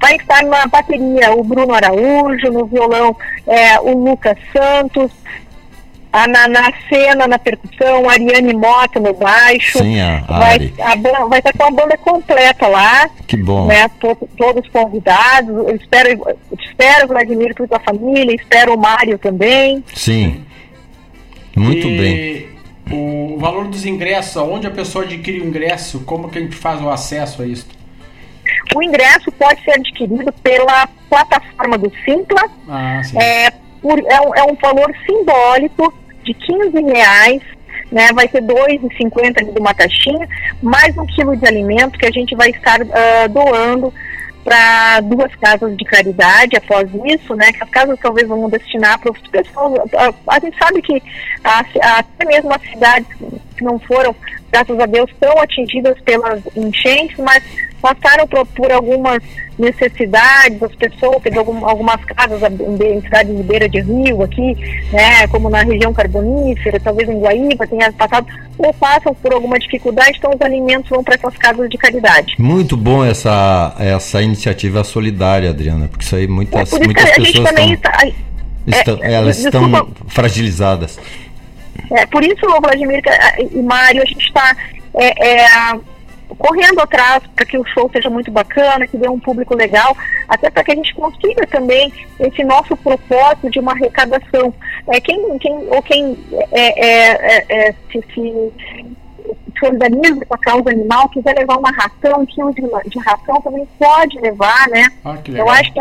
Vai 0.00 0.16
estar 0.16 0.44
na 0.44 0.66
bateria 0.66 1.32
o 1.34 1.42
Bruno 1.42 1.72
Araújo, 1.72 2.50
no 2.52 2.66
violão 2.66 3.16
é, 3.46 3.80
o 3.80 4.04
Lucas 4.04 4.36
Santos, 4.52 5.10
a, 6.16 6.28
na, 6.28 6.46
na 6.46 6.72
cena, 6.88 7.26
na 7.26 7.38
percussão, 7.40 8.08
a 8.08 8.12
Ariane 8.12 8.54
Mota 8.54 9.00
no 9.00 9.12
baixo. 9.14 9.78
Sim, 9.78 10.00
a 10.00 10.20
vai, 10.20 10.72
a 10.80 11.26
vai 11.26 11.38
estar 11.40 11.52
com 11.58 11.64
a 11.64 11.70
banda 11.72 11.96
completa 11.98 12.68
lá. 12.68 13.10
Que 13.26 13.36
bom. 13.36 13.66
Né, 13.66 13.88
to- 14.00 14.28
todos 14.36 14.68
convidados. 14.68 15.48
Eu 15.50 15.74
espero, 15.74 16.08
eu 16.10 16.38
espero 16.60 17.06
o 17.06 17.08
Vladimir 17.08 17.52
com 17.56 17.66
a 17.74 17.80
família, 17.80 18.32
espero 18.34 18.74
o 18.74 18.78
Mário 18.78 19.18
também. 19.18 19.82
Sim. 19.92 20.44
Muito 21.56 21.86
E 21.88 21.98
bem. 21.98 22.54
O 22.96 23.38
valor 23.38 23.66
dos 23.66 23.84
ingressos, 23.84 24.36
onde 24.36 24.66
a 24.66 24.70
pessoa 24.70 25.04
adquire 25.04 25.40
o 25.40 25.44
ingresso, 25.46 26.00
como 26.00 26.28
que 26.28 26.38
a 26.38 26.42
gente 26.42 26.54
faz 26.54 26.80
o 26.80 26.88
acesso 26.90 27.42
a 27.42 27.46
isso? 27.46 27.66
O 28.74 28.82
ingresso 28.82 29.32
pode 29.32 29.62
ser 29.64 29.72
adquirido 29.72 30.32
pela 30.42 30.86
plataforma 31.08 31.76
do 31.78 31.90
Simpla. 32.04 32.42
Ah, 32.68 33.00
sim. 33.02 33.18
É, 33.18 33.50
por- 33.82 33.98
é, 33.98 34.20
um, 34.20 34.34
é 34.34 34.42
um 34.44 34.54
valor 34.60 34.94
simbólico 35.06 35.92
de 36.24 36.34
15 36.34 36.80
reais. 36.92 37.42
Né, 37.92 38.08
vai 38.12 38.26
ter 38.26 38.42
2,50 38.42 39.38
ali 39.40 39.52
de 39.52 39.60
uma 39.60 39.72
taxinha, 39.74 40.26
mais 40.60 40.96
um 40.96 41.06
quilo 41.06 41.36
de 41.36 41.46
alimento 41.46 41.96
que 41.98 42.06
a 42.06 42.10
gente 42.10 42.34
vai 42.34 42.50
estar 42.50 42.80
ah, 42.80 43.26
doando 43.28 43.92
para 44.42 45.00
duas 45.00 45.32
casas 45.36 45.76
de 45.76 45.84
caridade 45.84 46.56
após 46.56 46.88
isso, 47.04 47.34
né? 47.36 47.52
Que 47.52 47.62
as 47.62 47.70
casas 47.70 47.98
talvez 48.00 48.26
vão 48.26 48.48
destinar 48.48 48.98
para 48.98 49.12
as 49.12 49.18
pessoas. 49.28 49.80
A, 49.94 50.12
a 50.34 50.40
gente 50.40 50.56
sabe 50.58 50.82
que 50.82 51.00
a- 51.44 51.60
a- 51.82 51.98
até 51.98 52.24
mesmo 52.26 52.52
as 52.52 52.62
cidades 52.62 53.06
que 53.56 53.62
não 53.62 53.78
foram, 53.78 54.14
graças 54.54 54.78
a 54.78 54.86
Deus, 54.86 55.10
tão 55.18 55.36
atingidas 55.40 56.00
pelas 56.02 56.40
enchentes, 56.56 57.16
mas 57.18 57.42
passaram 57.82 58.24
por, 58.28 58.46
por 58.46 58.70
algumas 58.70 59.20
necessidades, 59.58 60.62
as 60.62 60.74
pessoas, 60.76 61.20
teve 61.22 61.38
algum, 61.38 61.64
algumas 61.66 62.02
casas 62.04 62.40
em, 62.42 63.00
cidades 63.00 63.36
de 63.36 63.42
beira 63.42 63.68
de 63.68 63.80
rio 63.80 64.22
aqui, 64.22 64.54
né, 64.92 65.26
como 65.28 65.50
na 65.50 65.62
região 65.62 65.92
carbonífera, 65.92 66.78
talvez 66.80 67.08
em 67.08 67.18
Guaíba 67.20 67.66
tenha 67.66 67.92
passado, 67.92 68.26
ou 68.56 68.72
passam 68.74 69.12
por 69.14 69.32
alguma 69.32 69.58
dificuldade, 69.58 70.16
então 70.18 70.30
os 70.32 70.40
alimentos 70.40 70.88
vão 70.88 71.02
para 71.02 71.14
essas 71.16 71.36
casas 71.36 71.68
de 71.68 71.76
caridade. 71.76 72.34
Muito 72.38 72.76
bom 72.76 73.04
essa, 73.04 73.74
essa 73.78 74.22
iniciativa 74.22 74.84
solidária, 74.84 75.50
Adriana, 75.50 75.88
porque 75.88 76.04
isso 76.04 76.14
aí 76.16 76.26
muitas, 76.28 76.70
Por 76.70 76.76
isso 76.76 76.84
muitas 76.84 77.10
pessoas 77.10 77.50
estão, 77.50 77.72
está. 77.72 78.06
estão- 78.66 78.98
é, 79.02 79.12
elas 79.14 79.38
estão 79.38 79.68
desculpa. 79.70 80.04
fragilizadas. 80.08 80.98
É, 81.90 82.06
por 82.06 82.24
isso, 82.24 82.46
Vladimir 82.62 83.02
que- 83.02 83.56
e 83.56 83.62
Mário, 83.62 84.02
a 84.02 84.06
gente 84.06 84.26
está 84.26 84.56
correndo 86.38 86.80
atrás 86.80 87.22
para 87.34 87.44
que 87.44 87.58
o 87.58 87.64
show 87.66 87.88
seja 87.92 88.08
muito 88.10 88.30
bacana, 88.30 88.86
que 88.86 88.96
dê 88.96 89.08
um 89.08 89.20
público 89.20 89.54
legal, 89.54 89.96
até 90.28 90.50
para 90.50 90.64
que 90.64 90.72
a 90.72 90.74
gente 90.74 90.94
consiga 90.94 91.46
também 91.46 91.92
esse 92.18 92.42
nosso 92.44 92.76
propósito 92.78 93.50
de 93.50 93.60
uma 93.60 93.72
arrecadação. 93.72 94.52
É, 94.88 95.00
quem, 95.00 95.38
quem, 95.38 95.54
ou 95.68 95.82
quem 95.82 96.16
é, 96.52 96.86
é, 96.86 97.36
é, 97.36 97.68
é, 97.68 97.74
se, 97.92 98.02
se 98.14 98.52
se 99.58 99.64
organiza 99.66 100.26
com 100.26 100.34
a 100.34 100.38
causa 100.38 100.68
animal, 100.70 101.08
quiser 101.08 101.32
levar 101.38 101.56
uma 101.56 101.70
ração, 101.70 102.20
um 102.20 102.26
quilo 102.26 102.52
de, 102.52 102.62
de 102.90 102.98
ração, 102.98 103.40
também 103.40 103.66
pode 103.78 104.18
levar, 104.18 104.68
né? 104.68 104.86
Ah, 105.04 105.16
Eu 105.32 105.48
acho 105.48 105.72
que 105.72 105.80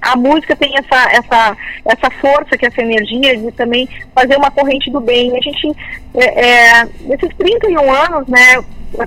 a, 0.00 0.16
música 0.16 0.56
tem 0.56 0.74
essa, 0.76 1.10
essa, 1.12 1.56
essa 1.84 2.10
força, 2.20 2.56
que 2.56 2.66
essa 2.66 2.80
energia 2.80 3.36
de 3.36 3.50
também 3.52 3.88
fazer 4.14 4.36
uma 4.36 4.50
corrente 4.50 4.90
do 4.90 5.00
bem. 5.00 5.36
A 5.36 5.40
gente, 5.40 5.76
é, 6.14 6.80
é, 6.80 6.84
nesses 7.00 7.34
31 7.36 7.92
anos, 7.92 8.28
né, 8.28 8.62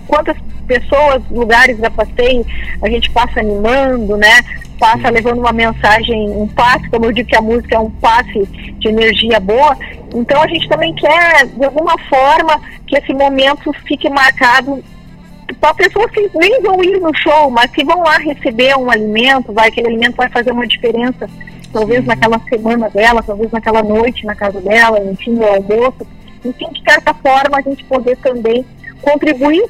quantas 0.07 0.38
pessoas, 0.68 1.22
lugares 1.30 1.77
já 1.77 1.89
passei, 1.89 2.45
a 2.81 2.89
gente 2.89 3.09
passa 3.11 3.39
animando, 3.39 4.15
né, 4.18 4.41
passa 4.80 5.09
levando 5.09 5.39
uma 5.39 5.53
mensagem, 5.53 6.30
um 6.30 6.47
passe, 6.47 6.89
como 6.89 7.05
eu 7.05 7.11
digo 7.11 7.30
que 7.30 7.35
a 7.35 7.41
música 7.41 7.76
é 7.76 7.80
um 7.80 7.91
passe 7.91 8.45
de 8.80 8.88
energia 8.88 9.39
boa, 9.39 9.77
então 10.15 10.41
a 10.41 10.47
gente 10.47 10.68
também 10.68 10.93
quer, 10.95 11.45
de 11.45 11.65
alguma 11.65 11.97
forma, 12.09 12.59
que 12.88 12.97
esse 12.97 13.13
momento 13.13 13.72
fique 13.88 14.09
marcado 14.09 14.84
para 15.61 15.75
pessoas 15.75 16.09
que 16.09 16.27
nem 16.33 16.59
vão 16.61 16.83
ir 16.83 16.99
no 16.99 17.15
show, 17.15 17.51
mas 17.51 17.69
que 17.69 17.85
vão 17.85 18.01
lá 18.01 18.17
receber 18.17 18.75
um 18.75 18.89
alimento, 18.89 19.53
vai, 19.53 19.69
aquele 19.69 19.89
alimento 19.89 20.15
vai 20.15 20.27
fazer 20.29 20.51
uma 20.51 20.65
diferença, 20.65 21.29
talvez 21.71 22.03
naquela 22.03 22.39
semana 22.49 22.89
dela, 22.89 23.21
talvez 23.21 23.51
naquela 23.51 23.83
noite 23.83 24.25
na 24.25 24.35
casa 24.35 24.59
dela, 24.59 24.99
enfim, 24.99 25.33
no 25.33 25.45
almoço. 25.45 26.05
Enfim, 26.43 26.67
de 26.71 26.81
certa 26.83 27.13
forma, 27.13 27.59
a 27.59 27.61
gente 27.61 27.83
poder 27.83 28.17
também 28.17 28.65
contribuir, 29.03 29.63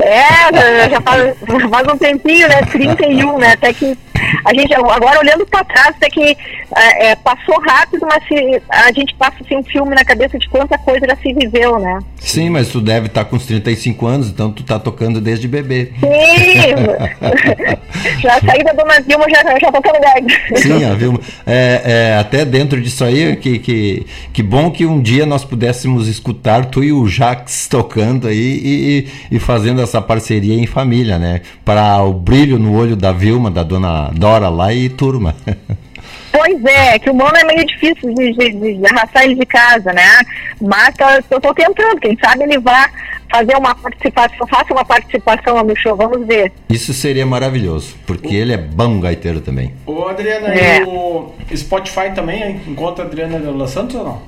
É, 0.03 0.91
já 0.91 1.01
faz, 1.01 1.37
já 1.47 1.69
faz 1.69 1.89
um 1.89 1.97
tempinho, 1.97 2.49
né? 2.49 2.63
31, 2.63 3.39
né? 3.39 3.53
Até 3.53 3.73
que 3.73 3.97
a 4.45 4.55
gente 4.55 4.73
agora 4.75 5.19
olhando 5.19 5.47
para 5.47 5.65
trás 5.65 5.89
até 5.89 6.09
que 6.09 6.37
é, 6.77 7.11
é, 7.11 7.17
passou 7.17 7.59
rápido, 7.61 8.07
mas 8.09 8.23
se, 8.27 8.63
a 8.69 8.93
gente 8.93 9.15
passa 9.15 9.37
assim, 9.45 9.57
um 9.57 9.65
filme 9.65 9.95
na 9.95 10.05
cabeça 10.05 10.39
de 10.39 10.49
quanta 10.49 10.79
coisa 10.79 11.07
já 11.07 11.17
se 11.17 11.33
viveu, 11.33 11.79
né? 11.79 11.99
Sim, 12.19 12.51
mas 12.51 12.69
tu 12.69 12.81
deve 12.81 13.07
estar 13.07 13.25
com 13.25 13.37
uns 13.37 13.47
35 13.47 14.07
anos, 14.07 14.29
então 14.29 14.53
tu 14.53 14.63
tá 14.63 14.79
tocando 14.79 15.21
desde 15.21 15.49
bebê. 15.49 15.93
Sim! 16.01 18.21
já 18.21 18.41
saí 18.41 18.63
da 18.63 18.73
Dona 18.73 19.01
Vilma, 19.01 19.25
já, 19.29 19.43
já 19.59 19.73
tocando 19.73 20.01
gag. 20.01 20.61
Sim, 20.61 20.85
a 20.85 20.95
Vilma. 20.95 21.21
É, 21.47 21.83
é, 21.85 22.19
até 22.19 22.45
dentro 22.45 22.81
disso 22.81 23.05
aí, 23.05 23.37
que, 23.37 23.59
que, 23.59 24.07
que 24.33 24.43
bom 24.43 24.71
que 24.71 24.87
um 24.87 25.01
dia 25.01 25.27
nós 25.27 25.45
pudéssemos 25.45 26.09
escutar 26.09 26.67
tu 26.67 26.85
e 26.85 26.93
o 26.93 27.07
Jax 27.07 27.69
tocando 27.69 28.29
aí 28.29 28.39
e, 28.39 29.37
e 29.37 29.39
fazendo 29.39 29.81
essa 29.91 30.01
parceria 30.01 30.55
em 30.55 30.67
família, 30.67 31.19
né? 31.19 31.43
Para 31.65 32.03
o 32.03 32.13
brilho 32.13 32.59
no 32.59 32.77
olho 32.77 32.95
da 32.95 33.11
Vilma, 33.11 33.51
da 33.51 33.65
Dona 33.65 34.11
Dora 34.15 34.49
lá 34.49 34.73
e 34.73 34.89
turma. 34.89 35.35
Pois 36.33 36.65
é, 36.65 36.97
que 36.97 37.11
o 37.11 37.15
mono 37.15 37.37
é 37.37 37.45
meio 37.45 37.67
difícil 37.67 38.15
de, 38.15 38.33
de, 38.33 38.79
de 38.79 38.87
arrastar 38.87 39.25
ele 39.25 39.35
de 39.35 39.45
casa, 39.45 39.93
né? 39.93 40.21
Mas 40.61 40.95
eu 41.29 41.41
tô 41.41 41.53
tentando, 41.53 42.01
quem 42.01 42.17
sabe 42.23 42.45
ele 42.45 42.57
vá 42.61 42.89
fazer 43.29 43.57
uma 43.57 43.75
participação, 43.75 44.47
faça 44.47 44.73
uma 44.73 44.85
participação 44.85 45.57
lá 45.57 45.65
no 45.65 45.77
show, 45.77 45.97
vamos 45.97 46.25
ver. 46.29 46.53
Isso 46.69 46.95
seria 46.95 47.27
maravilhoso, 47.27 47.97
porque 48.07 48.33
ele 48.33 48.53
é 48.53 48.57
bom 48.57 49.01
gaiteiro 49.01 49.41
também. 49.41 49.75
Ô 49.85 50.07
Adriana, 50.07 50.55
é. 50.55 50.85
o 50.85 51.35
Spotify 51.55 52.13
também 52.15 52.61
encontra 52.65 53.05
a 53.05 53.09
Adriana 53.09 53.41
de 53.41 53.47
Los 53.47 53.73
Santos 53.73 53.97
ou 53.97 54.05
não? 54.05 54.23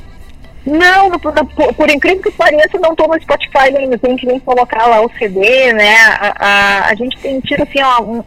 Não, 0.65 1.11
por, 1.19 1.33
por, 1.75 1.91
incrível 1.91 2.23
que 2.23 2.31
pareça, 2.33 2.79
não 2.79 2.93
estou 2.93 3.09
no 3.09 3.21
Spotify 3.21 3.77
ainda, 3.77 3.99
tem 3.99 4.17
que 4.17 4.27
nem 4.27 4.39
colocar 4.39 4.87
lá 4.87 5.01
o 5.01 5.11
CD, 5.19 5.73
né? 5.73 5.97
A, 5.97 6.35
a, 6.39 6.87
a 6.91 6.95
gente 6.95 7.19
tem 7.19 7.41
tido 7.41 7.65
assim, 7.65 7.83
ó, 7.83 8.01
um, 8.01 8.25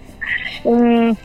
um, 0.65 1.15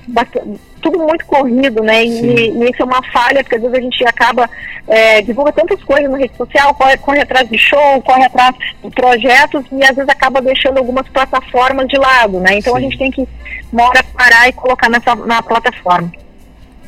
tudo 0.80 0.98
muito 0.98 1.24
corrido, 1.26 1.82
né? 1.82 2.04
E, 2.04 2.50
e, 2.50 2.70
isso 2.70 2.82
é 2.82 2.84
uma 2.84 3.02
falha, 3.12 3.42
porque 3.42 3.56
às 3.56 3.62
vezes 3.62 3.76
a 3.76 3.80
gente 3.80 4.04
acaba, 4.06 4.48
é, 4.88 5.20
divulga 5.22 5.52
tantas 5.52 5.82
coisas 5.82 6.10
na 6.10 6.16
rede 6.16 6.36
social, 6.36 6.74
corre, 6.74 6.96
corre 6.98 7.20
atrás 7.20 7.48
de 7.48 7.58
show, 7.58 8.02
corre 8.02 8.24
atrás 8.24 8.54
de 8.82 8.90
projetos 8.90 9.64
e 9.72 9.82
às 9.84 9.96
vezes 9.96 10.08
acaba 10.08 10.40
deixando 10.40 10.78
algumas 10.78 11.08
plataformas 11.08 11.88
de 11.88 11.98
lado, 11.98 12.40
né? 12.40 12.58
Então 12.58 12.72
Sim. 12.74 12.78
a 12.78 12.82
gente 12.82 12.98
tem 12.98 13.10
que, 13.10 13.28
uma 13.72 13.88
hora, 13.88 14.04
parar 14.16 14.48
e 14.48 14.52
colocar 14.52 14.88
nessa, 14.88 15.14
na 15.14 15.42
plataforma. 15.42 16.10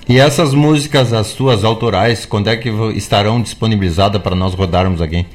E 0.09 0.19
essas 0.19 0.53
músicas, 0.53 1.12
as 1.12 1.29
suas 1.29 1.65
autorais, 1.65 2.27
quando 2.27 2.49
é 2.49 2.57
que 2.57 2.69
estarão 2.97 3.41
disponibilizadas 3.41 4.20
para 4.20 4.35
nós 4.35 4.55
rodarmos 4.55 5.01
aqui? 5.01 5.27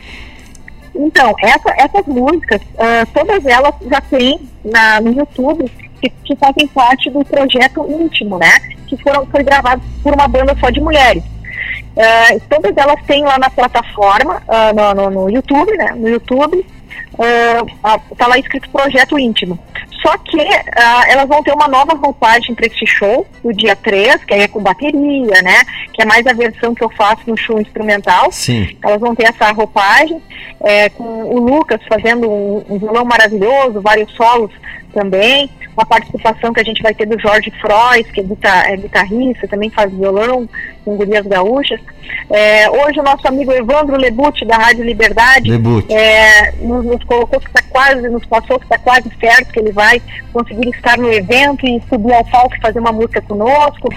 Então, 0.93 1.33
essa, 1.41 1.69
essas 1.77 2.05
músicas, 2.05 2.61
uh, 2.61 3.07
todas 3.13 3.45
elas 3.45 3.73
já 3.89 4.01
tem 4.01 4.39
na, 4.65 4.99
no 4.99 5.13
YouTube 5.13 5.71
que, 6.01 6.09
que 6.09 6.35
fazem 6.35 6.67
parte 6.67 7.09
do 7.09 7.23
projeto 7.23 7.85
íntimo, 7.87 8.37
né? 8.37 8.51
Que 8.87 8.97
foram, 8.97 9.25
foi 9.27 9.43
gravado 9.43 9.81
por 10.03 10.13
uma 10.13 10.27
banda 10.27 10.55
só 10.59 10.69
de 10.69 10.81
mulheres. 10.81 11.23
Uh, 11.23 12.39
todas 12.49 12.75
elas 12.75 13.01
têm 13.05 13.23
lá 13.23 13.37
na 13.39 13.49
plataforma, 13.49 14.41
uh, 14.47 14.75
no, 14.75 14.93
no, 14.93 15.09
no, 15.09 15.29
YouTube, 15.29 15.71
né? 15.77 15.93
No 15.95 16.09
YouTube, 16.09 16.65
está 17.17 18.25
uh, 18.25 18.29
lá 18.29 18.37
escrito 18.37 18.69
Projeto 18.69 19.17
Íntimo. 19.17 19.59
Só 20.01 20.15
que 20.19 20.37
elas 21.07 21.27
vão 21.27 21.41
ter 21.41 21.51
uma 21.51 21.67
nova 21.67 21.95
roupagem 21.95 22.53
para 22.53 22.67
esse 22.67 22.85
show, 22.85 23.25
no 23.43 23.51
dia 23.51 23.75
3, 23.75 24.23
que 24.23 24.33
aí 24.33 24.41
é 24.41 24.47
com 24.47 24.61
bateria, 24.61 25.41
né? 25.41 25.63
Que 25.91 26.03
é 26.03 26.05
mais 26.05 26.25
a 26.27 26.33
versão 26.33 26.75
que 26.75 26.83
eu 26.83 26.89
faço 26.89 27.21
no 27.25 27.35
show 27.35 27.59
instrumental. 27.59 28.31
Sim. 28.31 28.77
Elas 28.83 28.99
vão 28.99 29.15
ter 29.15 29.25
essa 29.25 29.51
roupagem, 29.51 30.21
é, 30.61 30.89
com 30.89 31.03
o 31.03 31.39
Lucas 31.39 31.81
fazendo 31.89 32.29
um, 32.29 32.63
um 32.69 32.77
violão 32.77 33.03
maravilhoso, 33.03 33.81
vários 33.81 34.11
solos 34.13 34.51
também 34.97 35.47
uma 35.75 35.85
participação 35.85 36.51
que 36.51 36.59
a 36.59 36.63
gente 36.63 36.81
vai 36.81 36.91
ter 36.91 37.05
do 37.05 37.19
Jorge 37.19 37.53
Frois, 37.61 38.09
que 38.09 38.19
é, 38.19 38.23
guitar, 38.23 38.67
é 38.67 38.75
guitarrista, 38.75 39.47
também 39.47 39.69
faz 39.69 39.93
violão, 39.93 40.49
com 40.83 40.97
Gurias 40.97 41.27
Gaúchas. 41.27 41.79
É, 42.31 42.67
hoje 42.67 42.99
o 42.99 43.03
nosso 43.03 43.27
amigo 43.27 43.51
Evandro 43.53 43.95
Lebut, 43.95 44.43
da 44.43 44.57
Rádio 44.57 44.83
Liberdade, 44.83 45.51
é, 45.93 46.51
nos, 46.61 46.83
nos, 46.83 47.03
colocou 47.03 47.39
que 47.39 47.47
está 47.47 47.61
quase, 47.69 48.09
nos 48.09 48.25
passou 48.25 48.57
que 48.57 48.65
está 48.65 48.79
quase 48.79 49.11
certo 49.19 49.53
que 49.53 49.59
ele 49.59 49.71
vai 49.71 50.01
conseguir 50.33 50.69
estar 50.69 50.97
no 50.97 51.13
evento 51.13 51.67
e 51.67 51.79
subir 51.87 52.13
ao 52.13 52.25
palco 52.25 52.55
e 52.55 52.61
fazer 52.61 52.79
uma 52.79 52.91
música 52.91 53.21
conosco. 53.21 53.87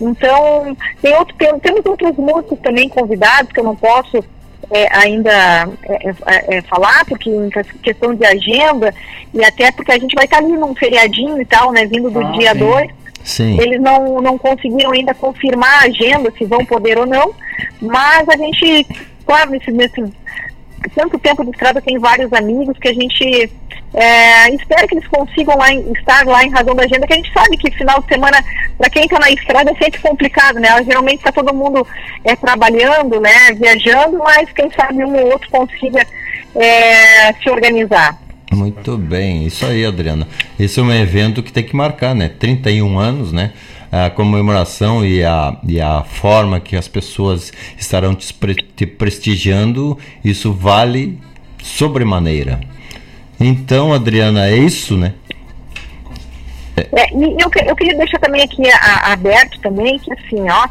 Então, 0.00 0.76
tem 1.00 1.14
outro, 1.14 1.36
tem, 1.36 1.60
temos 1.60 1.86
outros 1.86 2.16
músicos 2.16 2.58
também 2.58 2.88
convidados 2.88 3.52
que 3.52 3.60
eu 3.60 3.64
não 3.64 3.76
posso 3.76 4.24
é, 4.70 4.88
ainda 4.96 5.68
é, 5.82 6.08
é, 6.08 6.56
é, 6.56 6.62
falar, 6.62 7.04
porque 7.06 7.28
em 7.28 7.50
questão 7.82 8.14
de 8.14 8.24
agenda, 8.24 8.94
e 9.34 9.44
até 9.44 9.72
porque 9.72 9.92
a 9.92 9.98
gente 9.98 10.14
vai 10.14 10.24
estar 10.24 10.38
ali 10.38 10.52
num 10.52 10.74
feriadinho 10.74 11.40
e 11.40 11.44
tal, 11.44 11.72
né, 11.72 11.86
vindo 11.86 12.10
do 12.10 12.20
ah, 12.20 12.30
dia 12.32 12.54
2. 12.54 12.90
Eles 13.60 13.80
não, 13.80 14.20
não 14.20 14.38
conseguiram 14.38 14.92
ainda 14.92 15.12
confirmar 15.12 15.82
a 15.82 15.86
agenda, 15.86 16.32
se 16.38 16.44
vão 16.44 16.64
poder 16.64 16.98
ou 16.98 17.06
não, 17.06 17.34
mas 17.80 18.28
a 18.28 18.36
gente, 18.36 18.86
claro, 19.26 19.50
nesse, 19.50 19.70
nesse 19.70 20.02
tanto 20.94 21.18
tempo 21.18 21.44
de 21.44 21.50
estrada, 21.50 21.80
tem 21.80 21.98
vários 21.98 22.32
amigos 22.32 22.78
que 22.78 22.88
a 22.88 22.94
gente 22.94 23.50
é, 23.92 24.54
espera 24.54 24.86
que 24.86 24.94
eles 24.94 25.08
consigam 25.08 25.56
lá 25.56 25.72
em, 25.72 25.92
estar 25.92 26.24
lá 26.24 26.44
em 26.44 26.50
razão 26.50 26.74
da 26.74 26.84
agenda, 26.84 27.06
que 27.06 27.12
a 27.12 27.16
gente 27.16 27.32
sabe 27.32 27.56
que 27.56 27.70
final 27.72 28.00
de 28.00 28.08
semana, 28.08 28.42
para 28.78 28.90
quem 28.90 29.04
está 29.04 29.18
na 29.18 29.30
estrada, 29.30 29.70
é 29.70 29.74
sempre 29.74 30.00
complicado, 30.00 30.60
né? 30.60 30.68
Geralmente 30.84 31.18
está 31.18 31.32
todo 31.32 31.54
mundo 31.54 31.86
é, 32.24 32.36
trabalhando, 32.36 33.20
né? 33.20 33.52
Viajando, 33.54 34.18
mas 34.18 34.50
quem 34.52 34.70
sabe 34.70 35.04
um 35.04 35.16
ou 35.16 35.32
outro 35.32 35.50
consiga 35.50 36.06
é, 36.54 37.32
se 37.34 37.50
organizar. 37.50 38.16
Muito 38.52 38.96
bem, 38.96 39.46
isso 39.46 39.64
aí, 39.64 39.84
Adriana. 39.84 40.26
Esse 40.58 40.80
é 40.80 40.82
um 40.82 40.92
evento 40.92 41.42
que 41.42 41.52
tem 41.52 41.62
que 41.62 41.74
marcar, 41.74 42.14
né? 42.14 42.28
31 42.28 42.98
anos, 42.98 43.32
né? 43.32 43.52
A 43.90 44.08
comemoração 44.08 45.04
e 45.04 45.24
a, 45.24 45.56
e 45.66 45.80
a 45.80 46.02
forma 46.02 46.60
que 46.60 46.76
as 46.76 46.86
pessoas 46.86 47.52
estarão 47.76 48.14
te, 48.14 48.32
te 48.76 48.86
prestigiando, 48.86 49.98
isso 50.24 50.52
vale 50.52 51.18
sobremaneira. 51.62 52.60
Então, 53.38 53.92
Adriana, 53.92 54.48
é 54.48 54.56
isso, 54.56 54.96
né? 54.96 55.14
É, 56.76 57.14
e 57.14 57.36
eu, 57.42 57.50
eu 57.66 57.76
queria 57.76 57.96
deixar 57.96 58.18
também 58.18 58.42
aqui 58.42 58.68
a, 58.70 58.76
a, 58.76 59.12
aberto 59.12 59.60
também 59.60 59.98
que 59.98 60.12
assim, 60.12 60.48
ó, 60.48 60.68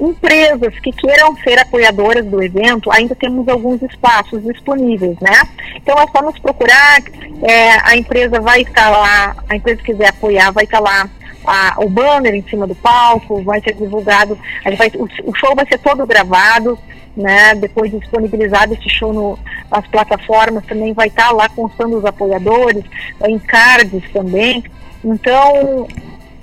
empresas 0.00 0.78
que 0.80 0.90
queiram 0.92 1.36
ser 1.38 1.58
apoiadoras 1.58 2.24
do 2.24 2.42
evento, 2.42 2.90
ainda 2.90 3.14
temos 3.14 3.46
alguns 3.48 3.82
espaços 3.82 4.42
disponíveis, 4.42 5.16
né? 5.20 5.42
Então 5.76 5.96
é 5.98 6.06
só 6.08 6.22
nos 6.22 6.38
procurar, 6.38 6.98
é, 7.42 7.72
a 7.82 7.96
empresa 7.96 8.40
vai 8.40 8.62
estar 8.62 8.90
lá, 8.90 9.36
a 9.48 9.56
empresa 9.56 9.78
que 9.78 9.92
quiser 9.92 10.08
apoiar 10.08 10.50
vai 10.50 10.64
estar 10.64 10.80
lá 10.80 11.08
a, 11.48 11.74
o 11.78 11.88
banner 11.88 12.34
em 12.34 12.42
cima 12.42 12.66
do 12.66 12.74
palco, 12.74 13.42
vai 13.42 13.60
ser 13.60 13.74
divulgado, 13.74 14.38
a 14.64 14.70
gente 14.70 14.78
vai, 14.78 14.90
o, 14.94 15.08
o 15.30 15.34
show 15.34 15.54
vai 15.54 15.66
ser 15.66 15.78
todo 15.78 16.06
gravado, 16.06 16.78
né? 17.16 17.54
Depois 17.54 17.90
de 17.90 17.98
disponibilizado 17.98 18.74
esse 18.74 18.88
show 18.88 19.12
no, 19.12 19.38
nas 19.70 19.86
plataformas, 19.88 20.64
também 20.66 20.92
vai 20.92 21.08
estar 21.08 21.30
lá 21.32 21.48
constando 21.48 21.96
os 21.98 22.04
apoiadores, 22.04 22.84
em 23.26 23.38
cards 23.38 24.04
também. 24.12 24.62
Então, 25.04 25.88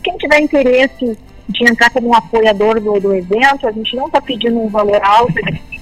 quem 0.04 0.18
tiver 0.18 0.40
interesse 0.40 1.18
de 1.48 1.70
entrar 1.70 1.90
como 1.92 2.10
um 2.10 2.16
apoiador 2.16 2.82
do, 2.82 3.00
do 3.00 3.14
evento, 3.14 3.68
a 3.68 3.72
gente 3.72 3.96
não 3.96 4.08
está 4.08 4.20
pedindo 4.20 4.60
um 4.60 4.68
valor 4.68 5.00
alto, 5.04 5.34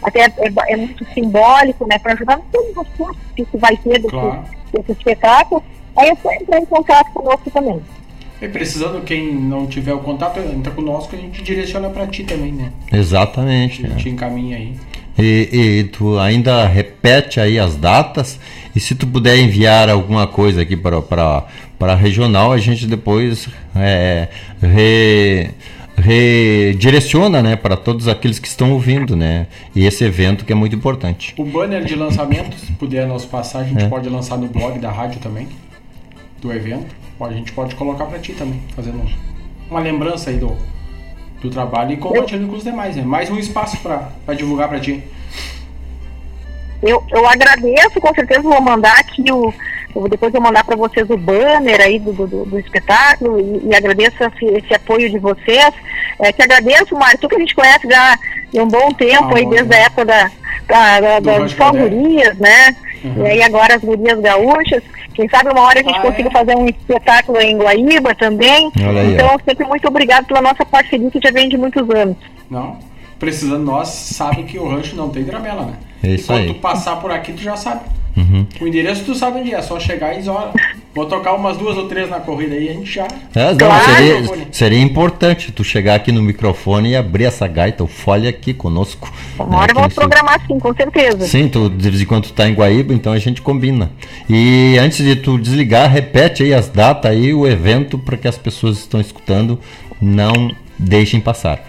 até 0.03 0.25
é, 0.25 0.53
é, 0.67 0.75
muito 0.75 1.05
simbólico, 1.13 1.87
né? 1.87 1.97
Para 1.97 2.13
ajudar 2.13 2.39
todos 2.51 2.75
os 2.75 2.87
custos 2.97 3.31
que 3.35 3.45
se 3.45 3.57
vai 3.57 3.75
ter 3.77 3.99
desse, 3.99 4.09
claro. 4.09 4.43
desse 4.71 4.91
espetáculo. 4.91 5.63
Aí 5.95 6.09
é 6.09 6.15
só 6.15 6.31
entrar 6.33 6.59
em 6.59 6.65
contato 6.65 7.11
conosco 7.13 7.49
também. 7.51 7.81
E 8.43 8.47
precisando, 8.49 9.01
quem 9.05 9.33
não 9.33 9.65
tiver 9.65 9.93
o 9.93 9.99
contato, 9.99 10.37
entra 10.37 10.69
conosco, 10.73 11.15
a 11.15 11.17
gente 11.17 11.41
direciona 11.41 11.89
para 11.89 12.05
ti 12.07 12.25
também, 12.25 12.51
né? 12.51 12.73
Exatamente. 12.91 13.85
A 13.85 13.89
gente 13.91 14.09
é. 14.09 14.11
encaminha 14.11 14.57
aí. 14.57 14.75
E, 15.17 15.49
e, 15.53 15.83
tu 15.85 16.19
ainda 16.19 16.67
repete 16.67 17.39
aí 17.39 17.57
as 17.57 17.77
datas 17.77 18.37
e 18.75 18.81
se 18.81 18.95
tu 18.95 19.07
puder 19.07 19.37
enviar 19.37 19.89
alguma 19.89 20.27
coisa 20.27 20.63
aqui 20.63 20.75
para 20.75 21.01
para 21.01 21.95
regional 21.95 22.51
a 22.51 22.57
gente 22.57 22.87
depois 22.87 23.47
é, 23.75 24.27
re, 24.59 25.51
redireciona 25.95 27.43
né 27.43 27.55
para 27.55 27.77
todos 27.77 28.07
aqueles 28.07 28.39
que 28.39 28.47
estão 28.47 28.71
ouvindo 28.71 29.15
né 29.15 29.45
e 29.75 29.85
esse 29.85 30.03
evento 30.03 30.45
que 30.45 30.51
é 30.51 30.55
muito 30.55 30.75
importante 30.75 31.35
o 31.37 31.45
banner 31.45 31.83
de 31.83 31.93
lançamento 31.93 32.57
se 32.57 32.71
puder 32.71 33.05
nos 33.05 33.23
passar 33.23 33.59
a 33.59 33.63
gente 33.65 33.83
é. 33.83 33.87
pode 33.87 34.09
lançar 34.09 34.35
no 34.35 34.47
blog 34.47 34.79
da 34.79 34.91
rádio 34.91 35.19
também 35.19 35.47
do 36.41 36.51
evento 36.51 37.02
a 37.25 37.31
gente 37.31 37.51
pode 37.51 37.75
colocar 37.75 38.05
para 38.05 38.19
ti 38.19 38.33
também, 38.33 38.61
fazendo 38.75 39.01
uma 39.69 39.79
lembrança 39.79 40.29
aí 40.29 40.37
do, 40.37 40.57
do 41.41 41.49
trabalho 41.49 41.93
e 41.93 41.97
compartilhando 41.97 42.49
com 42.49 42.55
os 42.55 42.63
demais, 42.63 42.95
né? 42.95 43.03
Mais 43.03 43.29
um 43.29 43.37
espaço 43.37 43.77
para 43.77 44.33
divulgar 44.33 44.69
para 44.69 44.79
ti. 44.79 45.03
Eu, 46.81 47.01
eu 47.11 47.27
agradeço, 47.27 48.01
com 48.01 48.13
certeza 48.13 48.41
vou 48.41 48.61
mandar 48.61 48.99
aqui 48.99 49.31
o. 49.31 49.53
Eu, 49.95 50.09
depois 50.09 50.33
eu 50.33 50.41
mandar 50.41 50.63
para 50.63 50.75
vocês 50.75 51.09
o 51.09 51.17
banner 51.17 51.79
aí 51.79 51.99
do, 51.99 52.11
do, 52.11 52.45
do 52.45 52.59
espetáculo 52.59 53.39
e, 53.39 53.69
e 53.69 53.75
agradeço 53.75 54.17
esse, 54.23 54.45
esse, 54.45 54.73
apoio 54.73 55.09
de 55.09 55.19
vocês. 55.19 55.73
É, 56.19 56.31
te 56.31 56.41
agradeço, 56.41 56.95
Mário, 56.95 57.19
tu 57.19 57.29
que 57.29 57.35
a 57.35 57.39
gente 57.39 57.55
conhece 57.55 57.87
já 57.87 58.13
há 58.13 58.61
um 58.61 58.67
bom 58.67 58.91
tempo, 58.91 59.29
ah, 59.33 59.37
aí, 59.37 59.45
desde 59.45 59.73
a 59.73 59.79
época 59.79 60.05
da, 60.05 60.31
da, 60.67 60.99
da, 60.99 61.19
das 61.19 61.53
favorias, 61.53 62.37
né? 62.37 62.75
E 63.03 63.27
aí 63.27 63.41
agora 63.43 63.75
as 63.75 63.81
gurias 63.81 64.19
gaúchas, 64.19 64.81
quem 65.13 65.27
sabe 65.29 65.49
uma 65.49 65.61
hora 65.61 65.79
a 65.79 65.83
gente 65.83 65.97
Ah, 65.97 66.01
consiga 66.01 66.29
é? 66.29 66.31
fazer 66.31 66.55
um 66.55 66.67
espetáculo 66.67 67.39
em 67.41 67.57
Guaíba 67.57 68.15
também. 68.15 68.71
Aí, 68.77 69.13
então, 69.13 69.37
sempre 69.45 69.65
muito 69.65 69.87
obrigado 69.87 70.25
pela 70.25 70.41
nossa 70.41 70.65
parceria 70.65 71.11
que 71.11 71.19
já 71.21 71.31
vem 71.31 71.49
de 71.49 71.57
muitos 71.57 71.89
anos. 71.89 72.15
Não. 72.49 72.77
Precisando 73.19 73.63
nós, 73.63 73.87
sabe 73.89 74.43
que 74.43 74.57
o 74.57 74.67
rancho 74.67 74.95
não 74.95 75.09
tem 75.09 75.23
tramela, 75.23 75.65
né? 75.65 75.73
É 76.03 76.07
isso 76.09 76.23
e 76.23 76.27
quando 76.27 76.39
aí. 76.39 76.47
tu 76.53 76.55
passar 76.55 76.95
por 76.97 77.11
aqui, 77.11 77.33
tu 77.33 77.41
já 77.41 77.55
sabe. 77.55 77.81
Uhum. 78.15 78.45
O 78.61 78.67
endereço 78.67 79.03
tu 79.03 79.15
sabe 79.15 79.39
onde 79.39 79.53
é, 79.53 79.61
só 79.61 79.79
chegar 79.79 80.13
e 80.13 80.29
olha, 80.29 80.51
vou 80.93 81.05
tocar 81.07 81.33
umas 81.33 81.57
duas 81.57 81.75
ou 81.77 81.87
três 81.87 82.09
na 82.09 82.19
corrida 82.19 82.53
aí, 82.53 82.69
a 82.69 82.73
gente 82.73 82.91
já. 82.91 83.07
É, 83.33 83.49
não, 83.49 83.57
Claro. 83.57 83.95
seria, 83.95 84.47
seria 84.51 84.81
importante 84.81 85.51
tu 85.51 85.63
chegar 85.63 85.95
aqui 85.95 86.11
no 86.11 86.21
microfone 86.21 86.91
e 86.91 86.95
abrir 86.95 87.25
essa 87.25 87.47
gaita, 87.47 87.83
o 87.83 87.87
fole 87.87 88.27
aqui 88.27 88.53
conosco. 88.53 89.11
Uma 89.39 89.47
né, 89.47 89.57
hora 89.57 89.67
que 89.67 89.73
vamos 89.73 89.93
programar 89.95 90.41
sim, 90.45 90.59
com 90.59 90.73
certeza. 90.75 91.25
Sim, 91.25 91.47
tu, 91.49 91.69
de 91.69 91.89
vez 91.89 92.01
em 92.01 92.05
quando 92.05 92.25
tu 92.25 92.33
tá 92.33 92.47
em 92.47 92.53
Guaíba, 92.53 92.93
então 92.93 93.11
a 93.11 93.19
gente 93.19 93.41
combina. 93.41 93.91
E 94.29 94.77
antes 94.79 95.03
de 95.03 95.15
tu 95.15 95.39
desligar, 95.39 95.89
repete 95.89 96.43
aí 96.43 96.53
as 96.53 96.69
datas 96.69 97.11
aí, 97.11 97.33
o 97.33 97.47
evento, 97.47 97.97
para 97.97 98.15
que 98.15 98.27
as 98.27 98.37
pessoas 98.37 98.77
que 98.77 98.83
estão 98.83 99.01
escutando 99.01 99.59
não 99.99 100.51
deixem 100.77 101.19
passar. 101.19 101.67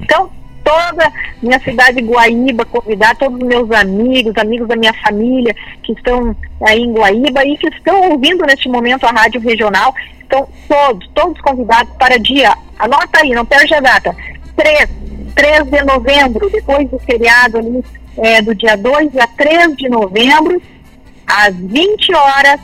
Então, 0.00 0.30
toda 0.64 1.12
minha 1.42 1.60
cidade 1.60 2.00
de 2.00 2.08
Guaíba, 2.08 2.64
convidar 2.64 3.14
todos 3.16 3.38
os 3.38 3.46
meus 3.46 3.70
amigos, 3.70 4.36
amigos 4.36 4.66
da 4.66 4.74
minha 4.74 4.94
família 4.94 5.54
que 5.82 5.92
estão 5.92 6.34
aí 6.66 6.80
em 6.80 6.92
Guaíba 6.92 7.44
e 7.46 7.56
que 7.58 7.68
estão 7.68 8.10
ouvindo 8.10 8.44
neste 8.46 8.68
momento 8.68 9.04
a 9.04 9.10
rádio 9.10 9.40
regional. 9.40 9.94
Então, 10.26 10.48
todos, 10.66 11.08
todos 11.14 11.40
convidados 11.42 11.94
para 11.96 12.18
dia, 12.18 12.56
anota 12.78 13.20
aí, 13.20 13.30
não 13.30 13.44
perde 13.44 13.74
a 13.74 13.80
data, 13.80 14.16
3, 14.56 14.88
3 15.34 15.64
de 15.64 15.82
novembro, 15.84 16.48
depois 16.50 16.88
do 16.88 16.98
feriado 16.98 17.58
ali, 17.58 17.84
é, 18.16 18.40
do 18.40 18.54
dia 18.54 18.76
2 18.76 19.16
a 19.18 19.26
3 19.26 19.76
de 19.76 19.88
novembro, 19.88 20.60
às 21.26 21.54
20 21.54 22.14
horas, 22.14 22.60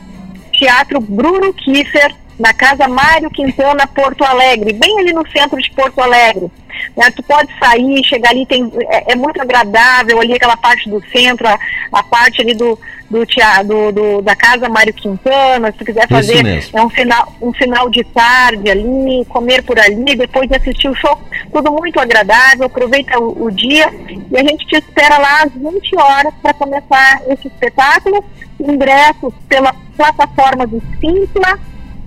Teatro 0.51 0.99
Bruno 0.99 1.53
Kiefer, 1.53 2.15
na 2.41 2.53
Casa 2.53 2.87
Mário 2.87 3.29
Quintana, 3.29 3.85
Porto 3.87 4.23
Alegre, 4.23 4.73
bem 4.73 4.99
ali 4.99 5.13
no 5.13 5.25
centro 5.29 5.61
de 5.61 5.69
Porto 5.71 6.01
Alegre. 6.01 6.51
Né, 6.97 7.11
tu 7.15 7.21
pode 7.23 7.49
sair, 7.59 8.03
chegar 8.03 8.31
ali, 8.31 8.45
tem, 8.45 8.71
é, 8.89 9.11
é 9.13 9.15
muito 9.15 9.39
agradável 9.39 10.19
ali 10.19 10.33
aquela 10.33 10.57
parte 10.57 10.89
do 10.89 11.01
centro, 11.11 11.47
a, 11.47 11.57
a 11.91 12.01
parte 12.01 12.41
ali 12.41 12.55
do, 12.55 12.79
do, 13.09 13.23
do, 13.65 13.91
do- 13.91 14.21
da 14.23 14.35
Casa 14.35 14.67
Mário 14.67 14.93
Quintana, 14.93 15.71
se 15.77 15.85
quiser 15.85 16.07
fazer 16.07 16.33
é 16.73 16.81
um 16.81 16.89
final, 16.89 17.33
um 17.41 17.53
final 17.53 17.89
de 17.89 18.03
tarde 18.05 18.71
ali, 18.71 19.23
comer 19.29 19.61
por 19.63 19.77
ali, 19.79 20.15
depois 20.15 20.49
de 20.49 20.55
assistir 20.55 20.89
o 20.89 20.95
show, 20.95 21.19
tudo 21.53 21.71
muito 21.71 21.99
agradável, 21.99 22.65
aproveita 22.65 23.19
o, 23.19 23.45
o 23.45 23.51
dia 23.51 23.87
e 24.31 24.37
a 24.37 24.41
gente 24.43 24.65
te 24.65 24.75
espera 24.77 25.17
lá 25.19 25.43
às 25.43 25.51
20 25.53 25.95
horas 25.99 26.33
para 26.41 26.53
começar 26.55 27.21
esse 27.27 27.47
espetáculo. 27.47 28.23
Ingressos 28.59 29.33
pela 29.49 29.73
plataforma 29.97 30.67
do 30.67 30.81
Simpla, 30.99 31.59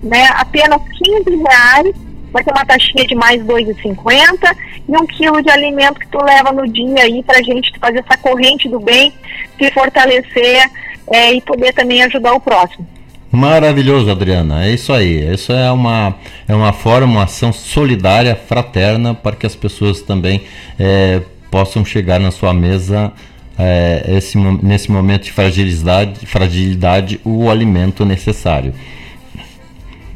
né, 0.03 0.27
apenas 0.35 0.81
15 1.03 1.43
reais, 1.43 1.95
vai 2.31 2.43
ter 2.43 2.51
uma 2.51 2.65
taxinha 2.65 3.05
de 3.05 3.15
mais 3.15 3.41
R$ 3.41 3.47
2,50 3.47 4.55
e 4.87 4.91
um 4.91 5.05
quilo 5.07 5.41
de 5.41 5.49
alimento 5.49 5.99
que 5.99 6.07
tu 6.07 6.23
leva 6.23 6.51
no 6.51 6.67
dia 6.67 7.03
aí 7.03 7.23
pra 7.23 7.41
gente 7.41 7.71
fazer 7.79 7.99
essa 7.99 8.17
corrente 8.17 8.67
do 8.69 8.79
bem, 8.79 9.13
se 9.57 9.71
fortalecer 9.71 10.69
é, 11.11 11.33
e 11.33 11.41
poder 11.41 11.73
também 11.73 12.03
ajudar 12.03 12.33
o 12.33 12.39
próximo. 12.39 12.85
Maravilhoso, 13.31 14.09
Adriana. 14.09 14.65
É 14.65 14.71
isso 14.71 14.93
aí. 14.93 15.33
Isso 15.33 15.51
é 15.51 15.69
uma, 15.69 16.15
é 16.47 16.55
uma 16.55 16.71
forma, 16.71 17.05
uma 17.05 17.23
ação 17.23 17.51
solidária, 17.51 18.35
fraterna, 18.35 19.13
para 19.13 19.35
que 19.35 19.45
as 19.45 19.55
pessoas 19.55 20.01
também 20.01 20.43
eh, 20.79 21.21
possam 21.51 21.83
chegar 21.83 22.19
na 22.19 22.31
sua 22.31 22.53
mesa 22.53 23.11
eh, 23.59 24.05
esse, 24.07 24.37
nesse 24.37 24.89
momento 24.89 25.23
de 25.23 25.33
fragilidade, 25.33 26.25
fragilidade 26.25 27.19
o 27.25 27.49
alimento 27.49 28.05
necessário. 28.05 28.73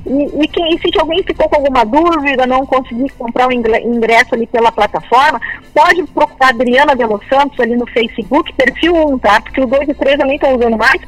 E, 0.10 0.24
e, 0.44 0.80
se 0.80 1.00
alguém 1.00 1.22
ficou 1.24 1.48
com 1.48 1.58
alguma 1.58 1.86
dúvida, 1.86 2.48
não 2.48 2.66
conseguir 2.66 3.12
comprar 3.12 3.48
o 3.48 3.52
ingresso 3.52 4.34
ali 4.34 4.48
pela 4.48 4.72
plataforma, 4.72 5.40
pode 5.74 6.04
procurar 6.06 6.48
a 6.48 6.50
Adriana 6.50 6.96
de 6.96 7.06
Los 7.06 7.22
Santos 7.28 7.60
ali 7.60 7.76
no 7.76 7.86
Facebook, 7.86 8.52
perfil 8.54 8.96
1, 8.96 9.20
tá? 9.20 9.40
Porque 9.40 9.62
o 9.62 9.68
2 9.68 9.90
e 9.90 9.94
3 9.94 10.20
eu 10.20 10.26
nem 10.26 10.36
estou 10.36 10.56
usando 10.58 10.78
mais. 10.78 11.00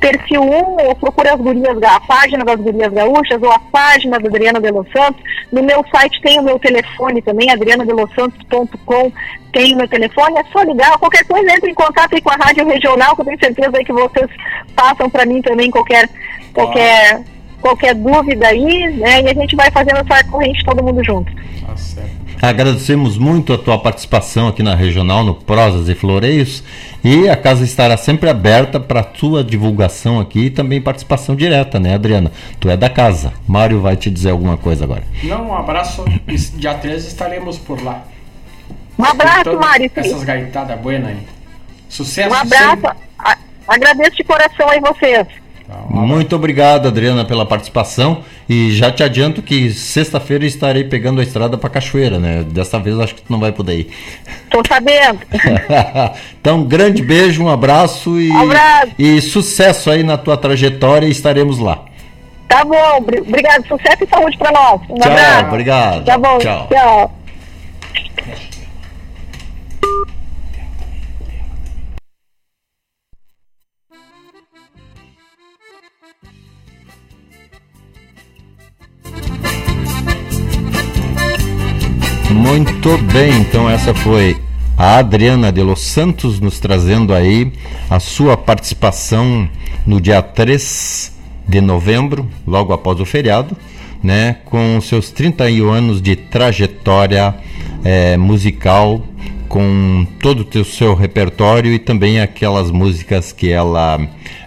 Perfil 0.00 0.42
1, 0.42 0.86
ou 0.86 0.94
procura 0.96 1.34
as 1.34 1.40
gurias, 1.40 1.82
a 1.82 2.00
página 2.00 2.44
das 2.44 2.58
gurias 2.58 2.92
gaúchas, 2.92 3.42
ou 3.42 3.50
a 3.50 3.58
página 3.58 4.18
da 4.18 4.28
Adriana 4.28 4.60
de 4.60 4.70
Los 4.70 4.90
Santos. 4.90 5.22
No 5.52 5.62
meu 5.62 5.84
site 5.90 6.20
tem 6.22 6.40
o 6.40 6.42
meu 6.42 6.58
telefone 6.58 7.20
também, 7.20 7.50
adrianadelosantos.com 7.50 9.12
tem 9.52 9.74
o 9.74 9.78
meu 9.78 9.88
telefone, 9.88 10.38
é 10.38 10.44
só 10.52 10.62
ligar, 10.62 10.98
qualquer 10.98 11.24
coisa 11.24 11.50
entre 11.50 11.70
em 11.70 11.74
contato 11.74 12.14
aí 12.14 12.20
com 12.20 12.30
a 12.30 12.36
Rádio 12.36 12.66
Regional, 12.66 13.14
que 13.14 13.22
eu 13.22 13.24
tenho 13.24 13.38
certeza 13.38 13.84
que 13.84 13.92
vocês 13.92 14.30
passam 14.74 15.08
para 15.08 15.24
mim 15.24 15.40
também 15.40 15.70
qualquer, 15.70 16.10
qualquer, 16.52 17.22
qualquer 17.60 17.94
dúvida 17.94 18.48
aí, 18.48 18.96
né? 18.96 19.22
E 19.22 19.28
a 19.28 19.34
gente 19.34 19.56
vai 19.56 19.70
fazendo 19.70 19.98
essa 19.98 20.24
corrente 20.24 20.64
todo 20.64 20.82
mundo 20.82 21.02
junto. 21.04 21.32
Tá 21.66 21.76
certo. 21.76 22.26
Agradecemos 22.40 23.16
muito 23.16 23.52
a 23.54 23.58
tua 23.58 23.78
participação 23.78 24.48
aqui 24.48 24.62
na 24.62 24.74
Regional, 24.74 25.24
no 25.24 25.34
Prosas 25.34 25.88
e 25.88 25.94
Floreios. 25.94 26.62
E 27.02 27.28
a 27.28 27.36
casa 27.36 27.64
estará 27.64 27.96
sempre 27.96 28.28
aberta 28.28 28.78
para 28.78 29.00
a 29.00 29.04
tua 29.04 29.42
divulgação 29.42 30.20
aqui 30.20 30.46
e 30.46 30.50
também 30.50 30.80
participação 30.80 31.34
direta, 31.34 31.80
né, 31.80 31.94
Adriana? 31.94 32.30
Tu 32.60 32.68
é 32.68 32.76
da 32.76 32.90
casa. 32.90 33.32
Mário 33.48 33.80
vai 33.80 33.96
te 33.96 34.10
dizer 34.10 34.30
alguma 34.30 34.56
coisa 34.56 34.84
agora. 34.84 35.02
Não, 35.22 35.48
um 35.48 35.54
abraço. 35.54 36.04
Dia 36.56 36.74
13 36.74 37.08
estaremos 37.08 37.58
por 37.58 37.82
lá. 37.82 38.04
Um 38.98 39.04
abraço, 39.04 39.56
Mário. 39.58 39.90
Essas 39.94 40.24
gaitadas 40.24 40.78
buenas 40.80 41.10
aí. 41.10 41.18
Sucesso 41.88 42.30
Um 42.30 42.38
abraço, 42.38 42.70
sempre. 42.70 42.90
agradeço 43.66 44.16
de 44.16 44.24
coração 44.24 44.68
aí 44.68 44.80
vocês. 44.80 45.26
Muito 45.90 46.36
obrigado, 46.36 46.86
Adriana, 46.86 47.24
pela 47.24 47.44
participação. 47.44 48.22
E 48.48 48.70
já 48.72 48.90
te 48.92 49.02
adianto 49.02 49.42
que 49.42 49.72
sexta-feira 49.72 50.46
estarei 50.46 50.84
pegando 50.84 51.20
a 51.20 51.24
estrada 51.24 51.58
para 51.58 51.68
Cachoeira, 51.68 52.18
né? 52.18 52.44
Dessa 52.48 52.78
vez 52.78 52.98
acho 53.00 53.14
que 53.16 53.22
tu 53.22 53.32
não 53.32 53.40
vai 53.40 53.50
poder 53.50 53.80
ir. 53.80 53.90
Tô 54.50 54.62
sabendo. 54.68 55.18
então, 56.40 56.62
grande 56.62 57.02
beijo, 57.02 57.42
um 57.42 57.48
abraço 57.48 58.20
e, 58.20 58.30
Abraço. 58.30 58.92
e 58.98 59.20
sucesso 59.20 59.90
aí 59.90 60.02
na 60.04 60.16
tua 60.16 60.36
trajetória 60.36 61.06
e 61.06 61.10
estaremos 61.10 61.58
lá. 61.58 61.84
Tá 62.48 62.64
bom, 62.64 63.00
bri- 63.02 63.20
obrigado. 63.20 63.66
Sucesso 63.66 64.04
e 64.04 64.08
saúde 64.08 64.38
pra 64.38 64.52
nós. 64.52 64.80
Um 64.88 64.94
Tchau, 65.00 65.10
abraço. 65.12 65.46
obrigado. 65.48 66.04
Tá 66.04 66.16
bom, 66.18 66.38
Tchau. 66.38 66.68
tchau. 66.70 67.12
Muito 82.46 82.96
bem, 83.12 83.40
então 83.40 83.68
essa 83.68 83.92
foi 83.92 84.36
a 84.78 84.98
Adriana 84.98 85.50
de 85.50 85.60
Los 85.62 85.80
Santos 85.80 86.38
nos 86.38 86.60
trazendo 86.60 87.12
aí 87.12 87.52
a 87.90 87.98
sua 87.98 88.36
participação 88.36 89.48
no 89.84 90.00
dia 90.00 90.22
3 90.22 91.12
de 91.48 91.60
novembro, 91.60 92.28
logo 92.46 92.72
após 92.72 93.00
o 93.00 93.04
feriado, 93.04 93.56
né, 94.00 94.36
com 94.44 94.80
seus 94.80 95.10
31 95.10 95.70
anos 95.70 96.00
de 96.00 96.14
trajetória 96.14 97.34
eh, 97.84 98.16
musical, 98.16 99.04
com 99.48 100.06
todo 100.20 100.46
o 100.60 100.64
seu 100.64 100.94
repertório 100.94 101.72
e 101.72 101.80
também 101.80 102.20
aquelas 102.20 102.70
músicas 102.70 103.32
que 103.32 103.50
ela 103.50 104.00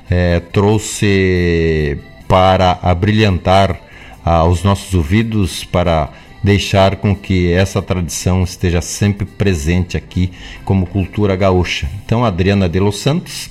eh, 0.09 0.41
trouxe 0.53 1.97
para 2.29 2.79
abrilhantar 2.81 3.77
ah, 4.23 4.45
os 4.45 4.63
nossos 4.63 4.93
ouvidos, 4.93 5.65
para 5.65 6.09
deixar 6.43 6.97
com 6.97 7.15
que 7.15 7.51
essa 7.51 7.81
tradição 7.81 8.43
esteja 8.43 8.81
sempre 8.81 9.25
presente 9.25 9.97
aqui 9.97 10.31
como 10.63 10.85
cultura 10.85 11.35
gaúcha. 11.35 11.89
Então, 12.05 12.23
Adriana 12.23 12.69
de 12.69 12.79
Los 12.79 12.99
Santos, 12.99 13.49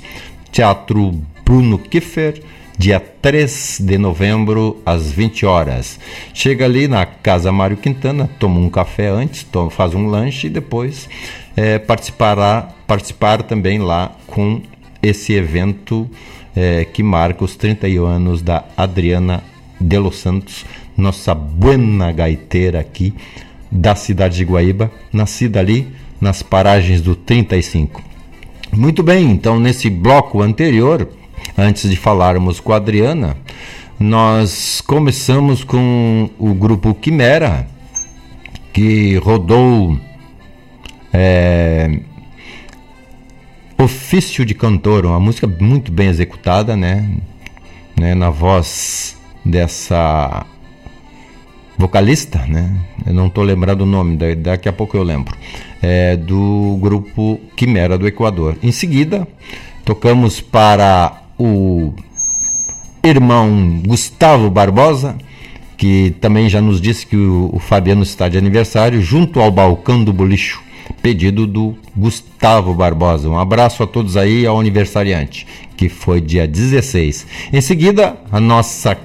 Teatro 0.50 1.20
Bruno 1.44 1.78
Kiffer, 1.78 2.42
dia 2.76 3.00
3 3.00 3.80
de 3.80 3.98
novembro, 3.98 4.80
às 4.86 5.10
20 5.10 5.44
horas. 5.44 5.98
Chega 6.32 6.64
ali 6.64 6.86
na 6.86 7.04
Casa 7.04 7.50
Mário 7.50 7.76
Quintana, 7.76 8.30
toma 8.38 8.60
um 8.60 8.70
café 8.70 9.08
antes, 9.08 9.42
toma, 9.42 9.70
faz 9.70 9.94
um 9.94 10.06
lanche 10.06 10.46
e 10.46 10.50
depois 10.50 11.08
eh, 11.56 11.78
participará, 11.78 12.68
participar 12.86 13.42
também 13.42 13.78
lá 13.78 14.12
com 14.26 14.62
esse 15.02 15.32
evento 15.32 16.08
eh, 16.54 16.86
que 16.92 17.02
marca 17.02 17.44
os 17.44 17.56
31 17.56 18.04
anos 18.06 18.42
da 18.42 18.64
Adriana 18.76 19.42
de 19.80 19.98
Los 19.98 20.16
Santos, 20.16 20.64
nossa 20.98 21.34
buena 21.34 22.10
gaiteira 22.10 22.80
aqui 22.80 23.14
da 23.70 23.94
cidade 23.94 24.36
de 24.36 24.44
Guaíba, 24.44 24.90
nascida 25.12 25.60
ali 25.60 25.86
nas 26.20 26.42
paragens 26.42 27.00
do 27.00 27.14
35. 27.14 28.02
Muito 28.72 29.02
bem, 29.02 29.30
então 29.30 29.60
nesse 29.60 29.88
bloco 29.88 30.42
anterior, 30.42 31.08
antes 31.56 31.88
de 31.88 31.96
falarmos 31.96 32.58
com 32.58 32.72
a 32.72 32.76
Adriana, 32.76 33.36
nós 33.98 34.80
começamos 34.80 35.62
com 35.62 36.28
o 36.38 36.52
grupo 36.52 36.94
Quimera, 36.94 37.66
que 38.72 39.16
rodou 39.16 39.98
é, 41.12 42.00
Ofício 43.78 44.44
de 44.44 44.54
Cantor, 44.54 45.06
uma 45.06 45.20
música 45.20 45.46
muito 45.46 45.92
bem 45.92 46.08
executada, 46.08 46.76
né? 46.76 47.08
né? 47.98 48.14
Na 48.14 48.28
voz 48.28 49.16
dessa 49.44 50.44
vocalista, 51.78 52.44
né? 52.48 52.76
Eu 53.06 53.14
não 53.14 53.28
estou 53.28 53.44
lembrando 53.44 53.82
o 53.82 53.86
nome, 53.86 54.16
daqui 54.36 54.68
a 54.68 54.72
pouco 54.72 54.96
eu 54.96 55.02
lembro. 55.02 55.34
É 55.80 56.16
do 56.16 56.76
grupo 56.80 57.40
Quimera 57.56 57.96
do 57.96 58.06
Equador. 58.06 58.56
Em 58.62 58.72
seguida, 58.72 59.26
tocamos 59.84 60.40
para 60.40 61.22
o 61.38 61.92
irmão 63.02 63.80
Gustavo 63.86 64.50
Barbosa, 64.50 65.16
que 65.76 66.14
também 66.20 66.48
já 66.48 66.60
nos 66.60 66.80
disse 66.80 67.06
que 67.06 67.16
o, 67.16 67.50
o 67.52 67.60
Fabiano 67.60 68.02
está 68.02 68.28
de 68.28 68.36
aniversário, 68.36 69.00
junto 69.00 69.40
ao 69.40 69.50
balcão 69.50 70.02
do 70.02 70.12
bolicho 70.12 70.60
pedido 71.00 71.46
do 71.46 71.76
Gustavo 71.96 72.74
Barbosa. 72.74 73.28
Um 73.28 73.38
abraço 73.38 73.82
a 73.82 73.86
todos 73.86 74.16
aí 74.16 74.44
ao 74.46 74.58
aniversariante, 74.58 75.46
que 75.76 75.88
foi 75.88 76.20
dia 76.20 76.46
16. 76.46 77.26
Em 77.52 77.60
seguida, 77.60 78.16
a 78.32 78.40
nossa 78.40 78.96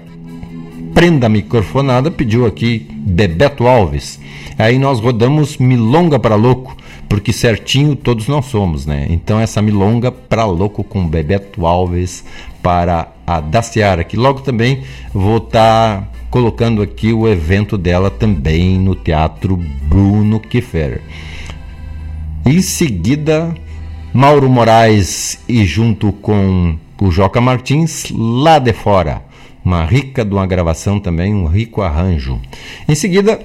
prenda 0.94 1.28
microfonada 1.28 2.12
pediu 2.12 2.46
aqui 2.46 2.88
Bebeto 2.90 3.68
Alves. 3.68 4.20
Aí 4.58 4.78
nós 4.78 5.00
rodamos 5.00 5.58
Milonga 5.58 6.20
para 6.20 6.36
Louco, 6.36 6.78
porque 7.10 7.34
certinho 7.34 7.96
todos 7.96 8.28
nós 8.28 8.46
somos, 8.46 8.86
né? 8.86 9.08
Então 9.10 9.40
essa 9.40 9.62
Milonga 9.62 10.12
para 10.12 10.46
Louco 10.46 10.84
com 10.84 11.08
Bebeto 11.08 11.66
Alves 11.66 12.24
para 12.62 13.12
a 13.26 13.40
Daciara, 13.40 14.04
que 14.04 14.16
logo 14.16 14.42
também 14.42 14.84
vou 15.14 15.38
estar 15.38 16.02
tá 16.02 16.08
colocando 16.30 16.82
aqui 16.82 17.12
o 17.12 17.28
evento 17.28 17.78
dela 17.78 18.10
também 18.10 18.80
no 18.80 18.96
Teatro 18.96 19.58
Bruno 19.58 20.40
Kiefer. 20.40 21.02
Em 22.46 22.62
seguida, 22.62 23.54
Mauro 24.14 24.50
Moraes 24.50 25.40
e 25.48 25.66
junto 25.66 26.12
com 26.12 26.78
o 27.02 27.12
Joca 27.12 27.42
Martins, 27.42 28.06
lá 28.12 28.60
de 28.60 28.72
fora. 28.72 29.22
Uma 29.64 29.86
rica 29.86 30.26
de 30.26 30.34
uma 30.34 30.46
gravação 30.46 31.00
também, 31.00 31.34
um 31.34 31.46
rico 31.46 31.82
arranjo. 31.82 32.40
Em 32.88 32.96
seguida, 32.96 33.40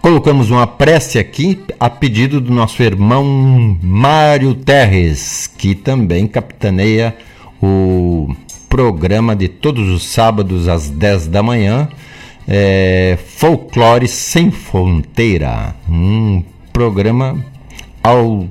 colocamos 0.00 0.50
uma 0.50 0.66
prece 0.66 1.18
aqui 1.18 1.60
a 1.80 1.90
pedido 1.90 2.40
do 2.40 2.52
nosso 2.52 2.82
irmão 2.82 3.78
Mário 3.82 4.54
Terres, 4.54 5.46
que 5.46 5.74
também 5.74 6.26
capitaneia 6.26 7.16
o 7.62 8.34
programa 8.68 9.34
de 9.34 9.48
todos 9.48 9.88
os 9.88 10.04
sábados 10.04 10.68
às 10.68 10.90
10 10.90 11.28
da 11.28 11.42
manhã, 11.42 11.88
é, 12.46 13.18
Folclore 13.26 14.06
Sem 14.06 14.50
Fronteira. 14.50 15.74
Um 15.88 16.42
programa 16.72 17.42
ao 18.02 18.48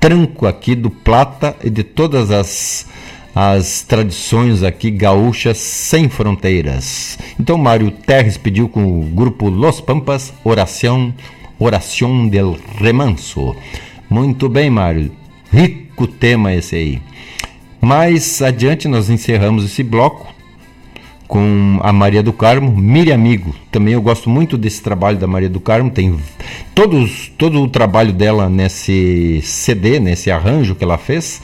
tranco 0.00 0.46
aqui 0.46 0.74
do 0.74 0.90
Plata 0.90 1.56
e 1.62 1.70
de 1.70 1.82
todas 1.82 2.30
as, 2.30 2.86
as 3.34 3.82
tradições 3.82 4.62
aqui 4.62 4.90
gaúchas 4.90 5.58
sem 5.58 6.08
fronteiras. 6.08 7.18
Então 7.38 7.56
Mário 7.56 7.90
Terres 7.90 8.36
pediu 8.36 8.68
com 8.68 9.00
o 9.00 9.04
grupo 9.04 9.48
Los 9.48 9.80
Pampas 9.80 10.32
Oração 10.44 11.14
Oração 11.58 12.26
del 12.26 12.58
Remanso. 12.78 13.54
Muito 14.08 14.48
bem, 14.48 14.70
Mário. 14.70 15.12
Rico 15.52 16.06
tema 16.06 16.54
esse 16.54 16.74
aí. 16.74 17.02
Mais 17.80 18.42
adiante 18.42 18.88
nós 18.88 19.10
encerramos 19.10 19.64
esse 19.64 19.82
bloco 19.82 20.32
com 21.30 21.78
a 21.82 21.92
Maria 21.92 22.24
do 22.24 22.32
Carmo, 22.32 22.76
Mire 22.76 23.12
Amigo. 23.12 23.54
Também 23.70 23.94
eu 23.94 24.02
gosto 24.02 24.28
muito 24.28 24.58
desse 24.58 24.82
trabalho 24.82 25.16
da 25.16 25.28
Maria 25.28 25.48
do 25.48 25.60
Carmo. 25.60 25.88
Tem 25.88 26.18
todos, 26.74 27.30
todo 27.38 27.62
o 27.62 27.68
trabalho 27.68 28.12
dela 28.12 28.48
nesse 28.48 29.40
CD, 29.44 30.00
nesse 30.00 30.28
arranjo 30.28 30.74
que 30.74 30.82
ela 30.82 30.98
fez. 30.98 31.40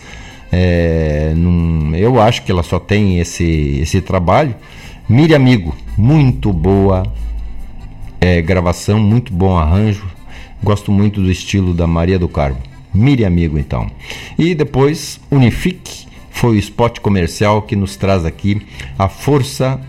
É, 0.51 1.32
num, 1.36 1.94
eu 1.94 2.20
acho 2.20 2.43
que 2.43 2.52
ela 2.52 2.62
só 2.62 2.78
tem 2.78 3.18
esse, 3.18 3.78
esse 3.82 4.01
trabalho. 4.01 4.55
Mire 5.09 5.35
Amigo, 5.35 5.77
muito 5.97 6.52
boa 6.52 7.05
é, 8.20 8.40
gravação, 8.43 8.98
muito 8.98 9.32
bom 9.32 9.56
arranjo. 9.56 10.06
Gosto 10.62 10.90
muito 10.90 11.20
do 11.20 11.31
estilo 11.31 11.74
da 11.74 11.86
Maria 11.86 12.18
do 12.18 12.28
Carmo. 12.28 12.59
Mire 12.93 13.24
Amigo, 13.24 13.59
então. 13.59 13.90
E 14.39 14.55
depois 14.55 15.20
Unifique 15.31 16.06
foi 16.31 16.56
o 16.56 16.59
spot 16.59 17.01
comercial 17.01 17.62
que 17.62 17.77
nos 17.77 17.97
traz 17.97 18.24
aqui 18.24 18.60
a 18.98 19.09
força 19.09 19.81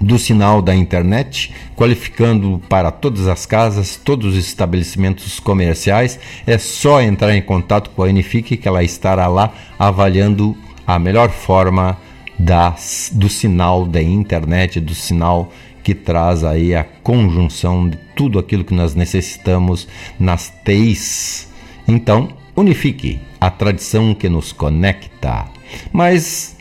do 0.00 0.18
sinal 0.18 0.60
da 0.60 0.74
internet, 0.74 1.52
qualificando 1.74 2.60
para 2.68 2.90
todas 2.90 3.26
as 3.28 3.46
casas, 3.46 3.96
todos 3.96 4.34
os 4.34 4.46
estabelecimentos 4.46 5.40
comerciais. 5.40 6.18
É 6.46 6.58
só 6.58 7.00
entrar 7.00 7.34
em 7.34 7.42
contato 7.42 7.90
com 7.90 8.02
a 8.02 8.06
Unifique 8.06 8.56
que 8.56 8.68
ela 8.68 8.82
estará 8.82 9.26
lá 9.26 9.52
avaliando 9.78 10.56
a 10.86 10.98
melhor 10.98 11.30
forma 11.30 11.98
das, 12.38 13.10
do 13.14 13.28
sinal 13.28 13.86
da 13.86 14.02
internet, 14.02 14.80
do 14.80 14.94
sinal 14.94 15.52
que 15.82 15.94
traz 15.94 16.44
aí 16.44 16.74
a 16.74 16.84
conjunção 16.84 17.88
de 17.88 17.96
tudo 18.14 18.38
aquilo 18.38 18.64
que 18.64 18.74
nós 18.74 18.94
necessitamos 18.94 19.86
nas 20.18 20.52
TIs. 20.64 21.48
Então, 21.86 22.28
Unifique, 22.56 23.20
a 23.40 23.50
tradição 23.50 24.14
que 24.14 24.28
nos 24.28 24.50
conecta. 24.50 25.44
Mas 25.92 26.55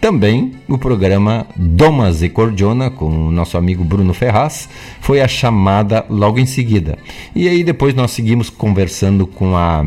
também 0.00 0.52
o 0.68 0.78
programa 0.78 1.46
Domas 1.56 2.22
e 2.22 2.28
Cordiona, 2.28 2.90
com 2.90 3.06
o 3.06 3.30
nosso 3.32 3.56
amigo 3.56 3.82
Bruno 3.82 4.14
Ferraz, 4.14 4.68
foi 5.00 5.20
a 5.20 5.28
chamada 5.28 6.04
logo 6.08 6.38
em 6.38 6.46
seguida. 6.46 6.98
E 7.34 7.48
aí 7.48 7.64
depois 7.64 7.94
nós 7.94 8.12
seguimos 8.12 8.48
conversando 8.48 9.26
com 9.26 9.56
a 9.56 9.84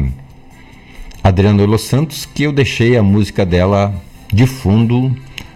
Adriana 1.24 1.66
Los 1.66 1.84
Santos, 1.84 2.26
que 2.26 2.44
eu 2.44 2.52
deixei 2.52 2.98
a 2.98 3.04
música 3.04 3.46
dela 3.46 3.94
de 4.32 4.46
fundo, 4.46 5.16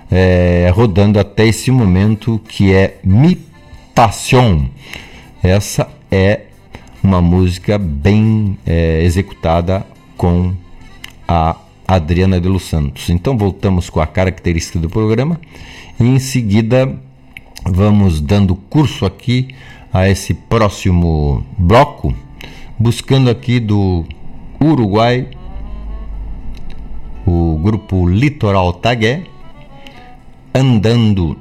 é, 0.10 0.72
rodando 0.74 1.20
até 1.20 1.48
esse 1.48 1.70
momento, 1.72 2.40
que 2.48 2.74
é 2.74 3.00
Mi 3.04 3.40
Passion. 3.94 4.66
Essa 5.44 5.90
é 6.12 6.42
uma 7.04 7.22
música 7.22 7.78
bem 7.78 8.58
é, 8.66 9.02
executada 9.04 9.86
com 10.16 10.54
a 11.28 11.56
Adriana 11.88 12.40
de 12.40 12.48
Los 12.48 12.64
Santos. 12.64 13.10
Então 13.10 13.38
voltamos 13.38 13.90
com 13.90 14.00
a 14.00 14.08
característica 14.08 14.80
do 14.80 14.90
programa 14.90 15.40
e 16.00 16.04
em 16.04 16.20
seguida 16.20 16.98
vamos 17.66 18.22
dando 18.22 18.56
curso 18.56 19.06
aqui 19.06 19.50
a 19.94 20.10
esse 20.10 20.34
próximo 20.34 21.46
bloco, 21.58 22.14
buscando 22.78 23.30
aqui 23.30 23.60
do 23.60 24.06
Uruguai 24.62 25.28
o 27.26 27.58
grupo 27.58 28.08
Litoral 28.08 28.74
Tagué, 28.74 29.24
andando, 30.54 31.38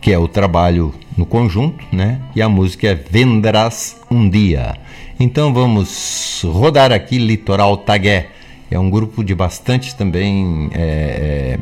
que 0.00 0.12
é 0.12 0.18
o 0.18 0.26
trabalho 0.26 0.92
no 1.16 1.24
conjunto, 1.24 1.84
né? 1.92 2.20
E 2.34 2.42
a 2.42 2.48
música 2.48 2.88
é 2.88 2.94
Venderás 2.94 4.00
um 4.10 4.28
Dia. 4.28 4.76
Então 5.18 5.52
vamos 5.52 6.42
rodar 6.44 6.92
aqui 6.92 7.18
Litoral 7.18 7.76
Tagué 7.76 8.30
é 8.70 8.78
um 8.78 8.88
grupo 8.88 9.24
de 9.24 9.34
bastante 9.34 9.94
também 9.96 10.70
é, 10.72 11.58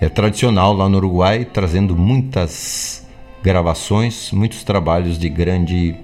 é, 0.00 0.06
é 0.06 0.08
tradicional 0.08 0.72
lá 0.72 0.88
no 0.88 0.96
Uruguai, 0.96 1.44
trazendo 1.44 1.96
muitas 1.96 3.06
gravações, 3.42 4.32
muitos 4.32 4.64
trabalhos 4.64 5.18
de 5.18 5.28
grande 5.28 5.94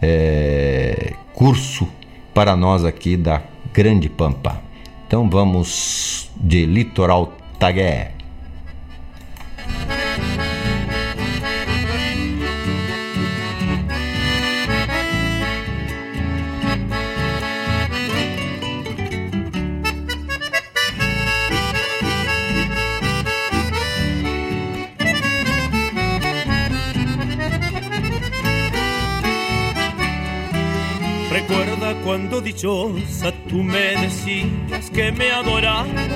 é, 0.00 1.14
curso 1.32 1.88
para 2.34 2.54
nós 2.54 2.84
aqui 2.84 3.16
da 3.16 3.42
Grande 3.72 4.08
Pampa. 4.08 4.60
Então 5.06 5.28
vamos 5.28 6.30
de 6.36 6.66
Litoral 6.66 7.32
Tagué. 7.58 8.12
Cuando 32.08 32.40
dichosa 32.40 33.32
tú 33.50 33.62
me 33.62 33.94
decías 34.00 34.88
que 34.94 35.12
me 35.12 35.30
adorabas. 35.30 36.08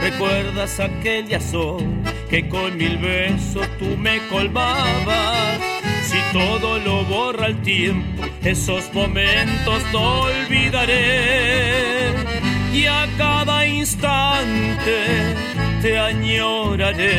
¿Recuerdas 0.00 0.80
aquel 0.80 1.40
sol 1.40 1.84
que 2.28 2.48
con 2.48 2.76
mil 2.76 2.98
besos 2.98 3.68
tú 3.78 3.96
me 3.96 4.18
colmabas? 4.26 5.60
Si 6.02 6.18
todo 6.32 6.80
lo 6.80 7.04
borra 7.04 7.46
el 7.46 7.62
tiempo, 7.62 8.24
esos 8.42 8.92
momentos 8.92 9.80
no 9.92 10.22
olvidaré. 10.22 12.10
Y 12.72 12.86
a 12.86 13.06
cada 13.16 13.64
instante 13.68 15.36
te 15.82 15.98
añoraré. 16.00 17.16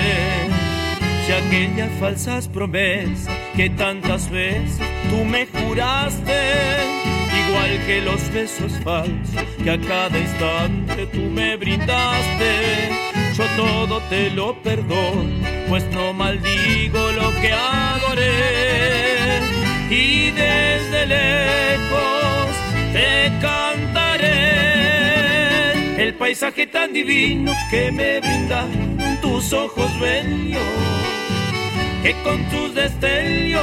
Si 1.25 1.31
aquellas 1.31 1.89
falsas 2.01 2.49
promesas 2.49 3.33
que 3.55 3.69
tantas 3.69 4.29
veces 4.29 4.77
tú 5.09 5.23
me 5.23 5.45
juraste 5.45 7.20
igual 7.51 7.85
que 7.85 8.01
los 8.01 8.31
besos 8.31 8.71
falsos 8.83 9.43
que 9.63 9.71
a 9.71 9.79
cada 9.79 10.17
instante 10.17 11.05
tú 11.07 11.19
me 11.19 11.57
brindaste, 11.57 12.89
yo 13.35 13.43
todo 13.57 14.01
te 14.09 14.29
lo 14.31 14.55
perdono, 14.61 15.45
pues 15.67 15.83
no 15.91 16.13
maldigo 16.13 17.11
lo 17.11 17.29
que 17.41 17.51
adoré. 17.51 19.41
Y 19.89 20.31
desde 20.31 21.05
lejos 21.07 22.55
te 22.93 23.31
cantaré 23.41 24.31
el 26.03 26.13
paisaje 26.15 26.67
tan 26.67 26.93
divino 26.93 27.51
que 27.69 27.91
me 27.91 28.19
brindan 28.21 29.19
tus 29.21 29.51
ojos 29.51 29.91
bellos, 29.99 30.61
que 32.03 32.13
con 32.23 32.43
tus 32.49 32.73
destellos 32.73 33.61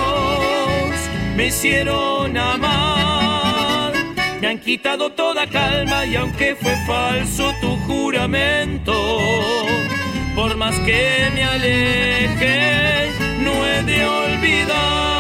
me 1.36 1.47
hicieron 1.47 2.36
amar. 2.36 3.18
Me 4.40 4.47
han 4.47 4.59
quitado 4.60 5.10
toda 5.10 5.47
calma 5.48 6.06
y 6.06 6.15
aunque 6.15 6.55
fue 6.55 6.74
falso 6.86 7.52
tu 7.60 7.77
juramento, 7.86 9.19
por 10.36 10.56
más 10.56 10.78
que 10.81 11.28
me 11.35 11.43
aleje, 11.43 13.10
no 13.40 13.66
he 13.66 13.82
de 13.82 14.05
olvidar. 14.05 15.18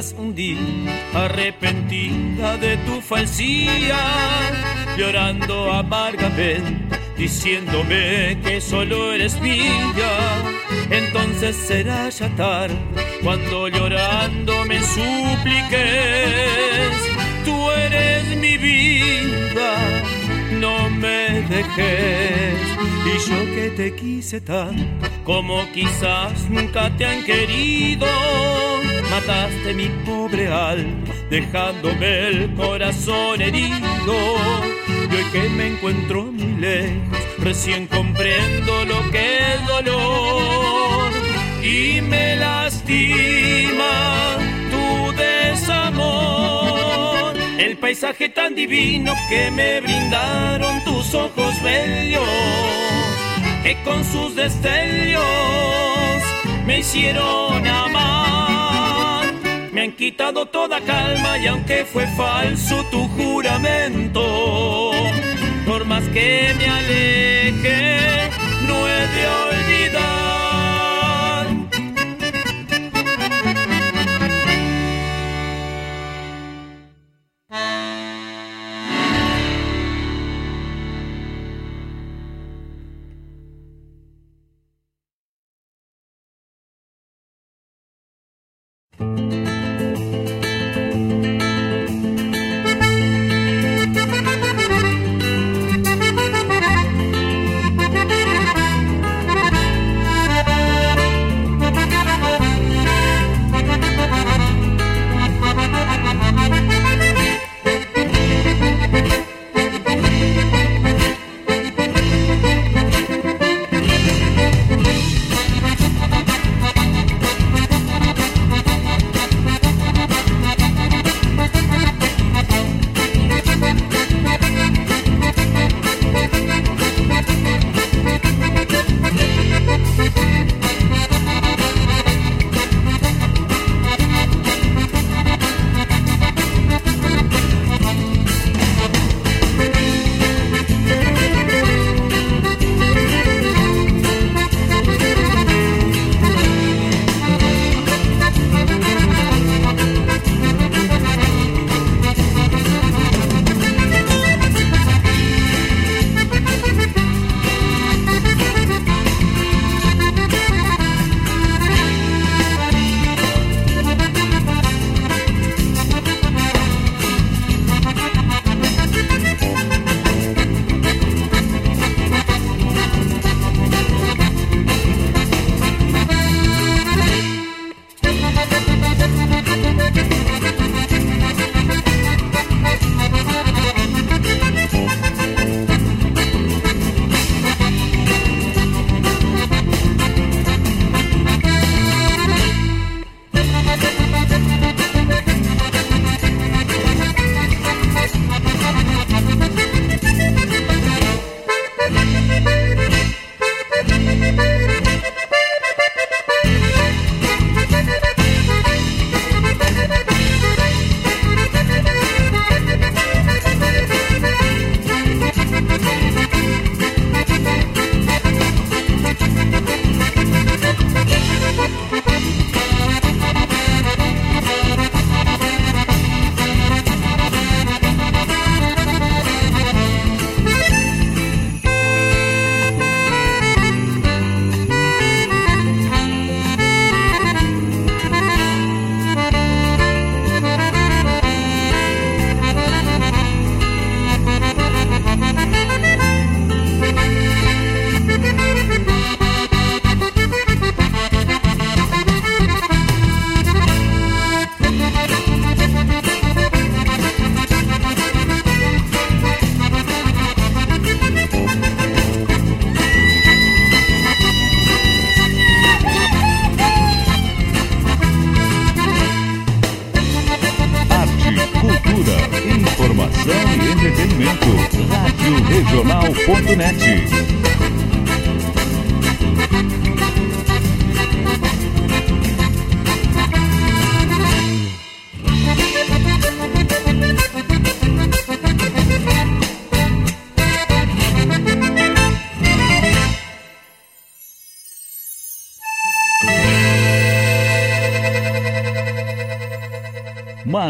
Un 0.00 0.34
día 0.34 0.56
arrepentida 1.12 2.56
de 2.56 2.78
tu 2.78 3.02
falsía, 3.02 3.98
llorando 4.96 5.70
amargamente, 5.70 6.98
diciéndome 7.18 8.38
que 8.42 8.62
solo 8.62 9.12
eres 9.12 9.38
mía. 9.42 10.42
Entonces 10.90 11.54
será 11.54 12.08
ya 12.08 12.34
tarde 12.34 12.78
cuando 13.22 13.68
llorando 13.68 14.64
me 14.64 14.80
supliques, 14.80 15.78
tú 17.44 17.70
eres 17.72 18.24
mi 18.38 18.56
vida, 18.56 20.02
no 20.60 20.88
me 20.88 21.42
dejes. 21.42 22.58
Y 23.04 23.30
yo 23.30 23.54
que 23.54 23.70
te 23.76 23.94
quise 23.94 24.40
tanto 24.40 25.10
como 25.24 25.70
quizás 25.72 26.48
nunca 26.48 26.90
te 26.96 27.04
han 27.04 27.22
querido, 27.22 28.06
mataste 29.10 29.74
mi 29.74 29.88
pobre 30.06 30.48
alma, 30.48 31.12
dejándome 31.28 32.28
el 32.28 32.54
corazón 32.54 33.42
herido. 33.42 34.14
Y 35.10 35.14
hoy 35.14 35.24
que 35.32 35.48
me 35.50 35.66
encuentro 35.68 36.24
muy 36.24 36.60
lejos, 36.60 37.18
recién 37.38 37.86
comprendo 37.86 38.84
lo 38.84 39.10
que 39.10 39.38
es 39.54 39.66
dolor. 39.66 41.12
Y 41.62 42.00
me 42.00 42.34
lastima 42.36 44.36
tu 44.70 45.12
desamor, 45.16 47.34
el 47.58 47.76
paisaje 47.78 48.28
tan 48.28 48.54
divino 48.54 49.14
que 49.28 49.50
me 49.50 49.80
brindaron 49.80 50.84
tus 50.84 51.12
ojos 51.14 51.60
bellos 51.62 52.28
que 53.62 53.82
con 53.82 54.04
sus 54.04 54.36
destellos 54.36 55.22
me 56.66 56.78
hicieron 56.78 57.66
amar. 57.66 58.09
Me 59.72 59.82
han 59.82 59.92
quitado 59.92 60.46
toda 60.46 60.80
calma 60.80 61.38
y 61.38 61.46
aunque 61.46 61.84
fue 61.84 62.04
falso 62.16 62.84
tu 62.90 63.06
juramento, 63.08 64.90
por 65.64 65.84
más 65.84 66.02
que 66.08 66.52
me 66.58 66.66
aleje, 66.66 68.30
no 68.66 68.88
he 68.88 69.06
de 69.06 69.26
olvidar. 69.28 70.49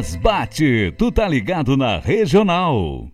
Mas 0.00 0.16
bate, 0.16 0.94
tu 0.96 1.12
tá 1.12 1.28
ligado 1.28 1.76
na 1.76 1.98
regional. 1.98 3.10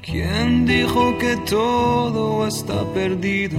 ¿Quién 0.00 0.64
dijo 0.64 1.18
que 1.18 1.36
todo 1.50 2.46
está 2.46 2.84
perdido? 2.94 3.58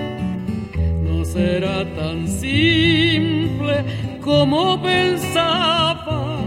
Será 1.31 1.85
tan 1.95 2.27
simple 2.27 3.85
como 4.19 4.81
pensaba. 4.81 6.43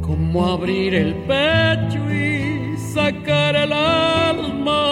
Como 0.00 0.44
abrir 0.44 0.92
el 0.96 1.14
pecho 1.30 2.00
y 2.12 2.76
sacar 2.76 3.54
el 3.54 3.72
alma. 3.72 4.88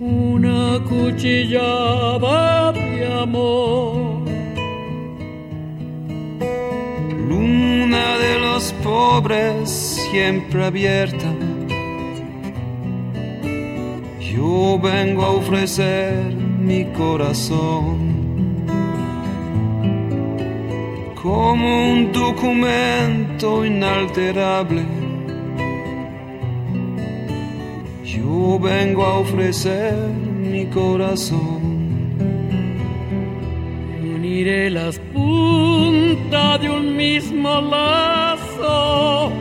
Una 0.00 0.80
cuchillada 0.88 2.72
de 2.72 3.06
amor. 3.22 4.24
Luna 7.28 8.18
de 8.18 8.38
los 8.40 8.72
pobres 8.82 9.70
siempre 10.10 10.64
abierta. 10.64 11.35
Yo 14.46 14.78
vengo 14.78 15.22
a 15.24 15.30
ofrecer 15.30 16.32
mi 16.32 16.84
corazón 16.92 17.96
como 21.20 21.92
un 21.92 22.12
documento 22.12 23.64
inalterable. 23.64 24.84
Yo 28.04 28.60
vengo 28.60 29.04
a 29.04 29.14
ofrecer 29.18 29.94
mi 30.52 30.66
corazón. 30.66 31.60
Uniré 34.16 34.70
las 34.70 34.96
puntas 35.12 36.60
de 36.60 36.70
un 36.70 36.96
mismo 36.96 37.60
lazo 37.62 39.32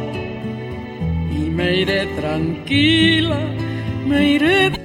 y 1.32 1.41
me 1.57 1.82
iré 1.82 2.07
tranquila, 2.19 3.40
me 4.07 4.30
iré 4.30 4.84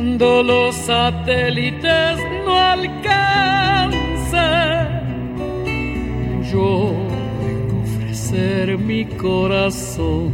Cuando 0.00 0.42
los 0.42 0.74
satélites 0.76 2.16
no 2.46 2.58
alcancen, 2.58 3.02
yo 6.50 6.94
vengo 7.42 7.76
a 7.76 7.80
ofrecer 7.82 8.78
mi 8.78 9.04
corazón. 9.04 10.32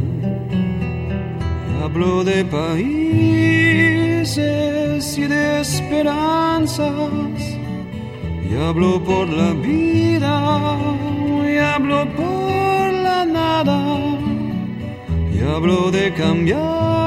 Hablo 1.83 2.23
de 2.23 2.45
países 2.45 2.77
y 5.17 5.27
de 5.27 5.59
esperanzas, 5.59 6.87
y 8.49 8.55
hablo 8.55 9.03
por 9.03 9.27
la 9.27 9.51
vida, 9.51 10.77
y 11.45 11.57
hablo 11.57 12.07
por 12.15 12.93
la 12.93 13.25
nada, 13.25 13.99
y 15.29 15.39
hablo 15.43 15.91
de 15.91 16.13
cambiar 16.13 17.06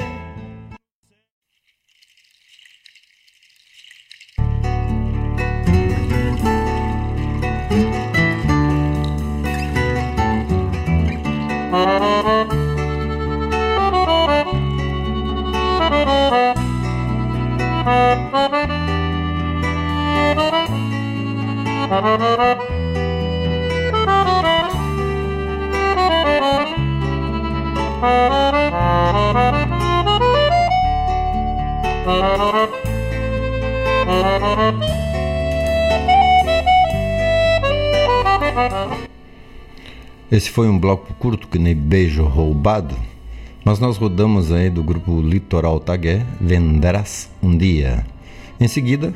Esse 40.31 40.49
foi 40.49 40.69
um 40.69 40.79
bloco 40.79 41.13
curto 41.15 41.49
que 41.49 41.59
nem 41.59 41.75
beijo 41.75 42.23
roubado, 42.23 42.95
mas 43.65 43.79
nós 43.79 43.97
rodamos 43.97 44.49
aí 44.53 44.69
do 44.69 44.81
grupo 44.81 45.19
Litoral 45.19 45.77
Tagué, 45.81 46.25
Venderás 46.39 47.29
um 47.43 47.57
Dia. 47.57 48.05
Em 48.61 48.69
seguida, 48.69 49.13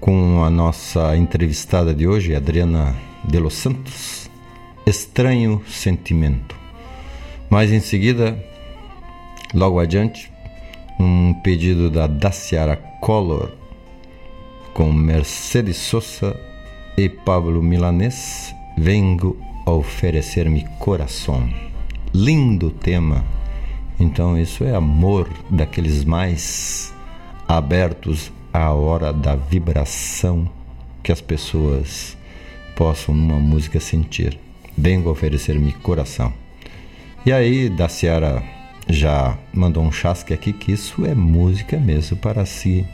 com 0.00 0.44
a 0.44 0.50
nossa 0.50 1.16
entrevistada 1.16 1.94
de 1.94 2.06
hoje, 2.06 2.34
Adriana 2.34 2.94
de 3.24 3.38
los 3.38 3.54
Santos, 3.54 4.30
Estranho 4.86 5.62
Sentimento. 5.66 6.56
Mas 7.50 7.70
em 7.72 7.80
seguida, 7.80 8.38
logo 9.54 9.80
adiante, 9.80 10.30
um 10.98 11.34
pedido 11.42 11.90
da 11.90 12.06
Daciara 12.06 12.76
Collor 13.00 13.50
com 14.72 14.92
Mercedes 14.92 15.76
Sosa 15.76 16.38
e 16.96 17.08
Pablo 17.08 17.62
Milanês, 17.62 18.54
Vengo 18.78 19.38
a 19.64 19.70
oferecer-me 19.70 20.66
coração. 20.78 21.48
Lindo 22.12 22.70
tema. 22.70 23.24
Então 23.98 24.38
isso 24.38 24.64
é 24.64 24.74
amor 24.74 25.30
daqueles 25.48 26.04
mais 26.04 26.92
abertos 27.48 28.30
à 28.56 28.72
hora 28.72 29.12
da 29.12 29.36
vibração 29.36 30.48
que 31.02 31.12
as 31.12 31.20
pessoas 31.20 32.16
possam 32.74 33.14
numa 33.14 33.38
música 33.38 33.78
sentir. 33.78 34.38
Vengo 34.76 35.08
a 35.08 35.12
oferecer-me 35.12 35.72
coração. 35.72 36.32
E 37.24 37.32
aí, 37.32 37.68
Daciara 37.68 38.42
já 38.88 39.36
mandou 39.52 39.82
um 39.82 39.92
chasque 39.92 40.32
aqui 40.32 40.52
que 40.52 40.72
isso 40.72 41.04
é 41.04 41.14
música 41.14 41.78
mesmo 41.78 42.16
para 42.16 42.46
se 42.46 42.86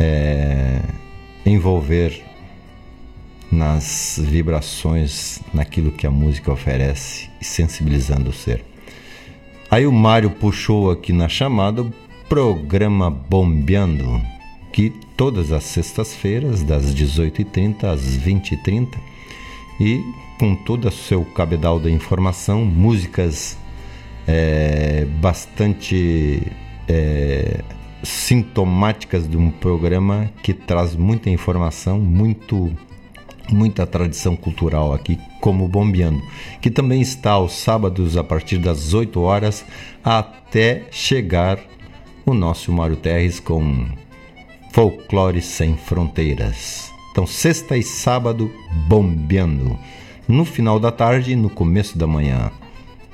é, 0.00 0.80
envolver 1.44 2.22
nas 3.50 4.18
vibrações, 4.22 5.40
naquilo 5.52 5.92
que 5.92 6.06
a 6.06 6.10
música 6.10 6.50
oferece 6.50 7.28
sensibilizando 7.40 8.30
o 8.30 8.32
ser. 8.32 8.64
Aí 9.70 9.86
o 9.86 9.92
Mário 9.92 10.30
puxou 10.30 10.90
aqui 10.90 11.12
na 11.12 11.28
chamada 11.28 11.86
programa 12.28 13.10
Bombeando, 13.10 14.22
que 14.72 14.90
todas 15.16 15.52
as 15.52 15.64
sextas-feiras, 15.64 16.62
das 16.62 16.94
18h30 16.94 17.84
às 17.84 18.00
20h30, 18.18 18.88
e 19.78 20.02
com 20.38 20.54
todo 20.54 20.88
o 20.88 20.90
seu 20.90 21.24
cabedal 21.24 21.78
da 21.78 21.90
informação, 21.90 22.64
músicas 22.64 23.56
é, 24.26 25.04
bastante 25.20 26.42
é, 26.88 27.62
sintomáticas 28.02 29.28
de 29.28 29.36
um 29.36 29.50
programa 29.50 30.30
que 30.42 30.52
traz 30.52 30.96
muita 30.96 31.30
informação, 31.30 31.98
muito 31.98 32.72
muita 33.50 33.86
tradição 33.86 34.36
cultural 34.36 34.94
aqui, 34.94 35.18
como 35.40 35.68
Bombeando, 35.68 36.22
que 36.60 36.70
também 36.70 37.02
está 37.02 37.32
aos 37.32 37.52
sábados 37.52 38.16
a 38.16 38.24
partir 38.24 38.58
das 38.58 38.94
8 38.94 39.20
horas 39.20 39.64
até 40.02 40.84
chegar 40.90 41.58
o 42.24 42.32
nosso 42.32 42.72
Mário 42.72 42.96
Terres 42.96 43.40
com 43.40 43.86
Folclore 44.72 45.42
Sem 45.42 45.76
Fronteiras. 45.76 46.90
Então, 47.10 47.26
sexta 47.26 47.76
e 47.76 47.82
sábado, 47.82 48.50
Bombeando. 48.88 49.78
No 50.26 50.46
final 50.46 50.80
da 50.80 50.90
tarde 50.90 51.32
e 51.32 51.36
no 51.36 51.50
começo 51.50 51.98
da 51.98 52.06
manhã. 52.06 52.50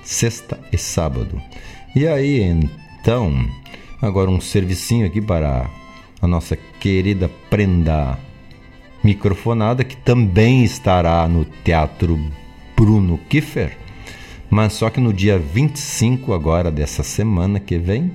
Sexta 0.05 0.59
e 0.73 0.79
sábado. 0.79 1.43
E 1.97 2.07
aí, 2.07 2.41
então, 2.41 3.45
agora 4.01 4.31
um 4.31 4.41
servicinho 4.41 5.05
aqui 5.05 5.21
para 5.21 5.69
a 6.23 6.29
nossa 6.29 6.57
querida 6.79 7.29
prenda 7.51 8.17
microfonada, 9.03 9.83
que 9.83 9.97
também 9.97 10.63
estará 10.63 11.27
no 11.27 11.45
Teatro 11.45 12.21
Bruno 12.77 13.19
Kiefer, 13.29 13.77
mas 14.49 14.75
só 14.75 14.91
que 14.91 15.01
no 15.01 15.13
dia 15.13 15.39
25 15.39 16.33
agora 16.33 16.71
dessa 16.71 17.03
semana 17.03 17.59
que 17.59 17.79
vem, 17.79 18.13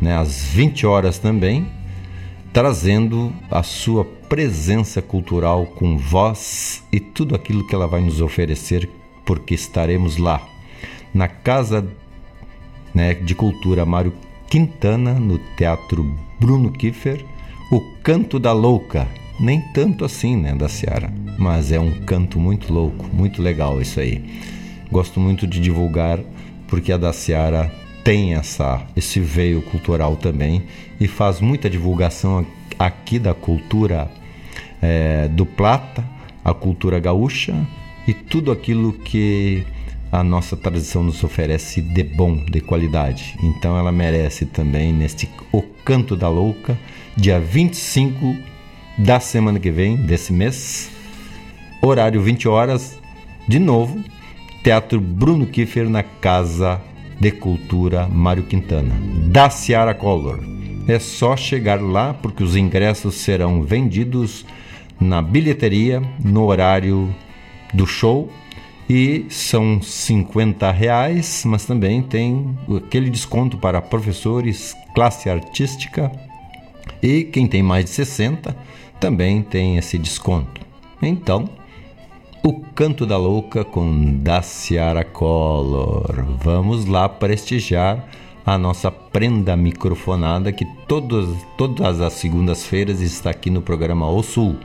né, 0.00 0.16
às 0.16 0.44
20 0.44 0.86
horas 0.86 1.18
também, 1.18 1.66
trazendo 2.52 3.32
a 3.50 3.62
sua 3.62 4.04
presença 4.04 5.00
cultural 5.00 5.66
com 5.66 5.96
voz 5.96 6.82
e 6.92 6.98
tudo 6.98 7.34
aquilo 7.34 7.66
que 7.66 7.74
ela 7.74 7.86
vai 7.86 8.00
nos 8.00 8.20
oferecer, 8.20 8.88
porque 9.24 9.54
estaremos 9.54 10.16
lá. 10.16 10.40
Na 11.14 11.28
Casa 11.28 11.86
né, 12.94 13.14
de 13.14 13.34
Cultura 13.34 13.84
Mário 13.84 14.12
Quintana, 14.48 15.14
no 15.14 15.38
Teatro 15.56 16.04
Bruno 16.40 16.72
Kiefer, 16.72 17.24
o 17.70 17.80
Canto 18.02 18.38
da 18.38 18.52
Louca, 18.52 19.06
nem 19.38 19.60
tanto 19.72 20.04
assim, 20.04 20.36
né, 20.36 20.54
da 20.54 20.68
Seara, 20.68 21.12
mas 21.38 21.70
é 21.70 21.78
um 21.78 22.04
canto 22.04 22.38
muito 22.38 22.72
louco, 22.72 23.08
muito 23.12 23.40
legal 23.40 23.80
isso 23.80 24.00
aí. 24.00 24.24
Gosto 24.90 25.20
muito 25.20 25.46
de 25.46 25.60
divulgar 25.60 26.18
porque 26.66 26.92
a 26.92 26.96
da 26.96 27.12
Seara 27.12 27.72
tem 28.04 28.34
essa 28.34 28.82
esse 28.96 29.20
veio 29.20 29.62
cultural 29.62 30.16
também 30.16 30.62
e 31.00 31.06
faz 31.06 31.40
muita 31.40 31.68
divulgação 31.68 32.46
aqui 32.78 33.18
da 33.18 33.34
cultura 33.34 34.10
é, 34.80 35.28
do 35.28 35.44
Plata, 35.44 36.04
a 36.44 36.54
cultura 36.54 36.98
gaúcha 36.98 37.54
e 38.06 38.14
tudo 38.14 38.50
aquilo 38.50 38.92
que 38.92 39.64
a 40.10 40.24
nossa 40.24 40.56
tradição 40.56 41.02
nos 41.02 41.22
oferece 41.22 41.80
de 41.80 42.02
bom, 42.02 42.36
de 42.36 42.60
qualidade. 42.60 43.36
Então 43.42 43.78
ela 43.78 43.92
merece 43.92 44.44
também 44.44 44.92
neste 44.92 45.28
O 45.52 45.62
Canto 45.62 46.16
da 46.16 46.28
Louca, 46.28 46.76
dia 47.16 47.38
25 47.38 48.36
da 48.98 49.20
semana 49.20 49.60
que 49.60 49.70
vem, 49.70 49.96
desse 49.96 50.32
mês. 50.32 50.90
Horário 51.80 52.20
20 52.20 52.48
horas, 52.48 52.98
de 53.46 53.58
novo, 53.58 54.02
Teatro 54.62 55.00
Bruno 55.00 55.46
Kiefer 55.46 55.88
na 55.88 56.02
Casa 56.02 56.80
de 57.20 57.30
Cultura 57.30 58.08
Mário 58.08 58.44
Quintana, 58.44 58.98
da 59.26 59.50
Ciara 59.50 59.94
Collor. 59.94 60.40
É 60.88 60.98
só 60.98 61.36
chegar 61.36 61.80
lá 61.80 62.14
porque 62.14 62.42
os 62.42 62.56
ingressos 62.56 63.16
serão 63.16 63.62
vendidos 63.62 64.46
na 64.98 65.20
bilheteria 65.20 66.02
no 66.24 66.46
horário 66.46 67.14
do 67.72 67.86
show 67.86 68.32
e 68.88 69.26
são 69.28 69.80
50 69.80 70.70
reais, 70.72 71.44
mas 71.46 71.64
também 71.64 72.02
tem 72.02 72.58
aquele 72.76 73.08
desconto 73.08 73.56
para 73.56 73.80
professores, 73.80 74.74
classe 74.94 75.30
artística 75.30 76.10
e 77.02 77.24
quem 77.24 77.46
tem 77.46 77.62
mais 77.62 77.84
de 77.84 77.90
60 77.92 78.56
também 78.98 79.42
tem 79.42 79.76
esse 79.76 79.96
desconto. 79.96 80.60
Então, 81.00 81.48
o 82.42 82.60
Canto 82.74 83.04
da 83.04 83.18
Louca 83.18 83.64
com 83.64 84.18
Daciara 84.22 85.04
Collor. 85.04 86.24
Vamos 86.42 86.86
lá 86.86 87.08
prestigiar 87.08 88.08
a 88.46 88.56
nossa 88.56 88.90
prenda 88.90 89.54
microfonada 89.56 90.50
que 90.50 90.64
todos, 90.88 91.36
todas 91.58 92.00
as 92.00 92.14
segundas-feiras 92.14 93.00
está 93.02 93.30
aqui 93.30 93.50
no 93.50 93.60
programa 93.60 94.08
O 94.08 94.22
Sul. 94.22 94.56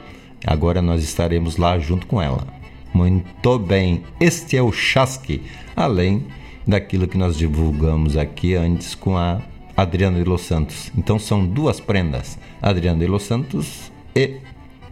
Agora 0.45 0.81
nós 0.81 1.03
estaremos 1.03 1.57
lá 1.57 1.77
junto 1.77 2.07
com 2.07 2.21
ela. 2.21 2.47
Muito 2.93 3.59
bem, 3.59 4.03
este 4.21 4.55
é 4.55 4.61
o 4.61 4.71
Chasque, 4.71 5.43
além 5.75 6.25
daquilo 6.65 7.07
que 7.09 7.17
nós 7.17 7.37
divulgamos 7.37 8.15
aqui 8.15 8.55
antes 8.55 8.95
com 8.95 9.17
a 9.17 9.41
Adriana 9.75 10.17
de 10.17 10.23
Los 10.23 10.41
Santos. 10.41 10.91
Então 10.97 11.19
são 11.19 11.45
duas 11.45 11.81
prendas, 11.81 12.39
Adriana 12.61 12.99
de 12.99 13.07
Los 13.07 13.23
Santos 13.23 13.91
e 14.15 14.37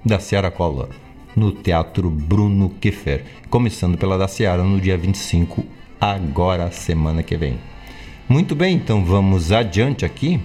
da 0.03 0.19
Ciara 0.19 0.51
Collor, 0.51 0.89
no 1.35 1.51
Teatro 1.51 2.09
Bruno 2.09 2.69
Kiefer, 2.81 3.23
começando 3.49 3.97
pela 3.97 4.17
da 4.17 4.27
Ciara 4.27 4.63
no 4.63 4.79
dia 4.79 4.97
25, 4.97 5.65
agora 5.99 6.71
semana 6.71 7.23
que 7.23 7.35
vem. 7.35 7.57
Muito 8.29 8.55
bem, 8.55 8.75
então 8.75 9.03
vamos 9.03 9.51
adiante 9.51 10.05
aqui, 10.05 10.39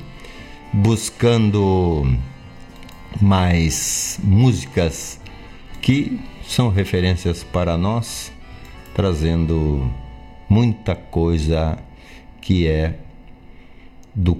buscando 0.73 2.06
mais 3.20 4.19
músicas 4.23 5.20
que 5.81 6.20
são 6.43 6.69
referências 6.69 7.44
para 7.44 7.77
nós, 7.77 8.32
trazendo 8.94 9.90
muita 10.48 10.94
coisa 10.94 11.78
que 12.40 12.66
é 12.66 12.98
do 14.15 14.39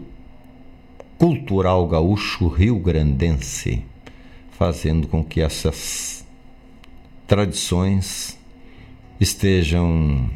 cultural 1.19 1.87
gaúcho 1.87 2.49
rio-grandense 2.49 3.85
fazendo 4.59 5.07
com 5.07 5.23
que 5.23 5.41
essas 5.41 6.18
tradições 7.29 8.39
estejam 9.21 10.29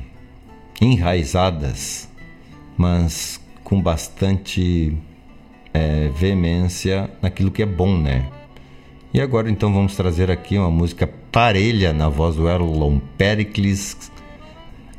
enraizadas, 0.81 2.09
mas 2.77 3.41
com 3.65 3.81
bastante 3.81 4.95
é, 5.73 6.11
veemência 6.15 7.11
naquilo 7.23 7.51
que 7.51 7.63
é 7.63 7.67
bom, 7.67 7.97
né? 7.97 8.29
E 9.15 9.21
agora 9.21 9.51
então 9.51 9.73
vamos 9.73 9.97
trazer 9.97 10.31
aqui 10.31 10.59
uma 10.59 10.71
música 10.71 11.07
parelha 11.07 11.93
na 11.95 12.11
voz 12.11 12.37
do 12.37 12.47
Erlon 12.47 12.99
Pericles, 13.17 14.11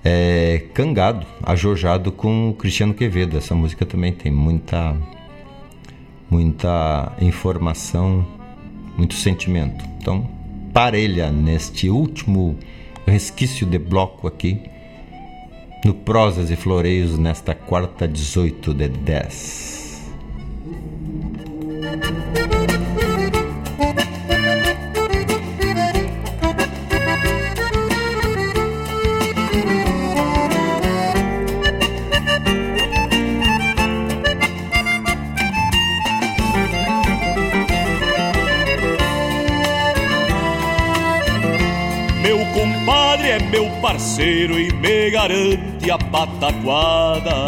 é, 0.04 0.66
cangado, 0.74 1.26
ajojado 1.44 2.12
com 2.12 2.50
o 2.50 2.54
Cristiano 2.56 2.94
Quevedo. 2.94 3.38
Essa 3.38 3.54
música 3.54 3.86
também 3.86 4.12
tem 4.12 4.32
muita, 4.32 4.96
muita 6.30 7.14
informação, 7.22 8.26
muito 8.98 9.14
sentimento. 9.14 9.86
Então, 10.00 10.28
parelha 10.74 11.32
neste 11.32 11.88
último 11.88 12.58
resquício 13.06 13.66
de 13.66 13.78
bloco 13.78 14.28
aqui, 14.28 14.60
no 15.86 15.94
Prosas 15.94 16.50
e 16.50 16.56
Floreios, 16.56 17.18
nesta 17.18 17.54
quarta 17.54 18.08
18 18.08 18.74
de 18.74 18.88
10. 18.88 19.84
Parceiro 43.94 44.60
e 44.60 44.74
me 44.74 45.12
garante 45.12 45.92
a 45.92 45.98
pataquada. 46.00 47.46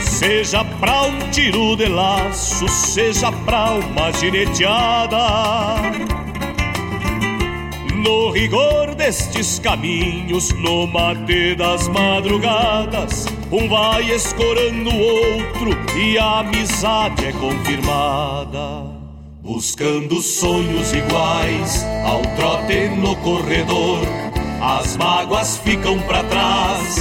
Seja 0.00 0.64
pra 0.64 1.02
um 1.02 1.30
tiro 1.30 1.76
de 1.76 1.86
laço, 1.86 2.66
seja 2.68 3.30
pra 3.30 3.72
uma 3.72 4.10
gineteada. 4.12 5.18
No 8.02 8.30
rigor 8.30 8.94
destes 8.94 9.58
caminhos, 9.58 10.52
no 10.54 10.86
mate 10.86 11.54
das 11.54 11.86
madrugadas, 11.88 13.26
um 13.52 13.68
vai 13.68 14.10
escorando 14.10 14.90
o 14.90 15.00
outro 15.00 15.70
e 15.98 16.16
a 16.18 16.40
amizade 16.40 17.26
é 17.26 17.32
confirmada. 17.32 18.97
Buscando 19.48 20.20
sonhos 20.20 20.92
iguais 20.92 21.82
ao 22.04 22.20
trote 22.36 22.86
no 22.90 23.16
corredor, 23.16 23.98
as 24.60 24.94
mágoas 24.98 25.56
ficam 25.56 25.98
para 26.00 26.22
trás, 26.24 26.96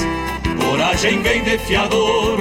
coragem 0.58 1.22
vem 1.22 1.44
de 1.44 1.58
fiador. 1.58 2.40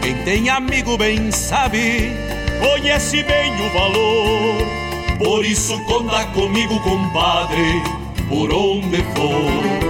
Quem 0.00 0.14
tem 0.24 0.48
amigo 0.48 0.96
bem 0.96 1.30
sabe, 1.30 2.10
conhece 2.58 3.22
bem 3.22 3.52
o 3.52 3.70
valor. 3.74 5.18
Por 5.18 5.44
isso 5.44 5.78
conta 5.84 6.24
comigo, 6.28 6.80
compadre, 6.80 7.82
por 8.30 8.50
onde 8.50 8.96
for. 9.14 9.87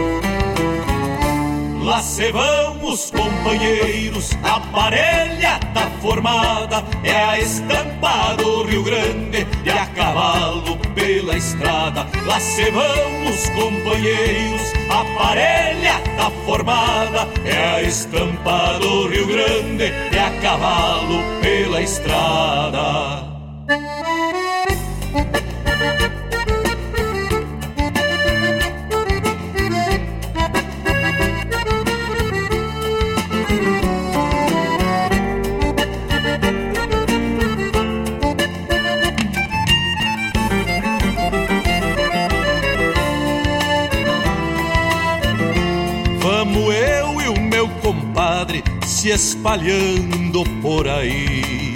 Lá 1.89 2.03
se 2.03 2.31
vamos, 2.31 3.11
companheiros, 3.11 4.33
a 4.45 4.61
parelha 4.61 5.59
tá 5.73 5.91
formada, 6.03 6.85
é 7.03 7.17
a 7.17 7.41
estampa 7.41 8.35
do 8.37 8.65
Rio 8.65 8.83
Grande 8.83 9.47
e 9.65 9.71
a 9.71 9.87
cavalo 9.87 10.77
pela 10.95 11.35
estrada. 11.35 12.07
Lá 12.27 12.39
se 12.39 12.71
vamos, 12.71 13.49
companheiros, 13.49 14.71
a 14.91 15.19
parelha 15.19 15.99
tá 16.19 16.31
formada, 16.45 17.27
é 17.47 17.77
a 17.77 17.83
estampa 17.83 18.79
do 18.79 19.09
Rio 19.09 19.27
Grande 19.27 19.91
e 20.13 20.19
a 20.19 20.31
cavalo 20.43 21.23
pela 21.41 21.81
estrada. 21.81 23.29
Se 48.99 49.11
espalhando 49.11 50.43
por 50.61 50.89
aí. 50.89 51.73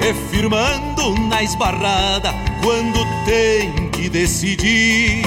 E 0.00 0.14
firmando 0.30 1.14
na 1.28 1.42
esbarrada 1.42 2.32
quando 2.62 3.04
tem 3.26 3.90
que 3.90 4.08
decidir. 4.08 5.20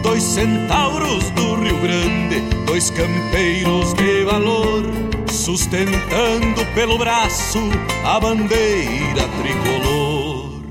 Dois 0.00 0.22
centauros 0.22 1.28
do 1.30 1.56
Rio 1.56 1.76
Grande, 1.78 2.40
dois 2.64 2.88
campeiros 2.90 3.94
de 3.94 4.24
valor, 4.24 4.84
sustentando 5.28 6.64
pelo 6.72 6.98
braço 6.98 7.58
a 8.04 8.20
bandeira 8.20 9.28
tricolor. 9.42 10.62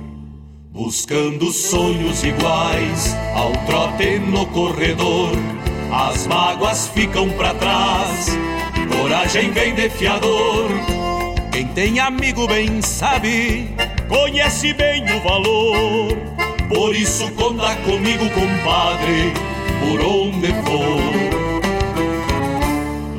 Buscando 0.71 1.51
sonhos 1.51 2.23
iguais 2.23 3.13
ao 3.35 3.51
trote 3.65 4.19
no 4.19 4.45
corredor 4.45 5.56
as 5.91 6.27
mágoas 6.27 6.87
ficam 6.89 7.29
para 7.31 7.53
trás, 7.53 8.37
coragem 8.99 9.51
vem 9.51 9.73
de 9.75 9.89
fiador. 9.89 10.69
Quem 11.51 11.67
tem 11.67 11.99
amigo 11.99 12.47
bem 12.47 12.81
sabe, 12.81 13.75
conhece 14.07 14.73
bem 14.73 15.03
o 15.11 15.21
valor. 15.21 16.17
Por 16.69 16.95
isso 16.95 17.31
conta 17.31 17.75
comigo, 17.77 18.29
compadre, 18.29 19.33
por 19.79 20.01
onde 20.01 20.47
for. 20.47 21.36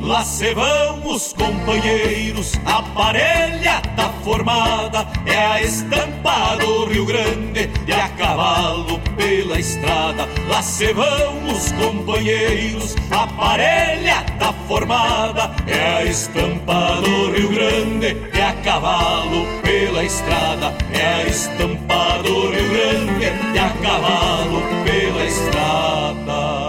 Lá 0.09 0.25
se 0.25 0.55
vamos, 0.55 1.33
companheiros, 1.33 2.53
a 2.65 2.81
parelha 2.81 3.79
tá 3.95 4.11
formada, 4.23 5.05
é 5.27 5.37
a 5.37 5.61
estampa 5.61 6.57
do 6.59 6.85
Rio 6.85 7.05
Grande 7.05 7.69
e 7.85 7.91
a 7.93 8.09
cavalo 8.09 8.99
pela 9.15 9.59
estrada. 9.59 10.27
Lá 10.47 10.63
se 10.63 10.91
vamos, 10.93 11.71
companheiros, 11.73 12.95
a 13.11 13.27
parelha 13.27 14.25
tá 14.39 14.51
formada, 14.67 15.51
é 15.67 15.97
a 15.97 16.05
estampa 16.05 16.99
do 17.03 17.31
Rio 17.31 17.49
Grande 17.49 18.17
e 18.33 18.41
a 18.41 18.53
cavalo 18.63 19.45
pela 19.61 20.03
estrada. 20.03 20.75
É 20.91 21.05
a 21.05 21.27
estampa 21.27 22.17
do 22.23 22.49
Rio 22.49 22.69
Grande 22.71 23.25
e 23.53 23.59
a 23.59 23.69
cavalo 23.83 24.63
pela 24.83 25.23
estrada. 25.23 26.68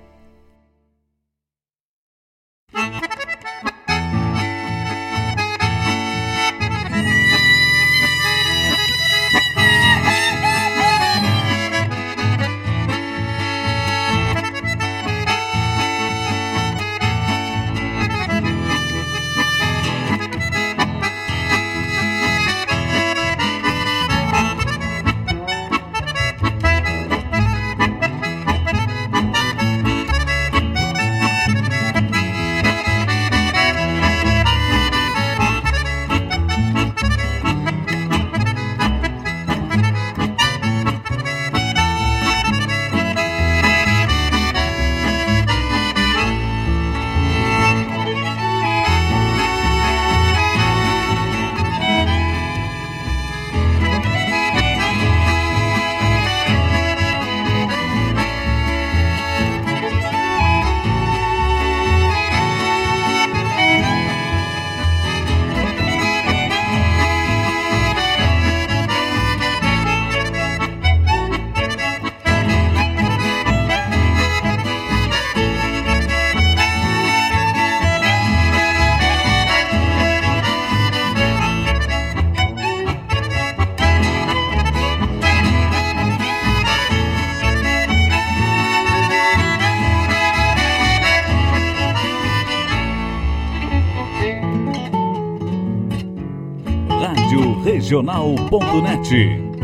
Regional.net. 97.91 99.11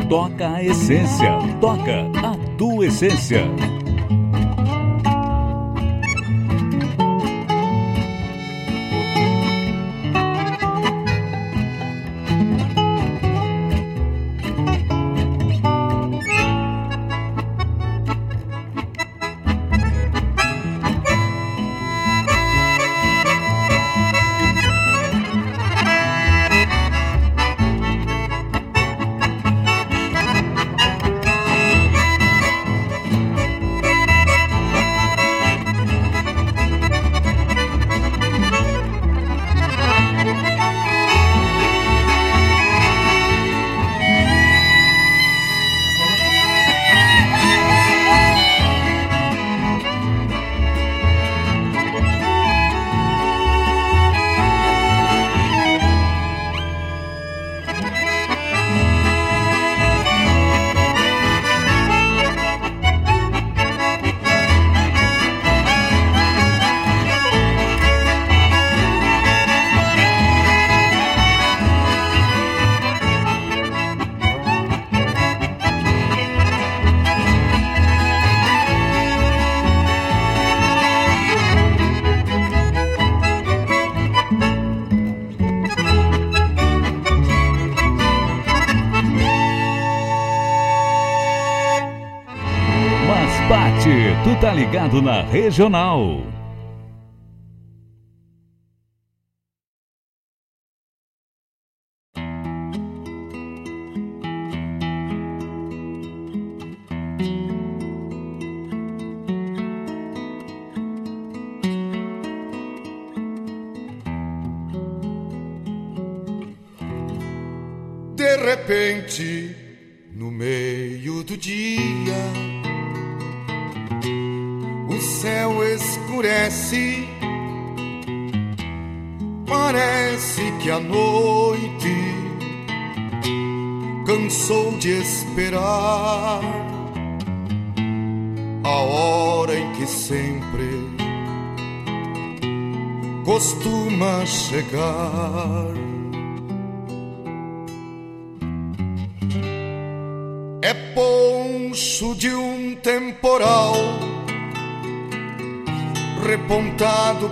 Toca 0.10 0.56
a 0.56 0.62
essência, 0.62 1.32
toca 1.62 2.12
a 2.14 2.58
tua 2.58 2.88
essência. 2.88 3.46
Na 94.88 95.26
Regional. 95.32 96.27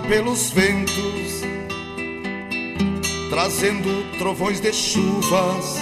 Pelos 0.08 0.50
ventos, 0.50 1.42
trazendo 3.28 4.18
trovões 4.18 4.60
de 4.60 4.72
chuvas, 4.72 5.76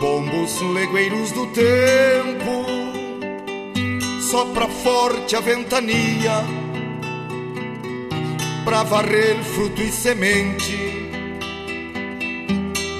bombos 0.00 0.60
legueiros 0.60 1.32
do 1.32 1.46
tempo, 1.48 2.64
sopra 4.30 4.68
forte 4.68 5.34
a 5.34 5.40
ventania, 5.40 6.44
pra 8.64 8.84
varrer 8.84 9.42
fruto 9.42 9.82
e 9.82 9.90
semente 9.90 10.88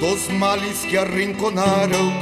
dos 0.00 0.28
males 0.28 0.84
que 0.84 0.96
arrinconaram 0.96 2.12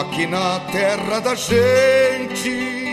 aqui 0.00 0.26
na 0.26 0.60
terra 0.72 1.20
da 1.20 1.34
gente. 1.34 2.83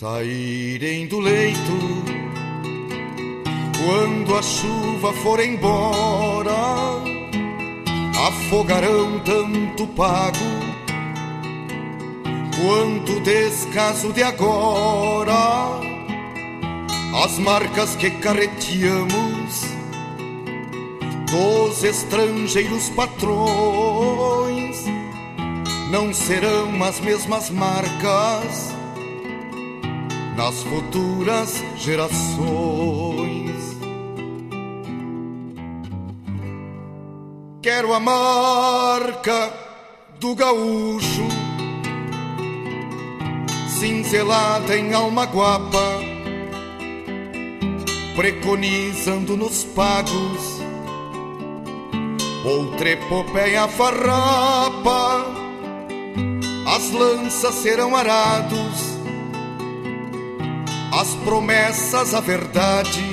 Saírem 0.00 1.06
do 1.08 1.20
leito, 1.20 1.78
quando 3.84 4.34
a 4.34 4.40
chuva 4.40 5.12
for 5.12 5.38
embora, 5.38 6.50
afogarão 8.26 9.20
tanto 9.20 9.86
pago 9.88 10.38
quanto 12.56 13.20
descaso 13.20 14.10
de 14.14 14.22
agora. 14.22 15.34
As 17.22 17.38
marcas 17.38 17.94
que 17.96 18.10
carreteamos 18.10 19.64
dos 21.30 21.84
estrangeiros 21.84 22.88
patrões 22.88 24.82
não 25.90 26.10
serão 26.14 26.82
as 26.82 26.98
mesmas 27.00 27.50
marcas 27.50 28.79
nas 30.40 30.62
futuras 30.62 31.62
gerações. 31.76 33.60
Quero 37.60 37.92
a 37.92 38.00
marca 38.00 39.52
do 40.18 40.34
gaúcho, 40.34 41.28
cinzelada 43.78 44.74
em 44.78 44.94
alma 44.94 45.24
guapa, 45.24 46.00
preconizando 48.16 49.36
nos 49.36 49.64
pagos 49.64 50.58
outra 52.42 52.88
epopeia 52.88 53.68
farrapa 53.68 55.40
as 56.66 56.90
lanças 56.92 57.54
serão 57.56 57.96
arados, 57.96 58.89
as 60.92 61.14
promessas 61.24 62.14
a 62.14 62.20
verdade 62.20 63.04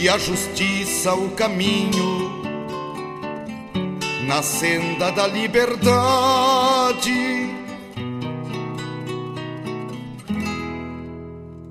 e 0.00 0.08
a 0.08 0.18
justiça 0.18 1.14
o 1.14 1.30
caminho 1.30 2.42
na 4.26 4.42
senda 4.42 5.10
da 5.10 5.26
liberdade. 5.26 5.72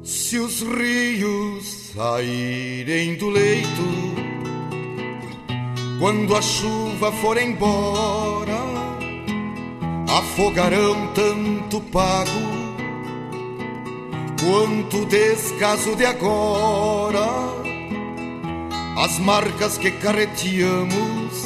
Se 0.04 0.38
os 0.40 0.62
rios 0.62 1.94
saírem 1.94 3.16
do 3.16 3.30
leito, 3.30 3.68
quando 6.00 6.36
a 6.36 6.42
chuva 6.42 7.12
for 7.12 7.38
embora, 7.38 8.60
afogarão 10.08 11.08
tanto 11.14 11.82
pago 11.82 12.61
quanto 14.42 15.06
descaso 15.06 15.96
de 15.96 16.06
agora. 16.06 17.28
As 18.98 19.20
marcas 19.20 19.78
que 19.78 19.92
carreteamos 19.92 21.46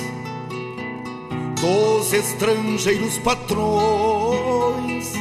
dos 1.61 2.13
estrangeiros 2.13 3.17
patrões 3.19 5.13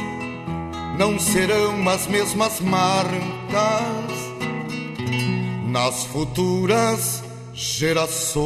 não 0.97 1.19
serão 1.19 1.87
as 1.89 2.07
mesmas 2.07 2.59
marcas 2.61 4.15
nas 5.67 6.05
futuras 6.05 7.23
gerações. 7.53 8.45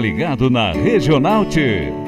ligado 0.00 0.50
na 0.50 0.72
Regional 0.72 1.44
T. 1.46 2.07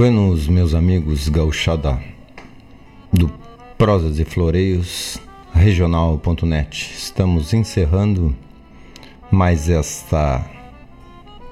Buenos, 0.00 0.48
meus 0.48 0.72
amigos 0.72 1.28
gauchada 1.28 2.02
do 3.12 3.30
Prosas 3.76 4.18
e 4.18 4.24
Floreios 4.24 5.18
regional.net. 5.52 6.94
Estamos 6.96 7.52
encerrando 7.52 8.34
mais 9.30 9.68
esta 9.68 10.42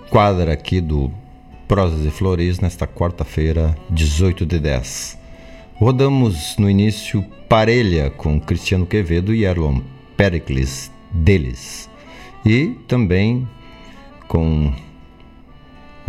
quadra 0.09 0.55
aqui 0.55 0.81
do 0.81 1.13
Prosas 1.69 2.07
e 2.07 2.11
Floreios 2.11 2.59
nesta 2.59 2.87
quarta-feira, 2.87 3.77
18 3.91 4.47
de 4.47 4.59
10. 4.59 5.19
Rodamos 5.75 6.57
no 6.57 6.71
início 6.71 7.23
Parelha 7.51 8.09
com 8.09 8.41
Cristiano 8.41 8.87
Quevedo 8.87 9.35
e 9.35 9.45
Erlon 9.45 9.83
Pericles 10.17 10.91
deles. 11.13 11.91
E 12.47 12.69
também 12.89 13.47
com 14.27 14.73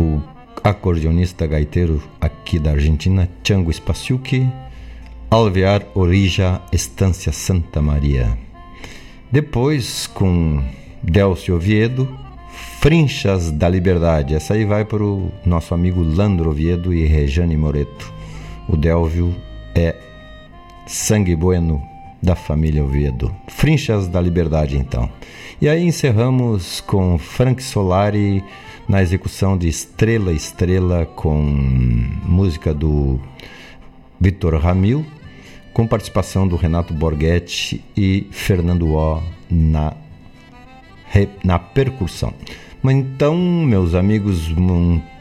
o 0.00 0.22
acordeonista 0.62 1.46
gaiteiro 1.46 2.02
aqui 2.20 2.58
da 2.58 2.70
Argentina, 2.70 3.28
Chango 3.42 3.72
Spasiuki, 3.72 4.48
Alvear 5.30 5.86
Orija 5.94 6.60
Estância 6.72 7.32
Santa 7.32 7.80
Maria. 7.80 8.36
Depois, 9.30 10.06
com 10.06 10.62
Delcio 11.02 11.54
Oviedo, 11.54 12.08
Frinchas 12.80 13.50
da 13.50 13.68
Liberdade. 13.68 14.34
Essa 14.34 14.54
aí 14.54 14.64
vai 14.64 14.84
para 14.84 15.04
o 15.04 15.30
nosso 15.44 15.74
amigo 15.74 16.02
Landro 16.02 16.50
Oviedo 16.50 16.92
e 16.92 17.06
Rejane 17.06 17.56
Moreto. 17.56 18.12
O 18.68 18.76
Delvio 18.76 19.34
é 19.74 19.94
sangue 20.86 21.36
bueno 21.36 21.80
da 22.22 22.34
família 22.34 22.84
Oviedo. 22.84 23.34
Frinchas 23.48 24.08
da 24.08 24.20
Liberdade, 24.20 24.76
então. 24.76 25.08
E 25.60 25.68
aí 25.68 25.84
encerramos 25.84 26.80
com 26.80 27.18
Frank 27.18 27.62
Solari 27.62 28.42
na 28.90 29.00
execução 29.00 29.56
de 29.56 29.68
Estrela 29.68 30.32
Estrela 30.32 31.06
com 31.06 31.40
música 32.24 32.74
do 32.74 33.20
Vitor 34.20 34.56
Ramil, 34.56 35.06
com 35.72 35.86
participação 35.86 36.46
do 36.46 36.56
Renato 36.56 36.92
Borghetti 36.92 37.84
e 37.96 38.26
Fernando 38.32 38.88
O 38.88 39.22
na, 39.48 39.94
na 41.44 41.56
percussão. 41.60 42.34
Mas 42.82 42.96
então, 42.96 43.36
meus 43.36 43.94
amigos, 43.94 44.52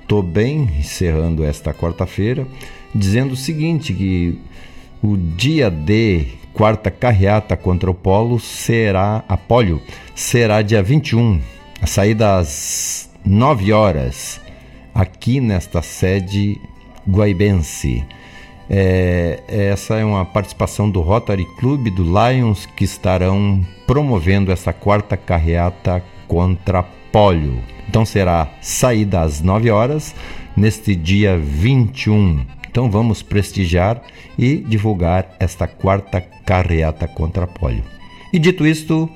estou 0.01 0.23
bem 0.23 0.63
encerrando 0.79 1.43
esta 1.43 1.71
quarta-feira, 1.71 2.47
dizendo 2.93 3.33
o 3.33 3.37
seguinte, 3.37 3.93
que 3.93 4.39
o 4.99 5.15
dia 5.15 5.69
de 5.69 6.25
quarta 6.53 6.89
carreata 6.89 7.55
contra 7.55 7.91
o 7.91 7.93
Polo 7.93 8.39
será, 8.39 9.23
Apólio, 9.29 9.79
será 10.15 10.63
dia 10.63 10.81
21, 10.81 11.39
a 11.79 11.85
sair 11.85 12.15
das 12.15 13.08
9 13.25 13.71
horas, 13.73 14.41
aqui 14.93 15.39
nesta 15.39 15.81
sede 15.81 16.59
guaibense. 17.07 18.05
É, 18.69 19.41
essa 19.47 19.95
é 19.95 20.05
uma 20.05 20.23
participação 20.23 20.89
do 20.89 21.01
Rotary 21.01 21.45
Club 21.59 21.89
do 21.89 22.03
Lions 22.03 22.65
que 22.65 22.83
estarão 22.83 23.65
promovendo 23.87 24.51
essa 24.51 24.71
quarta 24.71 25.17
carreata 25.17 26.03
contra 26.27 26.83
Pólio. 27.11 27.59
Então 27.87 28.05
será 28.05 28.47
saída 28.61 29.21
às 29.21 29.41
9 29.41 29.71
horas 29.71 30.13
neste 30.55 30.95
dia 30.95 31.37
21. 31.37 32.45
Então 32.69 32.91
vamos 32.91 33.23
prestigiar 33.23 34.01
e 34.37 34.57
divulgar 34.57 35.35
esta 35.39 35.67
quarta 35.67 36.21
carreata 36.21 37.07
contra 37.07 37.47
pólio. 37.47 37.83
E 38.31 38.37
dito 38.37 38.65
isto, 38.65 39.09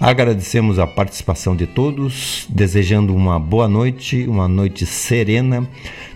agradecemos 0.00 0.78
a 0.78 0.86
participação 0.86 1.56
de 1.56 1.66
todos, 1.66 2.46
desejando 2.48 3.14
uma 3.14 3.38
boa 3.38 3.66
noite, 3.66 4.26
uma 4.28 4.46
noite 4.46 4.86
serena, 4.86 5.68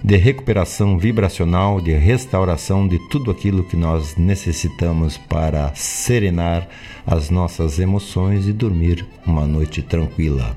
de 0.02 0.16
recuperação 0.16 0.98
vibracional, 0.98 1.80
de 1.80 1.92
restauração 1.92 2.86
de 2.86 2.98
tudo 3.08 3.30
aquilo 3.30 3.64
que 3.64 3.76
nós 3.76 4.16
necessitamos 4.16 5.18
para 5.18 5.74
serenar 5.74 6.68
as 7.06 7.30
nossas 7.30 7.78
emoções 7.78 8.46
e 8.46 8.52
dormir 8.52 9.04
uma 9.26 9.46
noite 9.46 9.82
tranquila. 9.82 10.54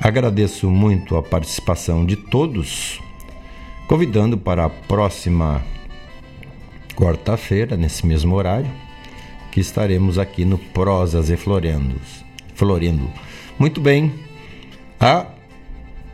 Agradeço 0.00 0.68
muito 0.68 1.16
a 1.16 1.22
participação 1.22 2.04
de 2.04 2.16
todos, 2.16 3.00
convidando 3.86 4.36
para 4.36 4.64
a 4.64 4.70
próxima 4.70 5.64
quarta-feira, 6.96 7.76
nesse 7.76 8.06
mesmo 8.06 8.34
horário, 8.34 8.70
que 9.52 9.60
estaremos 9.60 10.18
aqui 10.18 10.44
no 10.44 10.58
Prosas 10.58 11.30
e 11.30 11.36
Florendos. 11.36 12.15
Florindo. 12.56 13.08
Muito 13.58 13.80
bem, 13.80 14.12
a 14.98 15.26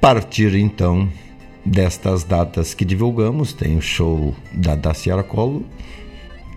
partir 0.01 0.55
então 0.55 1.09
destas 1.65 2.25
datas 2.25 2.75
que 2.75 2.85
divulgamos, 2.85 3.53
tem 3.53 3.77
o 3.77 3.81
show 3.81 4.35
da 4.53 4.75
Daciara 4.75 5.23
Colo 5.23 5.65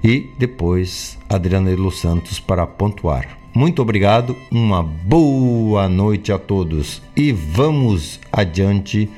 e 0.04 0.30
depois 0.38 1.18
Adriana 1.30 1.72
Elo 1.72 1.92
Santos 1.92 2.40
para 2.40 2.68
pontuar. 2.68 3.38
Muito 3.54 3.82
obrigado, 3.82 4.36
uma 4.52 4.84
boa 4.84 5.88
noite 5.88 6.32
a 6.32 6.38
todos 6.38 7.02
e 7.16 7.32
vamos 7.32 8.20
adiante 8.32 9.10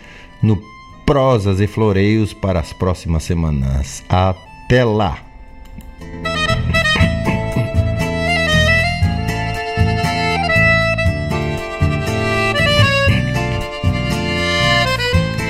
no 0.44 0.62
Prosas 1.06 1.60
e 1.60 1.68
Floreios 1.68 2.34
para 2.34 2.60
as 2.60 2.72
próximas 2.74 3.24
semanas. 3.24 4.04
Até 4.10 4.84
lá! 4.84 5.27